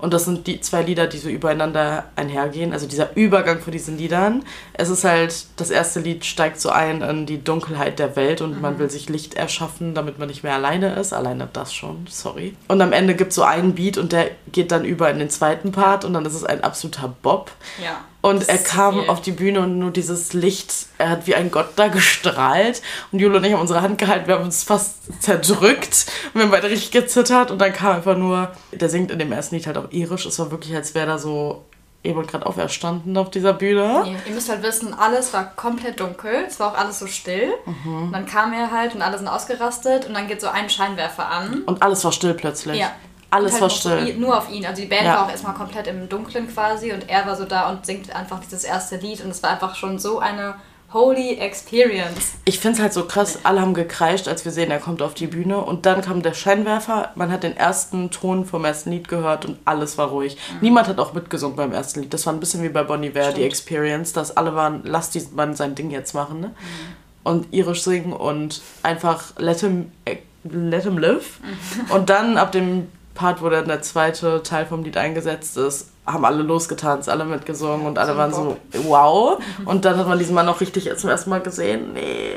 Und 0.00 0.12
das 0.12 0.24
sind 0.24 0.46
die 0.46 0.60
zwei 0.60 0.82
Lieder, 0.82 1.06
die 1.06 1.18
so 1.18 1.28
übereinander 1.28 2.04
einhergehen. 2.16 2.72
Also 2.72 2.86
dieser 2.86 3.16
Übergang 3.16 3.60
von 3.60 3.72
diesen 3.72 3.98
Liedern. 3.98 4.44
Es 4.72 4.88
ist 4.88 5.04
halt, 5.04 5.46
das 5.56 5.70
erste 5.70 6.00
Lied 6.00 6.24
steigt 6.24 6.60
so 6.60 6.70
ein 6.70 7.02
in 7.02 7.26
die 7.26 7.42
Dunkelheit 7.42 7.98
der 7.98 8.16
Welt 8.16 8.40
und 8.40 8.56
mhm. 8.56 8.60
man 8.60 8.78
will 8.78 8.90
sich 8.90 9.08
Licht 9.08 9.34
erschaffen, 9.34 9.94
damit 9.94 10.18
man 10.18 10.28
nicht 10.28 10.42
mehr 10.42 10.54
alleine 10.54 10.94
ist. 10.94 11.12
Alleine 11.12 11.48
das 11.52 11.74
schon, 11.74 12.06
sorry. 12.08 12.56
Und 12.68 12.80
am 12.80 12.92
Ende 12.92 13.14
gibt 13.14 13.30
es 13.30 13.36
so 13.36 13.42
einen 13.42 13.74
Beat 13.74 13.98
und 13.98 14.12
der 14.12 14.30
geht 14.52 14.72
dann 14.72 14.84
über 14.84 15.10
in 15.10 15.18
den 15.18 15.30
zweiten 15.30 15.72
Part 15.72 16.04
und 16.04 16.14
dann 16.14 16.24
ist 16.24 16.34
es 16.34 16.44
ein 16.44 16.64
absoluter 16.64 17.14
Bob. 17.22 17.50
Ja. 17.82 18.04
Und 18.22 18.48
er 18.48 18.58
kam 18.58 19.08
auf 19.08 19.22
die 19.22 19.32
Bühne 19.32 19.60
und 19.60 19.78
nur 19.78 19.90
dieses 19.90 20.34
Licht, 20.34 20.72
er 20.98 21.08
hat 21.08 21.26
wie 21.26 21.34
ein 21.34 21.50
Gott 21.50 21.70
da 21.76 21.88
gestrahlt. 21.88 22.82
Und 23.12 23.18
Jule 23.18 23.38
und 23.38 23.44
ich 23.44 23.52
haben 23.52 23.60
unsere 23.60 23.80
Hand 23.80 23.98
gehalten, 23.98 24.26
wir 24.26 24.34
haben 24.34 24.44
uns 24.44 24.62
fast 24.62 25.22
zerdrückt. 25.22 26.06
Und 26.32 26.34
wir 26.34 26.42
haben 26.42 26.50
beide 26.50 26.68
richtig 26.68 26.90
gezittert. 26.90 27.50
Und 27.50 27.58
dann 27.58 27.72
kam 27.72 27.96
einfach 27.96 28.16
nur, 28.16 28.52
der 28.72 28.90
singt 28.90 29.10
in 29.10 29.18
dem 29.18 29.32
ersten 29.32 29.54
Lied 29.54 29.66
halt 29.66 29.78
auch 29.78 29.90
irisch. 29.90 30.26
Es 30.26 30.38
war 30.38 30.50
wirklich, 30.50 30.74
als 30.74 30.94
wäre 30.94 31.06
da 31.06 31.18
so 31.18 31.64
eben 32.02 32.26
gerade 32.26 32.46
auferstanden 32.46 33.16
auf 33.16 33.30
dieser 33.30 33.52
Bühne. 33.52 34.02
Nee, 34.04 34.16
ihr 34.26 34.34
müsst 34.34 34.48
halt 34.48 34.62
wissen, 34.62 34.94
alles 34.94 35.32
war 35.32 35.54
komplett 35.54 36.00
dunkel. 36.00 36.44
Es 36.46 36.58
war 36.60 36.72
auch 36.72 36.78
alles 36.78 36.98
so 36.98 37.06
still. 37.06 37.52
Mhm. 37.64 38.04
Und 38.04 38.12
dann 38.12 38.26
kam 38.26 38.52
er 38.52 38.70
halt 38.70 38.94
und 38.94 39.02
alle 39.02 39.16
sind 39.16 39.28
ausgerastet. 39.28 40.06
Und 40.06 40.14
dann 40.14 40.26
geht 40.28 40.40
so 40.40 40.48
ein 40.48 40.68
Scheinwerfer 40.68 41.26
an. 41.26 41.62
Und 41.64 41.82
alles 41.82 42.04
war 42.04 42.12
still 42.12 42.34
plötzlich. 42.34 42.78
Ja. 42.78 42.92
Alles 43.30 43.52
halt 43.52 43.62
war 43.62 43.70
still. 43.70 44.14
Nur 44.14 44.36
auf 44.36 44.50
ihn. 44.50 44.66
Also 44.66 44.82
die 44.82 44.88
Band 44.88 45.04
ja. 45.04 45.14
war 45.14 45.26
auch 45.26 45.30
erstmal 45.30 45.54
komplett 45.54 45.86
im 45.86 46.08
Dunkeln 46.08 46.52
quasi 46.52 46.92
und 46.92 47.08
er 47.08 47.26
war 47.26 47.36
so 47.36 47.44
da 47.44 47.70
und 47.70 47.86
singt 47.86 48.14
einfach 48.14 48.40
dieses 48.40 48.64
erste 48.64 48.96
Lied 48.96 49.24
und 49.24 49.30
es 49.30 49.42
war 49.42 49.50
einfach 49.50 49.76
schon 49.76 49.98
so 49.98 50.18
eine 50.18 50.56
holy 50.92 51.34
experience. 51.34 52.32
Ich 52.44 52.58
finde 52.58 52.76
es 52.76 52.82
halt 52.82 52.92
so 52.92 53.04
krass, 53.04 53.40
alle 53.44 53.60
haben 53.60 53.74
gekreischt, 53.74 54.26
als 54.26 54.44
wir 54.44 54.52
sehen, 54.52 54.70
er 54.70 54.80
kommt 54.80 55.02
auf 55.02 55.14
die 55.14 55.28
Bühne 55.28 55.58
und 55.60 55.86
dann 55.86 56.00
kam 56.00 56.22
der 56.22 56.34
Scheinwerfer, 56.34 57.12
man 57.14 57.30
hat 57.30 57.44
den 57.44 57.56
ersten 57.56 58.10
Ton 58.10 58.44
vom 58.44 58.64
ersten 58.64 58.90
Lied 58.90 59.08
gehört 59.08 59.44
und 59.44 59.58
alles 59.64 59.98
war 59.98 60.08
ruhig. 60.08 60.36
Mhm. 60.36 60.58
Niemand 60.62 60.88
hat 60.88 60.98
auch 60.98 61.12
mitgesungen 61.12 61.56
beim 61.56 61.72
ersten 61.72 62.00
Lied. 62.00 62.12
Das 62.12 62.26
war 62.26 62.32
ein 62.32 62.40
bisschen 62.40 62.62
wie 62.62 62.68
bei 62.68 62.82
Bonnie 62.82 63.14
Ware, 63.14 63.32
die 63.32 63.44
Experience, 63.44 64.12
dass 64.12 64.36
alle 64.36 64.54
waren, 64.54 64.80
lass 64.84 65.10
die 65.10 65.22
Mann 65.34 65.54
sein 65.54 65.74
Ding 65.74 65.90
jetzt 65.90 66.14
machen, 66.14 66.40
ne? 66.40 66.48
Mhm. 66.48 67.00
Und 67.22 67.52
irisch 67.52 67.82
singen 67.82 68.14
und 68.14 68.62
einfach 68.82 69.34
let 69.36 69.60
him, 69.60 69.92
äh, 70.06 70.16
let 70.42 70.84
him 70.84 70.96
live. 70.98 71.38
Mhm. 71.40 71.90
Und 71.90 72.10
dann 72.10 72.38
ab 72.38 72.50
dem 72.50 72.88
Part, 73.20 73.42
wo 73.42 73.50
dann 73.50 73.68
der 73.68 73.82
zweite 73.82 74.42
Teil 74.42 74.64
vom 74.64 74.82
Lied 74.82 74.96
eingesetzt 74.96 75.58
ist, 75.58 75.90
haben 76.06 76.24
alle 76.24 76.42
losgetanzt, 76.42 77.06
alle 77.10 77.26
mitgesungen 77.26 77.86
und 77.86 77.98
alle 77.98 78.16
waren 78.16 78.32
so, 78.32 78.56
wow. 78.72 79.38
Und 79.66 79.84
dann 79.84 79.98
hat 79.98 80.08
man 80.08 80.18
diesen 80.18 80.34
Mann 80.34 80.48
auch 80.48 80.62
richtig 80.62 80.90
zum 80.96 81.10
ersten 81.10 81.28
Mal 81.28 81.42
gesehen. 81.42 81.92
Nee. 81.92 82.32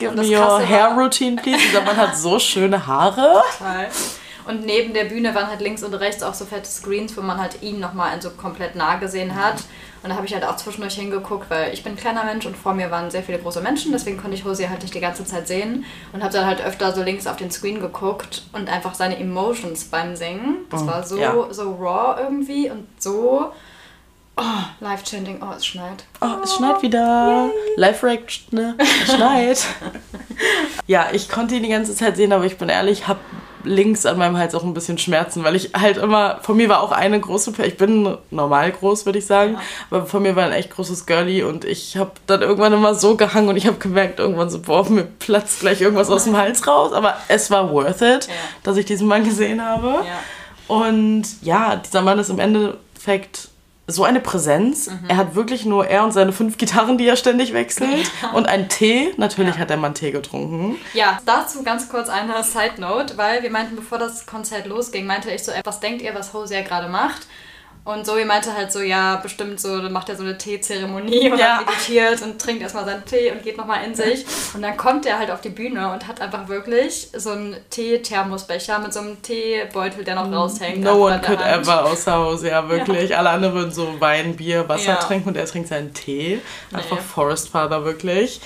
Give 0.00 0.10
me 0.10 0.22
your 0.22 0.58
hair 0.58 0.96
routine, 0.98 1.40
please. 1.40 1.60
Dieser 1.68 1.82
Mann 1.82 1.96
hat 1.96 2.16
so 2.16 2.40
schöne 2.40 2.84
Haare. 2.84 3.40
Total. 3.56 3.86
Und 4.48 4.66
neben 4.66 4.92
der 4.94 5.04
Bühne 5.04 5.32
waren 5.32 5.46
halt 5.46 5.60
links 5.60 5.84
und 5.84 5.94
rechts 5.94 6.24
auch 6.24 6.34
so 6.34 6.44
fette 6.44 6.68
Screens, 6.68 7.16
wo 7.16 7.22
man 7.22 7.40
halt 7.40 7.62
ihn 7.62 7.78
nochmal 7.78 8.20
so 8.20 8.30
komplett 8.30 8.74
nah 8.74 8.96
gesehen 8.96 9.36
hat. 9.36 9.62
Und 10.04 10.10
da 10.10 10.16
habe 10.16 10.26
ich 10.26 10.34
halt 10.34 10.44
auch 10.44 10.56
zwischendurch 10.56 10.94
hingeguckt, 10.94 11.50
weil 11.50 11.72
ich 11.72 11.82
bin 11.82 11.94
ein 11.94 11.96
kleiner 11.96 12.24
Mensch 12.24 12.44
und 12.44 12.56
vor 12.56 12.74
mir 12.74 12.90
waren 12.90 13.10
sehr 13.10 13.22
viele 13.22 13.38
große 13.38 13.62
Menschen, 13.62 13.90
deswegen 13.90 14.18
konnte 14.18 14.36
ich 14.36 14.44
Hosea 14.44 14.68
halt 14.68 14.82
nicht 14.82 14.94
die 14.94 15.00
ganze 15.00 15.24
Zeit 15.24 15.48
sehen. 15.48 15.86
Und 16.12 16.22
habe 16.22 16.32
dann 16.32 16.46
halt 16.46 16.60
öfter 16.60 16.92
so 16.92 17.02
links 17.02 17.26
auf 17.26 17.36
den 17.36 17.50
Screen 17.50 17.80
geguckt 17.80 18.42
und 18.52 18.68
einfach 18.68 18.94
seine 18.94 19.18
Emotions 19.18 19.84
beim 19.84 20.14
Singen. 20.14 20.58
Das 20.70 20.82
oh, 20.82 20.86
war 20.86 21.02
so, 21.04 21.16
ja. 21.16 21.34
so 21.50 21.74
raw 21.74 22.20
irgendwie 22.20 22.70
und 22.70 22.86
so 22.98 23.50
Oh, 24.36 24.42
life-changing. 24.80 25.40
Oh, 25.42 25.54
es 25.56 25.64
schneit. 25.64 26.04
Oh, 26.20 26.42
es 26.42 26.54
schneit 26.56 26.82
wieder. 26.82 27.50
Live-Reaction, 27.76 28.58
ne? 28.58 28.74
Es 28.78 29.14
schneit. 29.14 29.64
ja, 30.88 31.06
ich 31.12 31.28
konnte 31.28 31.54
ihn 31.54 31.62
die 31.62 31.68
ganze 31.68 31.94
Zeit 31.94 32.16
sehen, 32.16 32.32
aber 32.32 32.44
ich 32.44 32.58
bin 32.58 32.68
ehrlich, 32.68 33.06
hab 33.06 33.18
links 33.64 34.06
an 34.06 34.18
meinem 34.18 34.36
Hals 34.36 34.54
auch 34.54 34.64
ein 34.64 34.74
bisschen 34.74 34.98
Schmerzen, 34.98 35.44
weil 35.44 35.56
ich 35.56 35.70
halt 35.74 35.96
immer, 35.96 36.38
von 36.42 36.56
mir 36.56 36.68
war 36.68 36.82
auch 36.82 36.92
eine 36.92 37.18
große, 37.18 37.52
ich 37.64 37.76
bin 37.76 38.16
normal 38.30 38.72
groß, 38.72 39.06
würde 39.06 39.18
ich 39.18 39.26
sagen, 39.26 39.54
ja. 39.54 39.60
aber 39.90 40.06
von 40.06 40.22
mir 40.22 40.36
war 40.36 40.44
ein 40.44 40.52
echt 40.52 40.70
großes 40.70 41.06
Girlie 41.06 41.42
und 41.42 41.64
ich 41.64 41.96
habe 41.96 42.12
dann 42.26 42.42
irgendwann 42.42 42.72
immer 42.72 42.94
so 42.94 43.16
gehangen 43.16 43.48
und 43.48 43.56
ich 43.56 43.66
habe 43.66 43.78
gemerkt, 43.78 44.18
irgendwann 44.18 44.50
so, 44.50 44.60
boah, 44.60 44.88
mir 44.88 45.04
platzt 45.04 45.60
gleich 45.60 45.80
irgendwas 45.80 46.10
aus 46.10 46.24
dem 46.24 46.36
Hals 46.36 46.66
raus, 46.66 46.92
aber 46.92 47.16
es 47.28 47.50
war 47.50 47.72
worth 47.72 48.02
it, 48.02 48.26
ja. 48.26 48.34
dass 48.62 48.76
ich 48.76 48.86
diesen 48.86 49.08
Mann 49.08 49.24
gesehen 49.24 49.64
habe. 49.64 49.88
Ja. 49.88 50.20
Und 50.66 51.24
ja, 51.42 51.76
dieser 51.76 52.02
Mann 52.02 52.18
ist 52.18 52.30
im 52.30 52.38
Endeffekt 52.38 53.48
so 53.86 54.04
eine 54.04 54.20
Präsenz. 54.20 54.88
Mhm. 54.88 55.08
Er 55.08 55.16
hat 55.16 55.34
wirklich 55.34 55.66
nur 55.66 55.86
er 55.86 56.04
und 56.04 56.12
seine 56.12 56.32
fünf 56.32 56.56
Gitarren, 56.56 56.96
die 56.96 57.06
er 57.06 57.16
ständig 57.16 57.52
wechselt. 57.52 58.10
Ja. 58.22 58.30
Und 58.30 58.46
einen 58.46 58.68
Tee. 58.68 59.12
Natürlich 59.16 59.54
ja. 59.54 59.60
hat 59.60 59.70
der 59.70 59.76
Mann 59.76 59.94
Tee 59.94 60.10
getrunken. 60.10 60.76
Ja, 60.94 61.20
dazu 61.26 61.62
ganz 61.62 61.88
kurz 61.88 62.08
eine 62.08 62.42
Side 62.42 62.78
Note, 62.80 63.16
weil 63.16 63.42
wir 63.42 63.50
meinten, 63.50 63.76
bevor 63.76 63.98
das 63.98 64.26
Konzert 64.26 64.66
losging, 64.66 65.06
meinte 65.06 65.30
ich 65.30 65.44
so, 65.44 65.52
was 65.64 65.80
denkt 65.80 66.02
ihr, 66.02 66.14
was 66.14 66.32
Hosier 66.32 66.62
gerade 66.62 66.88
macht? 66.88 67.26
Und 67.84 68.06
Zoe 68.06 68.24
meinte 68.24 68.54
halt 68.54 68.72
so, 68.72 68.80
ja, 68.80 69.16
bestimmt 69.16 69.60
so, 69.60 69.78
dann 69.78 69.92
macht 69.92 70.08
er 70.08 70.16
so 70.16 70.22
eine 70.22 70.38
Teezeremonie 70.38 71.30
und 71.30 71.38
ja. 71.38 71.60
meditiert 71.60 72.22
und 72.22 72.40
trinkt 72.40 72.62
erstmal 72.62 72.86
seinen 72.86 73.04
Tee 73.04 73.30
und 73.30 73.42
geht 73.42 73.58
nochmal 73.58 73.84
in 73.84 73.94
sich. 73.94 74.24
Und 74.54 74.62
dann 74.62 74.74
kommt 74.78 75.04
er 75.04 75.18
halt 75.18 75.30
auf 75.30 75.42
die 75.42 75.50
Bühne 75.50 75.92
und 75.92 76.08
hat 76.08 76.18
einfach 76.22 76.48
wirklich 76.48 77.08
so 77.14 77.32
einen 77.32 77.56
Tee-Thermosbecher 77.68 78.78
mit 78.78 78.94
so 78.94 79.00
einem 79.00 79.20
Teebeutel, 79.20 80.02
der 80.02 80.14
noch 80.14 80.32
raushängt. 80.32 80.80
No 80.80 81.06
one 81.06 81.20
could 81.20 81.42
ever 81.42 81.84
außer 81.84 82.14
Hause, 82.14 82.48
ja, 82.48 82.66
wirklich. 82.70 83.10
Ja. 83.10 83.18
Alle 83.18 83.28
anderen 83.28 83.54
würden 83.54 83.72
so 83.72 84.00
Wein, 84.00 84.34
Bier, 84.34 84.66
Wasser 84.66 84.92
ja. 84.92 84.96
trinken 84.96 85.28
und 85.28 85.36
er 85.36 85.44
trinkt 85.44 85.68
seinen 85.68 85.92
Tee. 85.92 86.40
Einfach 86.72 86.96
nee. 86.96 87.02
Forest 87.02 87.50
Father, 87.50 87.84
wirklich. 87.84 88.40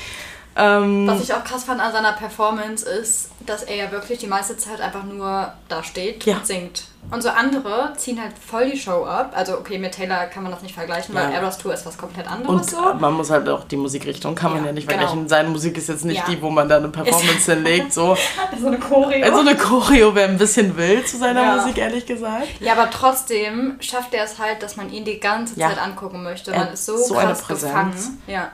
Ähm, 0.56 1.06
Was 1.06 1.22
ich 1.22 1.32
auch 1.32 1.44
krass 1.44 1.62
fand 1.62 1.80
an 1.80 1.92
seiner 1.92 2.14
Performance 2.14 2.84
ist, 2.84 3.30
dass 3.48 3.62
er 3.62 3.76
ja 3.76 3.90
wirklich 3.90 4.18
die 4.18 4.26
meiste 4.26 4.56
Zeit 4.56 4.80
einfach 4.80 5.04
nur 5.04 5.52
da 5.68 5.82
steht 5.82 6.24
ja. 6.24 6.36
und 6.36 6.46
singt. 6.46 6.84
Und 7.10 7.22
so 7.22 7.30
andere 7.30 7.92
ziehen 7.96 8.20
halt 8.20 8.32
voll 8.38 8.70
die 8.70 8.76
Show 8.76 9.04
ab. 9.04 9.32
Also 9.34 9.56
okay, 9.56 9.78
mit 9.78 9.92
Taylor 9.92 10.26
kann 10.26 10.42
man 10.42 10.52
das 10.52 10.62
nicht 10.62 10.74
vergleichen, 10.74 11.14
weil 11.14 11.30
ja. 11.30 11.38
Eras 11.38 11.56
Tour 11.56 11.72
ist 11.72 11.86
was 11.86 11.96
komplett 11.96 12.30
anderes 12.30 12.50
und 12.50 12.70
so. 12.70 12.94
man 12.94 13.14
muss 13.14 13.30
halt 13.30 13.48
auch 13.48 13.64
die 13.64 13.76
Musikrichtung 13.76 14.34
kann 14.34 14.52
man 14.52 14.60
ja, 14.60 14.66
ja 14.66 14.72
nicht 14.72 14.88
genau. 14.88 15.00
vergleichen. 15.00 15.28
Seine 15.28 15.48
Musik 15.48 15.78
ist 15.78 15.88
jetzt 15.88 16.04
nicht 16.04 16.26
die, 16.28 16.40
wo 16.42 16.50
man 16.50 16.68
da 16.68 16.76
eine 16.76 16.88
Performance 16.88 17.54
hinlegt. 17.54 17.94
So. 17.94 18.16
so 18.60 18.66
eine 18.66 18.78
Choreo. 18.78 19.32
So 19.32 19.40
eine 19.40 19.56
Choreo 19.56 20.14
wäre 20.14 20.28
ein 20.28 20.38
bisschen 20.38 20.76
wild 20.76 21.08
zu 21.08 21.16
seiner 21.16 21.56
Musik, 21.56 21.78
ehrlich 21.78 22.04
gesagt. 22.04 22.60
Ja, 22.60 22.72
aber 22.72 22.90
trotzdem 22.90 23.76
schafft 23.80 24.12
er 24.12 24.24
es 24.24 24.38
halt, 24.38 24.62
dass 24.62 24.76
man 24.76 24.92
ihn 24.92 25.04
die 25.04 25.18
ganze 25.18 25.56
Zeit 25.56 25.78
angucken 25.78 26.22
möchte. 26.22 26.50
Man 26.50 26.72
ist 26.72 26.84
so, 26.84 26.96
so 26.96 27.14
krass 27.14 27.24
eine 27.24 27.34
Präsenz. 27.34 27.62
gefangen. 27.62 28.22
Ja 28.26 28.50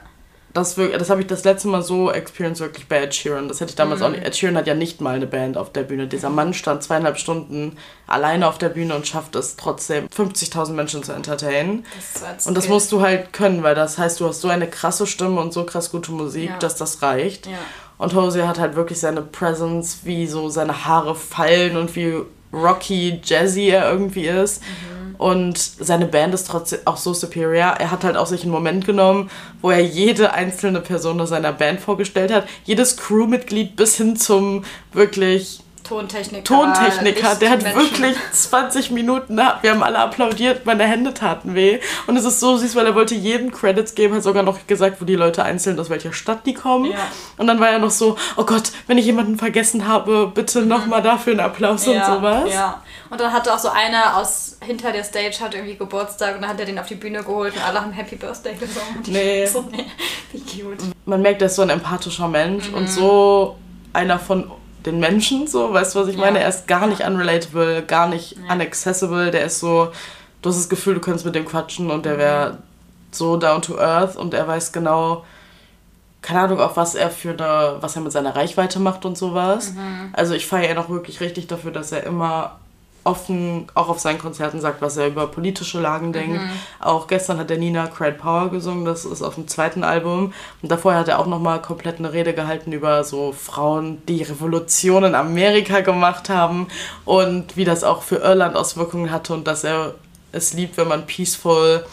das, 0.55 0.75
das 0.75 1.09
habe 1.09 1.19
ich 1.19 1.27
das 1.27 1.43
letzte 1.43 1.67
Mal 1.67 1.81
so 1.81 2.09
experienced 2.09 2.61
wirklich 2.61 2.87
bei 2.87 3.01
Ed 3.01 3.13
Sheeran. 3.13 3.49
Das 3.49 3.59
hätte 3.59 3.71
ich 3.71 3.75
damals 3.75 3.99
mhm. 3.99 4.05
auch 4.05 4.09
nicht. 4.11 4.25
Ed 4.25 4.37
Sheeran 4.37 4.55
hat 4.55 4.67
ja 4.67 4.73
nicht 4.73 5.01
mal 5.01 5.17
eine 5.17 5.27
Band 5.27 5.57
auf 5.57 5.73
der 5.73 5.83
Bühne. 5.83 6.07
Dieser 6.07 6.29
Mann 6.29 6.53
stand 6.53 6.81
zweieinhalb 6.81 7.17
Stunden 7.17 7.77
alleine 8.07 8.47
auf 8.47 8.57
der 8.57 8.69
Bühne 8.69 8.95
und 8.95 9.05
schafft 9.05 9.35
es 9.35 9.57
trotzdem 9.57 10.07
50.000 10.07 10.71
Menschen 10.71 11.03
zu 11.03 11.11
entertainen. 11.11 11.85
Das 12.21 12.47
und 12.47 12.55
das 12.55 12.69
musst 12.69 12.89
du 12.93 13.01
halt 13.01 13.33
können, 13.33 13.63
weil 13.63 13.75
das 13.75 13.97
heißt, 13.97 14.21
du 14.21 14.27
hast 14.27 14.39
so 14.39 14.47
eine 14.47 14.67
krasse 14.67 15.05
Stimme 15.07 15.41
und 15.41 15.51
so 15.51 15.65
krass 15.65 15.91
gute 15.91 16.13
Musik, 16.13 16.49
ja. 16.51 16.57
dass 16.57 16.77
das 16.77 17.01
reicht. 17.01 17.47
Ja. 17.47 17.57
Und 17.97 18.15
Hosier 18.15 18.47
hat 18.47 18.57
halt 18.57 18.77
wirklich 18.77 19.01
seine 19.01 19.21
Presence, 19.21 19.99
wie 20.03 20.25
so 20.25 20.47
seine 20.47 20.85
Haare 20.85 21.15
fallen 21.15 21.75
und 21.75 21.93
wie 21.97 22.15
rocky, 22.53 23.19
jazzy 23.25 23.67
er 23.67 23.91
irgendwie 23.91 24.27
ist. 24.27 24.61
Mhm 24.61 24.94
und 25.17 25.57
seine 25.57 26.05
Band 26.05 26.33
ist 26.33 26.47
trotzdem 26.47 26.79
auch 26.85 26.97
so 26.97 27.13
superior. 27.13 27.75
Er 27.79 27.91
hat 27.91 28.03
halt 28.03 28.17
auch 28.17 28.27
sich 28.27 28.43
einen 28.43 28.51
Moment 28.51 28.85
genommen, 28.85 29.29
wo 29.61 29.71
er 29.71 29.83
jede 29.83 30.33
einzelne 30.33 30.81
Person 30.81 31.19
aus 31.21 31.29
seiner 31.29 31.53
Band 31.53 31.79
vorgestellt 31.79 32.31
hat. 32.31 32.47
Jedes 32.63 32.97
Crewmitglied 32.97 33.75
bis 33.75 33.97
hin 33.97 34.15
zum 34.15 34.63
wirklich 34.93 35.64
Tontechniker. 35.85 36.43
Tontechniker, 36.43 37.35
der 37.35 37.49
hat 37.51 37.63
wirklich 37.63 38.15
20 38.31 38.91
Minuten, 38.91 39.37
wir 39.37 39.71
haben 39.71 39.83
alle 39.83 39.99
applaudiert, 39.99 40.65
meine 40.65 40.83
Hände 40.83 41.13
taten 41.13 41.55
weh. 41.55 41.79
Und 42.07 42.17
es 42.17 42.25
ist 42.25 42.39
so 42.39 42.57
süß, 42.57 42.75
weil 42.75 42.87
er 42.87 42.95
wollte 42.95 43.15
jeden 43.15 43.51
Credits 43.51 43.95
geben, 43.95 44.15
hat 44.15 44.23
sogar 44.23 44.43
noch 44.43 44.65
gesagt, 44.67 44.99
wo 44.99 45.05
die 45.05 45.15
Leute 45.15 45.43
einzeln 45.43 45.79
aus 45.79 45.89
welcher 45.89 46.11
Stadt 46.11 46.45
die 46.45 46.53
kommen. 46.53 46.91
Ja. 46.91 46.97
Und 47.37 47.47
dann 47.47 47.59
war 47.59 47.69
er 47.69 47.79
noch 47.79 47.91
so, 47.91 48.17
oh 48.35 48.43
Gott, 48.43 48.71
wenn 48.87 48.97
ich 48.97 49.05
jemanden 49.05 49.37
vergessen 49.37 49.87
habe, 49.87 50.31
bitte 50.33 50.63
nochmal 50.63 51.01
dafür 51.01 51.33
einen 51.33 51.41
Applaus 51.41 51.85
ja, 51.85 51.93
und 51.93 52.15
sowas. 52.15 52.53
Ja. 52.53 52.81
Und 53.09 53.21
dann 53.21 53.31
hatte 53.31 53.53
auch 53.53 53.59
so 53.59 53.69
einer 53.69 54.17
aus 54.17 54.57
hinter 54.65 54.91
der 54.91 55.03
Stage 55.03 55.39
hat 55.39 55.53
irgendwie 55.53 55.75
Geburtstag 55.75 56.35
und 56.35 56.41
dann 56.41 56.49
hat 56.49 56.59
er 56.59 56.65
den 56.65 56.79
auf 56.79 56.87
die 56.87 56.95
Bühne 56.95 57.23
geholt 57.23 57.55
und 57.55 57.63
alle 57.63 57.81
haben 57.81 57.91
Happy 57.91 58.15
Birthday 58.15 58.55
gesungen. 58.55 59.03
Nee. 59.07 59.45
So, 59.55 59.61
nee. 59.71 59.85
Wie 60.31 60.39
cute. 60.39 60.83
Man 61.05 61.21
merkt, 61.21 61.41
er 61.41 61.45
ist 61.45 61.55
so 61.55 61.61
ein 61.61 61.69
empathischer 61.69 62.27
Mensch 62.27 62.69
mhm. 62.69 62.75
und 62.75 62.89
so 62.89 63.57
einer 63.93 64.17
von 64.17 64.49
den 64.85 64.99
Menschen, 64.99 65.47
so, 65.47 65.73
weißt 65.73 65.95
du, 65.95 65.99
was 65.99 66.07
ich 66.07 66.17
meine? 66.17 66.39
Er 66.39 66.49
ist 66.49 66.67
gar 66.67 66.87
nicht 66.87 67.01
unrelatable, 67.01 67.83
gar 67.83 68.07
nicht 68.07 68.37
ja. 68.37 68.53
unaccessible, 68.53 69.31
der 69.31 69.45
ist 69.45 69.59
so, 69.59 69.91
du 70.41 70.49
hast 70.49 70.57
das 70.57 70.69
Gefühl, 70.69 70.95
du 70.95 71.01
könntest 71.01 71.25
mit 71.25 71.35
dem 71.35 71.45
quatschen 71.45 71.89
und 71.89 72.05
der 72.05 72.17
wäre 72.17 72.57
so 73.11 73.37
down 73.37 73.61
to 73.61 73.77
earth 73.79 74.15
und 74.15 74.33
er 74.33 74.47
weiß 74.47 74.71
genau, 74.71 75.23
keine 76.21 76.41
Ahnung, 76.41 76.59
auch 76.59 76.75
was 76.75 76.95
er 76.95 77.11
für 77.11 77.31
eine, 77.31 77.77
was 77.81 77.95
er 77.95 78.01
mit 78.01 78.11
seiner 78.11 78.35
Reichweite 78.35 78.79
macht 78.79 79.05
und 79.05 79.17
sowas. 79.17 79.73
Mhm. 79.73 80.09
Also 80.13 80.33
ich 80.33 80.47
feiere 80.47 80.71
ihn 80.71 80.77
auch 80.77 80.89
wirklich 80.89 81.19
richtig 81.21 81.47
dafür, 81.47 81.71
dass 81.71 81.91
er 81.91 82.03
immer 82.03 82.59
offen 83.05 83.67
auch 83.75 83.87
auf 83.87 83.99
seinen 83.99 84.19
Konzerten 84.19 84.59
sagt, 84.59 84.81
was 84.81 84.97
er 84.97 85.07
über 85.07 85.27
politische 85.27 85.79
Lagen 85.79 86.11
denkt. 86.11 86.41
Mhm. 86.41 86.49
Auch 86.79 87.07
gestern 87.07 87.37
hat 87.37 87.49
der 87.49 87.57
Nina 87.57 87.87
Cried 87.87 88.17
Power 88.17 88.49
gesungen, 88.49 88.83
das 88.83 89.05
ist 89.05 89.21
auf 89.21 89.35
dem 89.35 89.47
zweiten 89.47 89.83
Album. 89.83 90.33
Und 90.61 90.71
davor 90.71 90.95
hat 90.95 91.07
er 91.07 91.19
auch 91.19 91.27
nochmal 91.27 91.61
komplett 91.61 91.99
eine 91.99 92.11
Rede 92.11 92.33
gehalten 92.33 92.71
über 92.71 93.03
so 93.03 93.31
Frauen, 93.31 94.01
die 94.07 94.23
Revolution 94.23 95.03
in 95.03 95.15
Amerika 95.15 95.81
gemacht 95.81 96.29
haben 96.29 96.67
und 97.05 97.55
wie 97.55 97.63
das 97.63 97.83
auch 97.83 98.01
für 98.01 98.17
Irland 98.17 98.55
Auswirkungen 98.55 99.11
hatte 99.11 99.33
und 99.33 99.45
dass 99.45 99.63
er 99.63 99.93
es 100.31 100.53
liebt, 100.53 100.75
wenn 100.77 100.87
man 100.87 101.05
peaceful 101.05 101.85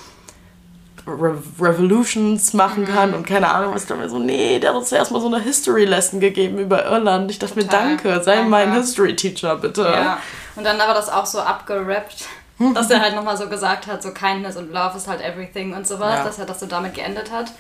Re 1.06 1.36
Revolutions 1.60 2.52
machen 2.52 2.86
kann 2.86 3.10
mhm. 3.10 3.16
und 3.16 3.26
keine 3.26 3.50
Ahnung 3.50 3.74
was. 3.74 3.82
Ich 3.82 3.88
dachte 3.88 4.02
mir 4.02 4.08
so, 4.08 4.18
nee, 4.18 4.58
der 4.58 4.70
hat 4.70 4.76
uns 4.76 4.92
erstmal 4.92 5.20
so 5.20 5.26
eine 5.26 5.40
History 5.40 5.84
Lesson 5.84 6.20
gegeben 6.20 6.58
über 6.58 6.84
Irland. 6.84 7.30
Ich 7.30 7.38
dachte 7.38 7.54
Total. 7.54 7.84
mir, 7.84 7.96
danke, 7.96 8.22
sei 8.22 8.36
danke. 8.36 8.50
mein 8.50 8.72
History 8.72 9.16
Teacher, 9.16 9.56
bitte. 9.56 9.82
Ja. 9.82 10.18
Und 10.54 10.64
dann 10.64 10.80
aber 10.80 10.94
das 10.94 11.08
auch 11.08 11.26
so 11.26 11.40
abgerappt, 11.40 12.26
dass 12.74 12.90
er 12.90 13.00
halt 13.00 13.16
nochmal 13.16 13.36
so 13.36 13.48
gesagt 13.48 13.86
hat, 13.86 14.02
so 14.02 14.12
Kindness 14.12 14.56
und 14.56 14.72
Love 14.72 14.96
is 14.96 15.08
halt 15.08 15.20
everything 15.20 15.74
und 15.74 15.86
sowas, 15.86 16.18
ja. 16.18 16.24
dass 16.24 16.38
er 16.38 16.46
das 16.46 16.60
so 16.60 16.66
damit 16.66 16.94
geendet 16.94 17.32
hat. 17.32 17.52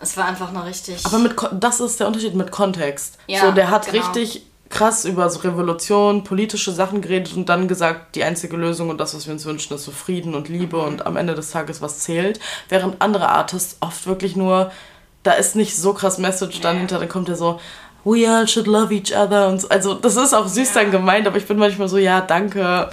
Es 0.00 0.16
war 0.16 0.26
einfach 0.26 0.50
noch 0.52 0.64
richtig. 0.64 1.04
Aber 1.04 1.18
mit 1.18 1.36
das 1.52 1.80
ist 1.80 2.00
der 2.00 2.06
Unterschied 2.06 2.34
mit 2.34 2.50
Kontext. 2.50 3.18
Ja, 3.26 3.42
so, 3.42 3.52
der 3.52 3.70
hat 3.70 3.90
genau. 3.90 4.06
richtig 4.06 4.49
krass 4.70 5.04
über 5.04 5.28
so 5.28 5.40
Revolution, 5.40 6.24
politische 6.24 6.72
Sachen 6.72 7.02
geredet 7.02 7.36
und 7.36 7.48
dann 7.48 7.68
gesagt, 7.68 8.14
die 8.14 8.24
einzige 8.24 8.56
Lösung 8.56 8.88
und 8.88 8.98
das, 8.98 9.14
was 9.14 9.26
wir 9.26 9.34
uns 9.34 9.44
wünschen, 9.44 9.74
ist 9.74 9.84
so 9.84 9.90
Frieden 9.90 10.34
und 10.34 10.48
Liebe 10.48 10.78
und 10.78 11.06
am 11.06 11.16
Ende 11.16 11.34
des 11.34 11.50
Tages 11.50 11.82
was 11.82 11.98
zählt. 11.98 12.40
Während 12.68 13.02
andere 13.02 13.28
Artists 13.28 13.76
oft 13.80 14.06
wirklich 14.06 14.36
nur, 14.36 14.70
da 15.24 15.32
ist 15.32 15.56
nicht 15.56 15.76
so 15.76 15.92
krass 15.92 16.18
Message 16.18 16.60
dann 16.60 16.78
hinter, 16.78 17.00
dann 17.00 17.08
kommt 17.08 17.28
er 17.28 17.34
so, 17.34 17.60
we 18.04 18.26
all 18.30 18.46
should 18.46 18.68
love 18.68 18.94
each 18.94 19.14
other 19.14 19.48
und 19.48 19.60
so. 19.60 19.68
Also 19.68 19.94
das 19.94 20.16
ist 20.16 20.34
auch 20.34 20.46
süß 20.46 20.72
dann 20.72 20.92
gemeint, 20.92 21.26
aber 21.26 21.36
ich 21.36 21.46
bin 21.46 21.58
manchmal 21.58 21.88
so, 21.88 21.98
ja, 21.98 22.20
danke. 22.20 22.88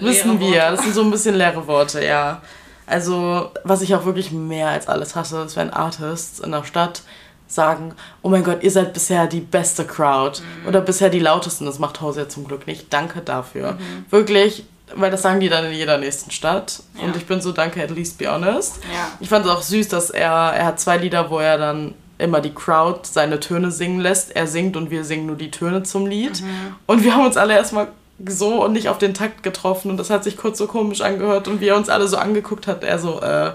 Wissen 0.00 0.40
wir. 0.40 0.70
Das 0.70 0.82
sind 0.82 0.94
so 0.94 1.02
ein 1.02 1.10
bisschen 1.10 1.36
leere 1.36 1.66
Worte, 1.66 2.04
ja. 2.04 2.40
Also, 2.86 3.52
was 3.62 3.82
ich 3.82 3.94
auch 3.94 4.04
wirklich 4.04 4.32
mehr 4.32 4.70
als 4.70 4.88
alles 4.88 5.14
hasse, 5.14 5.42
ist, 5.42 5.56
wenn 5.56 5.70
Artists 5.70 6.40
in 6.40 6.50
der 6.50 6.64
Stadt 6.64 7.02
sagen, 7.52 7.94
oh 8.22 8.28
mein 8.28 8.44
Gott, 8.44 8.62
ihr 8.62 8.70
seid 8.70 8.92
bisher 8.92 9.26
die 9.26 9.40
beste 9.40 9.84
Crowd 9.84 10.40
mhm. 10.40 10.68
oder 10.68 10.80
bisher 10.80 11.10
die 11.10 11.18
lautesten. 11.18 11.66
Das 11.66 11.78
macht 11.78 12.00
Hause 12.00 12.20
ja 12.20 12.28
zum 12.28 12.46
Glück 12.46 12.66
nicht. 12.66 12.92
Danke 12.92 13.20
dafür. 13.20 13.72
Mhm. 13.72 14.06
Wirklich, 14.10 14.64
weil 14.94 15.10
das 15.10 15.22
sagen 15.22 15.40
die 15.40 15.48
dann 15.48 15.66
in 15.66 15.72
jeder 15.72 15.98
nächsten 15.98 16.30
Stadt. 16.30 16.82
Ja. 16.96 17.04
Und 17.04 17.16
ich 17.16 17.26
bin 17.26 17.40
so, 17.40 17.52
danke, 17.52 17.82
at 17.82 17.90
least 17.90 18.18
be 18.18 18.30
honest. 18.30 18.80
Ja. 18.92 19.08
Ich 19.20 19.28
fand 19.28 19.44
es 19.46 19.50
auch 19.50 19.62
süß, 19.62 19.88
dass 19.88 20.10
er, 20.10 20.30
er 20.30 20.66
hat 20.66 20.80
zwei 20.80 20.96
Lieder, 20.96 21.30
wo 21.30 21.38
er 21.38 21.58
dann 21.58 21.94
immer 22.18 22.40
die 22.40 22.52
Crowd 22.54 23.00
seine 23.04 23.40
Töne 23.40 23.70
singen 23.70 24.00
lässt. 24.00 24.36
Er 24.36 24.46
singt 24.46 24.76
und 24.76 24.90
wir 24.90 25.04
singen 25.04 25.26
nur 25.26 25.36
die 25.36 25.50
Töne 25.50 25.82
zum 25.82 26.06
Lied. 26.06 26.42
Mhm. 26.42 26.76
Und 26.86 27.04
wir 27.04 27.14
haben 27.14 27.24
uns 27.24 27.36
alle 27.36 27.54
erstmal 27.54 27.88
so 28.26 28.64
und 28.64 28.72
nicht 28.72 28.88
auf 28.88 28.98
den 28.98 29.14
Takt 29.14 29.42
getroffen 29.42 29.90
und 29.90 29.96
das 29.96 30.10
hat 30.10 30.24
sich 30.24 30.36
kurz 30.36 30.58
so 30.58 30.66
komisch 30.66 31.00
angehört 31.00 31.48
und 31.48 31.60
wie 31.60 31.68
er 31.68 31.76
uns 31.76 31.88
alle 31.88 32.06
so 32.06 32.16
angeguckt 32.16 32.66
hat, 32.66 32.84
er 32.84 32.98
so, 32.98 33.20
äh, 33.20 33.52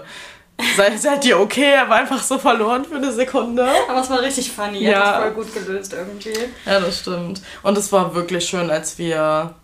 seid, 0.76 1.00
seid 1.00 1.24
ihr 1.24 1.38
okay? 1.38 1.72
Er 1.72 1.88
war 1.88 1.96
einfach 1.96 2.22
so 2.22 2.38
verloren 2.38 2.84
für 2.84 2.96
eine 2.96 3.12
Sekunde. 3.12 3.68
Aber 3.88 4.00
es 4.00 4.10
war 4.10 4.20
richtig 4.20 4.50
funny, 4.50 4.84
ja. 4.84 4.90
er 4.90 4.98
hat 4.98 5.06
das 5.06 5.22
voll 5.22 5.44
gut 5.44 5.54
gelöst 5.54 5.92
irgendwie. 5.92 6.38
Ja, 6.64 6.80
das 6.80 7.00
stimmt. 7.00 7.42
Und 7.62 7.78
es 7.78 7.92
war 7.92 8.14
wirklich 8.14 8.46
schön, 8.46 8.70
als 8.70 8.98
wir 8.98 9.54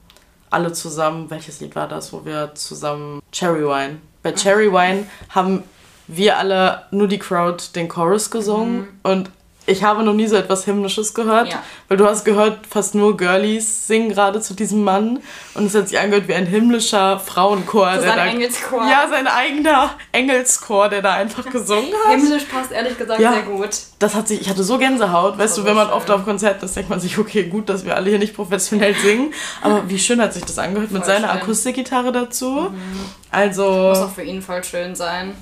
alle 0.50 0.72
zusammen, 0.72 1.30
welches 1.30 1.60
Lied 1.60 1.74
war 1.74 1.88
das, 1.88 2.12
wo 2.12 2.24
wir 2.24 2.54
zusammen 2.54 3.22
Cherry 3.32 3.64
Wine. 3.64 3.98
Bei 4.22 4.32
Cherry 4.32 4.70
Wine 4.70 5.06
haben 5.30 5.64
wir 6.06 6.38
alle, 6.38 6.82
nur 6.90 7.08
die 7.08 7.18
Crowd, 7.18 7.64
den 7.74 7.88
Chorus 7.88 8.30
gesungen 8.30 8.80
mhm. 8.80 8.88
und 9.02 9.30
ich 9.66 9.84
habe 9.84 10.02
noch 10.02 10.12
nie 10.12 10.26
so 10.26 10.36
etwas 10.36 10.64
Himmlisches 10.64 11.14
gehört, 11.14 11.48
ja. 11.48 11.62
weil 11.88 11.96
du 11.96 12.06
hast 12.06 12.24
gehört, 12.24 12.66
fast 12.66 12.94
nur 12.94 13.16
Girlies 13.16 13.86
singen 13.86 14.10
gerade 14.10 14.40
zu 14.40 14.54
diesem 14.54 14.82
Mann 14.82 15.20
und 15.54 15.66
es 15.66 15.74
hat 15.74 15.88
sich 15.88 15.98
angehört 15.98 16.26
wie 16.26 16.34
ein 16.34 16.46
himmlischer 16.46 17.20
Frauenchor. 17.20 17.94
So 17.94 18.00
sein 18.02 18.16
da, 18.16 18.26
Engelschor. 18.26 18.84
Ja, 18.88 19.06
sein 19.08 19.28
eigener 19.28 19.90
Engelschor, 20.10 20.88
der 20.88 21.02
da 21.02 21.14
einfach 21.14 21.48
gesungen 21.48 21.92
hat. 22.04 22.12
Himmlisch 22.12 22.44
passt 22.44 22.72
ehrlich 22.72 22.98
gesagt 22.98 23.20
ja, 23.20 23.32
sehr 23.32 23.42
gut. 23.42 23.70
Das 24.00 24.14
hat 24.14 24.26
sich, 24.26 24.40
ich 24.40 24.48
hatte 24.48 24.64
so 24.64 24.78
Gänsehaut, 24.78 25.38
weißt 25.38 25.58
du, 25.58 25.64
wenn 25.64 25.76
man 25.76 25.86
schön. 25.86 25.96
oft 25.96 26.10
auf 26.10 26.24
Konzerten 26.24 26.64
ist, 26.64 26.74
denkt 26.74 26.90
man 26.90 26.98
sich, 26.98 27.16
okay, 27.18 27.44
gut, 27.44 27.68
dass 27.68 27.84
wir 27.84 27.94
alle 27.94 28.10
hier 28.10 28.18
nicht 28.18 28.34
professionell 28.34 28.94
singen, 28.94 29.32
aber 29.62 29.88
wie 29.88 29.98
schön 29.98 30.20
hat 30.20 30.34
sich 30.34 30.44
das 30.44 30.58
angehört 30.58 30.90
voll 30.90 30.98
mit 30.98 31.06
seiner 31.06 31.28
schön. 31.30 31.42
Akustikgitarre 31.42 32.10
dazu. 32.10 32.70
Mhm. 32.70 33.00
Also. 33.30 33.70
Muss 33.70 33.98
auch 33.98 34.12
für 34.12 34.24
ihn 34.24 34.42
voll 34.42 34.64
schön 34.64 34.96
sein. 34.96 35.34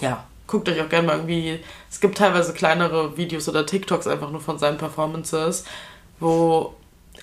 Ja, 0.00 0.24
guckt 0.46 0.68
euch 0.68 0.80
auch 0.80 0.88
gerne 0.88 1.06
mal 1.06 1.16
irgendwie. 1.16 1.60
Es 1.96 2.00
gibt 2.00 2.18
teilweise 2.18 2.52
kleinere 2.52 3.16
Videos 3.16 3.48
oder 3.48 3.64
TikToks 3.64 4.06
einfach 4.06 4.30
nur 4.30 4.42
von 4.42 4.58
seinen 4.58 4.76
Performances, 4.76 5.64
wo 6.20 6.74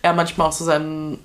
er 0.02 0.14
manchmal 0.14 0.48
auch 0.48 0.52
so 0.52 0.66
sein 0.66 1.20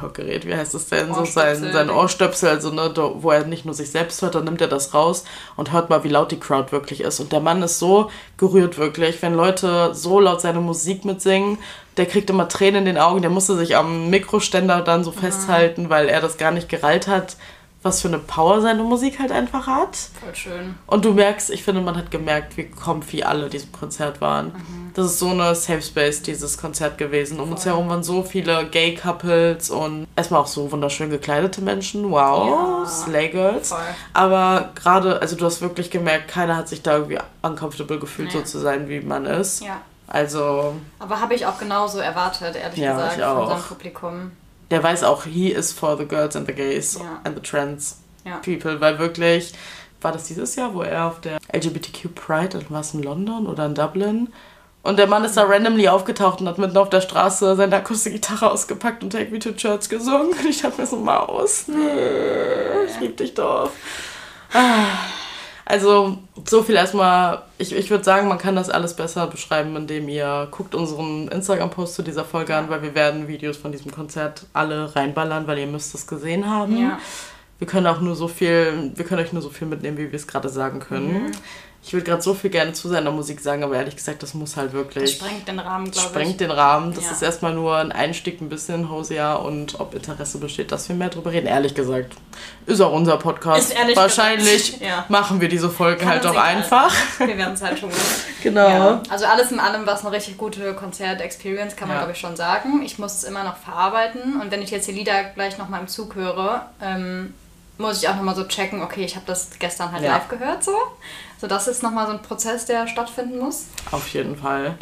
Hörgerät, 0.00 0.46
wie 0.46 0.54
heißt 0.54 0.74
das 0.74 0.90
denn? 0.90 1.12
So 1.12 1.24
sein, 1.24 1.72
sein 1.72 1.90
Ohrstöpsel, 1.90 2.50
also 2.50 2.70
ne, 2.70 2.92
wo 3.16 3.32
er 3.32 3.46
nicht 3.46 3.64
nur 3.64 3.74
sich 3.74 3.90
selbst 3.90 4.22
hört, 4.22 4.36
dann 4.36 4.44
nimmt 4.44 4.60
er 4.60 4.68
das 4.68 4.94
raus 4.94 5.24
und 5.56 5.72
hört 5.72 5.90
mal, 5.90 6.04
wie 6.04 6.08
laut 6.08 6.30
die 6.30 6.38
Crowd 6.38 6.70
wirklich 6.70 7.00
ist. 7.00 7.18
Und 7.18 7.32
der 7.32 7.40
Mann 7.40 7.64
ist 7.64 7.80
so 7.80 8.12
gerührt 8.36 8.78
wirklich, 8.78 9.20
wenn 9.22 9.34
Leute 9.34 9.92
so 9.92 10.20
laut 10.20 10.40
seine 10.40 10.60
Musik 10.60 11.04
mitsingen, 11.04 11.58
der 11.96 12.06
kriegt 12.06 12.30
immer 12.30 12.48
Tränen 12.48 12.86
in 12.86 12.94
den 12.94 12.98
Augen, 12.98 13.22
der 13.22 13.30
musste 13.32 13.56
sich 13.56 13.74
am 13.74 14.08
Mikroständer 14.08 14.82
dann 14.82 15.02
so 15.02 15.10
mhm. 15.10 15.16
festhalten, 15.16 15.90
weil 15.90 16.08
er 16.08 16.20
das 16.20 16.36
gar 16.36 16.52
nicht 16.52 16.68
gereilt 16.68 17.08
hat, 17.08 17.36
was 17.84 18.00
für 18.00 18.08
eine 18.08 18.18
Power 18.18 18.62
seine 18.62 18.82
Musik 18.82 19.18
halt 19.18 19.30
einfach 19.30 19.66
hat. 19.66 19.94
Voll 19.94 20.34
schön. 20.34 20.74
Und 20.86 21.04
du 21.04 21.12
merkst, 21.12 21.50
ich 21.50 21.62
finde, 21.62 21.82
man 21.82 21.98
hat 21.98 22.10
gemerkt, 22.10 22.56
wie 22.56 22.64
comfy 22.64 23.22
alle 23.24 23.50
diesem 23.50 23.72
Konzert 23.72 24.22
waren. 24.22 24.46
Mhm. 24.46 24.90
Das 24.94 25.04
ist 25.04 25.18
so 25.18 25.28
eine 25.28 25.54
Safe 25.54 25.82
Space, 25.82 26.22
dieses 26.22 26.56
Konzert 26.56 26.96
gewesen. 26.96 27.38
Um 27.38 27.48
Voll. 27.48 27.54
uns 27.54 27.66
herum 27.66 27.88
waren 27.90 28.02
so 28.02 28.22
viele 28.22 28.64
Gay-Couples 28.64 29.68
und 29.68 30.06
erstmal 30.16 30.40
auch 30.40 30.46
so 30.46 30.72
wunderschön 30.72 31.10
gekleidete 31.10 31.60
Menschen. 31.60 32.10
Wow, 32.10 32.48
ja. 32.48 32.86
Slay 32.86 33.28
Girls. 33.28 33.68
Voll. 33.68 33.78
Aber 34.14 34.70
gerade, 34.74 35.20
also 35.20 35.36
du 35.36 35.44
hast 35.44 35.60
wirklich 35.60 35.90
gemerkt, 35.90 36.28
keiner 36.28 36.56
hat 36.56 36.68
sich 36.68 36.80
da 36.80 36.96
irgendwie 36.96 37.18
uncomfortable 37.42 37.98
gefühlt, 37.98 38.32
nee. 38.32 38.40
so 38.40 38.44
zu 38.44 38.60
sein, 38.60 38.88
wie 38.88 39.00
man 39.00 39.26
ist. 39.26 39.62
Ja. 39.62 39.82
Also. 40.06 40.74
Aber 40.98 41.20
habe 41.20 41.34
ich 41.34 41.44
auch 41.44 41.58
genauso 41.58 41.98
erwartet, 41.98 42.56
ehrlich 42.56 42.78
ja, 42.78 42.94
gesagt, 42.94 43.20
von 43.20 43.48
seinem 43.48 43.62
Publikum 43.62 44.30
der 44.70 44.82
weiß 44.82 45.02
auch, 45.04 45.24
he 45.24 45.50
is 45.50 45.72
for 45.72 45.96
the 45.96 46.06
girls 46.06 46.36
and 46.36 46.46
the 46.46 46.54
gays 46.54 46.98
ja. 46.98 47.20
and 47.24 47.36
the 47.36 47.42
trans 47.42 47.98
ja. 48.24 48.38
people, 48.38 48.80
weil 48.80 48.98
wirklich, 48.98 49.52
war 50.00 50.12
das 50.12 50.24
dieses 50.24 50.56
Jahr, 50.56 50.74
wo 50.74 50.82
er 50.82 51.06
auf 51.06 51.20
der 51.20 51.38
LGBTQ 51.52 52.14
Pride, 52.14 52.60
war 52.68 52.80
es 52.80 52.94
in 52.94 53.02
London 53.02 53.46
oder 53.46 53.66
in 53.66 53.74
Dublin? 53.74 54.28
Und 54.82 54.98
der 54.98 55.06
Mann 55.06 55.24
ist 55.24 55.38
da 55.38 55.44
randomly 55.44 55.88
aufgetaucht 55.88 56.42
und 56.42 56.48
hat 56.48 56.58
mitten 56.58 56.76
auf 56.76 56.90
der 56.90 57.00
Straße 57.00 57.56
seine 57.56 57.76
Akustikgitarre 57.76 58.50
ausgepackt 58.50 59.02
und 59.02 59.10
Take 59.10 59.30
Me 59.30 59.38
to 59.38 59.52
Church 59.52 59.88
gesungen. 59.88 60.28
Und 60.28 60.44
ich 60.44 60.60
dachte 60.60 60.82
mir 60.82 60.86
so, 60.86 60.96
Maus, 60.96 61.68
nee, 61.68 62.84
ich 62.86 63.00
lieb 63.00 63.16
dich 63.16 63.32
doch. 63.32 63.70
Ah. 64.52 64.84
Also 65.66 66.18
so 66.44 66.62
viel 66.62 66.74
erstmal, 66.74 67.42
ich, 67.56 67.74
ich 67.74 67.90
würde 67.90 68.04
sagen, 68.04 68.28
man 68.28 68.38
kann 68.38 68.54
das 68.54 68.68
alles 68.68 68.94
besser 68.94 69.26
beschreiben, 69.26 69.74
indem 69.76 70.08
ihr 70.08 70.48
guckt 70.50 70.74
unseren 70.74 71.28
Instagram-Post 71.28 71.94
zu 71.94 72.02
dieser 72.02 72.24
Folge 72.24 72.54
an, 72.54 72.68
weil 72.68 72.82
wir 72.82 72.94
werden 72.94 73.28
Videos 73.28 73.56
von 73.56 73.72
diesem 73.72 73.90
Konzert 73.90 74.46
alle 74.52 74.94
reinballern, 74.94 75.46
weil 75.46 75.58
ihr 75.58 75.66
müsst 75.66 75.94
es 75.94 76.06
gesehen 76.06 76.48
haben. 76.48 76.76
Ja. 76.76 76.98
Wir 77.58 77.66
können 77.66 77.86
auch 77.86 78.00
nur 78.00 78.14
so 78.14 78.28
viel, 78.28 78.92
wir 78.94 79.04
können 79.06 79.22
euch 79.22 79.32
nur 79.32 79.40
so 79.40 79.48
viel 79.48 79.66
mitnehmen, 79.66 79.96
wie 79.96 80.10
wir 80.10 80.16
es 80.16 80.26
gerade 80.26 80.50
sagen 80.50 80.80
können. 80.80 81.24
Mhm. 81.24 81.32
Ich 81.86 81.92
würde 81.92 82.06
gerade 82.06 82.22
so 82.22 82.32
viel 82.32 82.48
gerne 82.48 82.72
zu 82.72 82.88
seiner 82.88 83.10
Musik 83.10 83.40
sagen, 83.40 83.62
aber 83.62 83.76
ehrlich 83.76 83.94
gesagt, 83.94 84.22
das 84.22 84.32
muss 84.32 84.56
halt 84.56 84.72
wirklich. 84.72 85.04
Das 85.04 85.12
sprengt 85.12 85.46
den 85.46 85.58
Rahmen, 85.58 85.90
glaube 85.90 85.98
ich. 85.98 86.02
Sprengt 86.02 86.40
den 86.40 86.50
Rahmen. 86.50 86.94
Das 86.94 87.04
ja. 87.04 87.10
ist 87.10 87.20
erstmal 87.20 87.52
nur 87.52 87.76
ein 87.76 87.92
Einstieg 87.92 88.40
ein 88.40 88.48
bisschen 88.48 88.74
in 88.84 88.90
Hosea 88.90 89.34
und 89.34 89.78
ob 89.78 89.94
Interesse 89.94 90.38
besteht, 90.38 90.72
dass 90.72 90.88
wir 90.88 90.96
mehr 90.96 91.10
drüber 91.10 91.30
reden. 91.30 91.46
Ehrlich 91.46 91.74
gesagt, 91.74 92.14
ist 92.64 92.80
auch 92.80 92.92
unser 92.92 93.18
Podcast. 93.18 93.68
Ist 93.68 93.78
ehrlich 93.78 93.96
Wahrscheinlich 93.98 94.80
ja. 94.80 95.04
machen 95.10 95.42
wir 95.42 95.50
diese 95.50 95.68
Folgen 95.68 96.08
halt 96.08 96.24
auch 96.24 96.36
einfach. 96.36 96.90
Halt. 97.18 97.28
Wir 97.28 97.36
werden 97.36 97.52
es 97.52 97.60
halt 97.60 97.78
tun. 97.78 97.90
genau. 98.42 98.68
Ja. 98.68 99.02
Also 99.10 99.26
alles 99.26 99.52
in 99.52 99.60
allem 99.60 99.84
war 99.86 99.94
es 99.94 100.06
eine 100.06 100.12
richtig 100.12 100.38
gute 100.38 100.72
Konzert-Experience, 100.72 101.76
kann 101.76 101.88
man 101.88 101.98
glaube 101.98 102.12
ich 102.12 102.18
schon 102.18 102.34
sagen. 102.34 102.82
Ich 102.82 102.98
muss 102.98 103.12
es 103.12 103.24
immer 103.24 103.44
noch 103.44 103.58
verarbeiten 103.58 104.40
und 104.40 104.50
wenn 104.50 104.62
ich 104.62 104.70
jetzt 104.70 104.88
die 104.88 104.92
Lieder 104.92 105.22
gleich 105.34 105.58
nochmal 105.58 105.82
im 105.82 105.88
Zug 105.88 106.14
höre, 106.14 106.66
ähm, 106.80 107.34
muss 107.76 108.02
ich 108.02 108.08
auch 108.08 108.16
nochmal 108.16 108.36
so 108.36 108.44
checken, 108.44 108.82
okay, 108.82 109.04
ich 109.04 109.16
habe 109.16 109.26
das 109.26 109.50
gestern 109.58 109.92
halt 109.92 110.04
live 110.04 110.28
gehört 110.28 110.62
so. 110.62 110.72
So, 111.44 111.48
das 111.48 111.68
ist 111.68 111.82
nochmal 111.82 112.06
so 112.06 112.12
ein 112.12 112.22
Prozess, 112.22 112.64
der 112.64 112.86
stattfinden 112.86 113.38
muss. 113.38 113.66
Auf 113.90 114.08
jeden 114.14 114.34
Fall. 114.34 114.76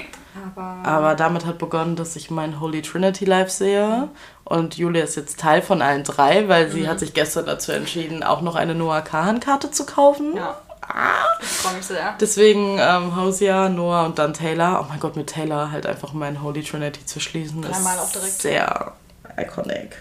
Aber, 0.55 0.89
Aber 0.89 1.15
damit 1.17 1.45
hat 1.45 1.59
begonnen, 1.59 1.97
dass 1.97 2.15
ich 2.15 2.31
mein 2.31 2.61
Holy 2.61 2.83
Trinity 2.83 3.25
live 3.25 3.51
sehe. 3.51 4.09
Und 4.45 4.77
Julia 4.77 5.03
ist 5.03 5.17
jetzt 5.17 5.41
Teil 5.41 5.61
von 5.61 5.83
allen 5.83 6.05
drei, 6.05 6.49
weil 6.49 6.71
sie 6.71 6.83
mhm. 6.83 6.87
hat 6.87 7.01
sich 7.01 7.15
gestern 7.15 7.47
dazu 7.47 7.73
entschieden, 7.73 8.23
auch 8.23 8.43
noch 8.43 8.55
eine 8.55 8.77
Noah 8.77 9.01
Kahan-Karte 9.01 9.73
zu 9.73 9.85
kaufen. 9.87 10.37
Ja. 10.37 10.57
Ah. 10.83 11.25
Ich 11.41 11.49
freue 11.49 11.75
mich 11.75 11.87
sehr. 11.87 12.15
Deswegen 12.21 12.79
ähm, 12.79 13.17
Hausia, 13.17 13.69
Noah 13.69 14.05
und 14.05 14.21
dann 14.21 14.33
Taylor. 14.33 14.85
Oh 14.85 14.87
mein 14.89 15.01
Gott, 15.01 15.17
mit 15.17 15.31
Taylor 15.31 15.73
halt 15.73 15.87
einfach 15.87 16.13
mein 16.13 16.45
Holy 16.45 16.63
Trinity 16.63 17.05
zu 17.05 17.19
schließen. 17.19 17.61
Dreimal 17.61 17.99
auch 17.99 18.13
direkt. 18.13 18.41
Sehr 18.41 18.93
iconic. 19.37 20.01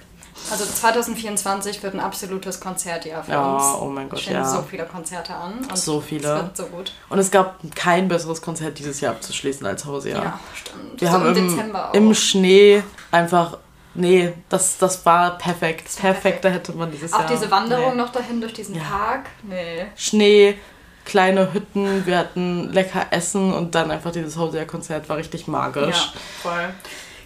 Also 0.50 0.66
2024 0.66 1.84
wird 1.84 1.94
ein 1.94 2.00
absolutes 2.00 2.60
Konzertjahr 2.60 3.24
für 3.24 3.32
ja, 3.32 3.56
uns. 3.56 3.64
Oh 3.82 3.86
mein 3.86 4.10
Gott, 4.10 4.20
Stehen 4.20 4.34
ja. 4.34 4.46
so 4.46 4.62
viele 4.64 4.86
Konzerte 4.86 5.34
an. 5.34 5.66
so 5.74 6.02
viele. 6.02 6.28
Es 6.28 6.42
wird 6.44 6.58
so 6.58 6.66
gut. 6.66 6.94
Und 7.10 7.20
es 7.20 7.32
gab 7.32 7.58
kein 7.76 8.08
besseres 8.08 8.42
Konzert 8.42 8.80
dieses 8.80 9.00
Jahr 9.02 9.14
abzuschließen 9.14 9.66
als 9.66 9.86
Hausia. 9.86 10.24
Ja, 10.24 10.40
stimmt. 10.54 11.00
Wir 11.00 11.08
so 11.08 11.14
haben 11.14 11.36
im, 11.36 11.50
Dezember 11.50 11.90
auch. 11.90 11.94
im 11.94 12.14
Schnee 12.14 12.84
einfach 13.12 13.58
Nee, 13.94 14.34
das, 14.48 14.78
das 14.78 15.06
war 15.06 15.38
perfekt. 15.38 15.86
Das 15.86 15.98
war 15.98 16.12
perfekt. 16.14 16.42
perfekt, 16.42 16.56
hätte 16.56 16.78
man 16.78 16.92
dieses 16.92 17.12
auch 17.12 17.20
Jahr. 17.20 17.28
Auch 17.28 17.32
diese 17.32 17.52
Wanderung 17.52 17.92
nee. 17.92 17.98
noch 17.98 18.12
dahin 18.12 18.40
durch 18.40 18.54
diesen 18.54 18.76
ja. 18.76 18.84
Park. 18.84 19.26
Nee. 19.44 19.86
Schnee, 19.98 20.56
kleine 21.04 21.54
Hütten, 21.54 22.06
wir 22.06 22.18
hatten 22.18 22.72
lecker 22.72 23.08
Essen 23.12 23.54
und 23.54 23.76
dann 23.76 23.92
einfach 23.92 24.12
dieses 24.12 24.38
Hausia-Konzert 24.38 25.10
war 25.10 25.18
richtig 25.18 25.48
magisch. 25.48 26.14
Ja, 26.14 26.20
voll. 26.42 26.74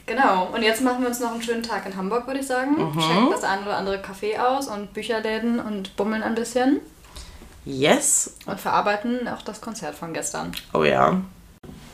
Genau, 0.06 0.50
und 0.54 0.62
jetzt 0.62 0.82
machen 0.82 1.02
wir 1.02 1.08
uns 1.08 1.20
noch 1.20 1.32
einen 1.32 1.42
schönen 1.42 1.64
Tag 1.64 1.86
in 1.86 1.96
Hamburg, 1.96 2.28
würde 2.28 2.40
ich 2.40 2.48
sagen. 2.48 2.72
Mhm. 2.72 3.00
Checken 3.00 3.32
das 3.32 3.44
ein 3.44 3.64
oder 3.64 3.78
andere 3.78 3.98
Café 3.98 4.40
aus 4.40 4.68
und 4.68 4.94
Bücherläden 4.94 5.60
und 5.60 5.96
bummeln 5.96 6.22
ein 6.22 6.36
bisschen. 6.36 6.82
Yes. 7.66 8.36
Und 8.46 8.60
verarbeiten 8.60 9.28
auch 9.28 9.42
das 9.42 9.62
Konzert 9.62 9.96
von 9.96 10.14
gestern. 10.14 10.52
Oh 10.74 10.84
ja. 10.84 11.22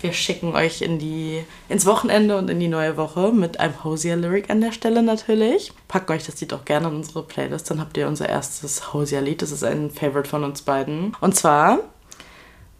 Wir 0.01 0.13
schicken 0.13 0.55
euch 0.55 0.81
in 0.81 0.99
die, 0.99 1.45
ins 1.69 1.85
Wochenende 1.85 2.37
und 2.37 2.49
in 2.49 2.59
die 2.59 2.67
neue 2.67 2.97
Woche 2.97 3.31
mit 3.31 3.59
einem 3.59 3.83
Hosier-Lyric 3.83 4.49
an 4.49 4.59
der 4.59 4.73
Stelle 4.73 5.03
natürlich. 5.03 5.71
Packt 5.87 6.09
euch 6.09 6.25
das 6.25 6.41
Lied 6.41 6.53
auch 6.53 6.65
gerne 6.65 6.89
in 6.89 6.95
unsere 6.95 7.23
Playlist, 7.23 7.69
dann 7.69 7.79
habt 7.79 7.95
ihr 7.97 8.07
unser 8.07 8.27
erstes 8.27 8.93
Hosier-Lied. 8.93 9.41
Das 9.41 9.51
ist 9.51 9.63
ein 9.63 9.91
Favorite 9.91 10.27
von 10.27 10.43
uns 10.43 10.63
beiden. 10.63 11.15
Und 11.21 11.35
zwar 11.35 11.79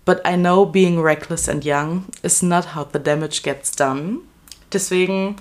But 0.03 0.21
I 0.27 0.35
know 0.35 0.65
being 0.65 0.99
reckless 0.99 1.47
and 1.47 1.63
young 1.63 2.05
is 2.23 2.41
not 2.41 2.75
how 2.75 2.87
the 2.91 2.99
damage 2.99 3.43
gets 3.43 3.71
done. 3.71 4.21
Deswegen 4.73 5.35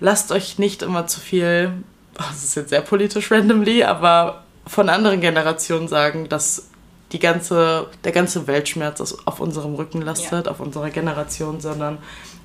lasst 0.00 0.32
euch 0.32 0.58
nicht 0.58 0.82
immer 0.82 1.06
zu 1.06 1.20
viel, 1.20 1.72
oh, 2.18 2.24
das 2.28 2.44
ist 2.44 2.54
jetzt 2.54 2.70
sehr 2.70 2.80
politisch 2.80 3.30
randomly, 3.30 3.84
aber 3.84 4.44
von 4.66 4.88
anderen 4.88 5.20
Generationen 5.20 5.88
sagen, 5.88 6.28
dass 6.28 6.68
die 7.12 7.18
ganze, 7.18 7.88
der 8.04 8.12
ganze 8.12 8.46
Weltschmerz 8.46 9.00
auf 9.24 9.40
unserem 9.40 9.74
Rücken 9.74 10.02
lastet, 10.02 10.46
ja. 10.46 10.52
auf 10.52 10.60
unserer 10.60 10.90
Generation, 10.90 11.60
sondern 11.60 11.98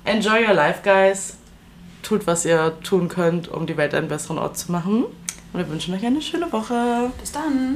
enjoy 0.04 0.46
your 0.46 0.54
life, 0.54 0.80
guys. 0.82 1.36
Tut, 2.02 2.26
was 2.26 2.44
ihr 2.44 2.74
tun 2.82 3.08
könnt, 3.08 3.48
um 3.48 3.66
die 3.66 3.76
Welt 3.76 3.94
einen 3.94 4.08
besseren 4.08 4.38
Ort 4.38 4.58
zu 4.58 4.72
machen. 4.72 5.04
Und 5.04 5.58
wir 5.58 5.68
wünschen 5.68 5.94
euch 5.94 6.04
eine 6.04 6.20
schöne 6.20 6.50
Woche. 6.52 7.10
Bis 7.20 7.32
dann. 7.32 7.74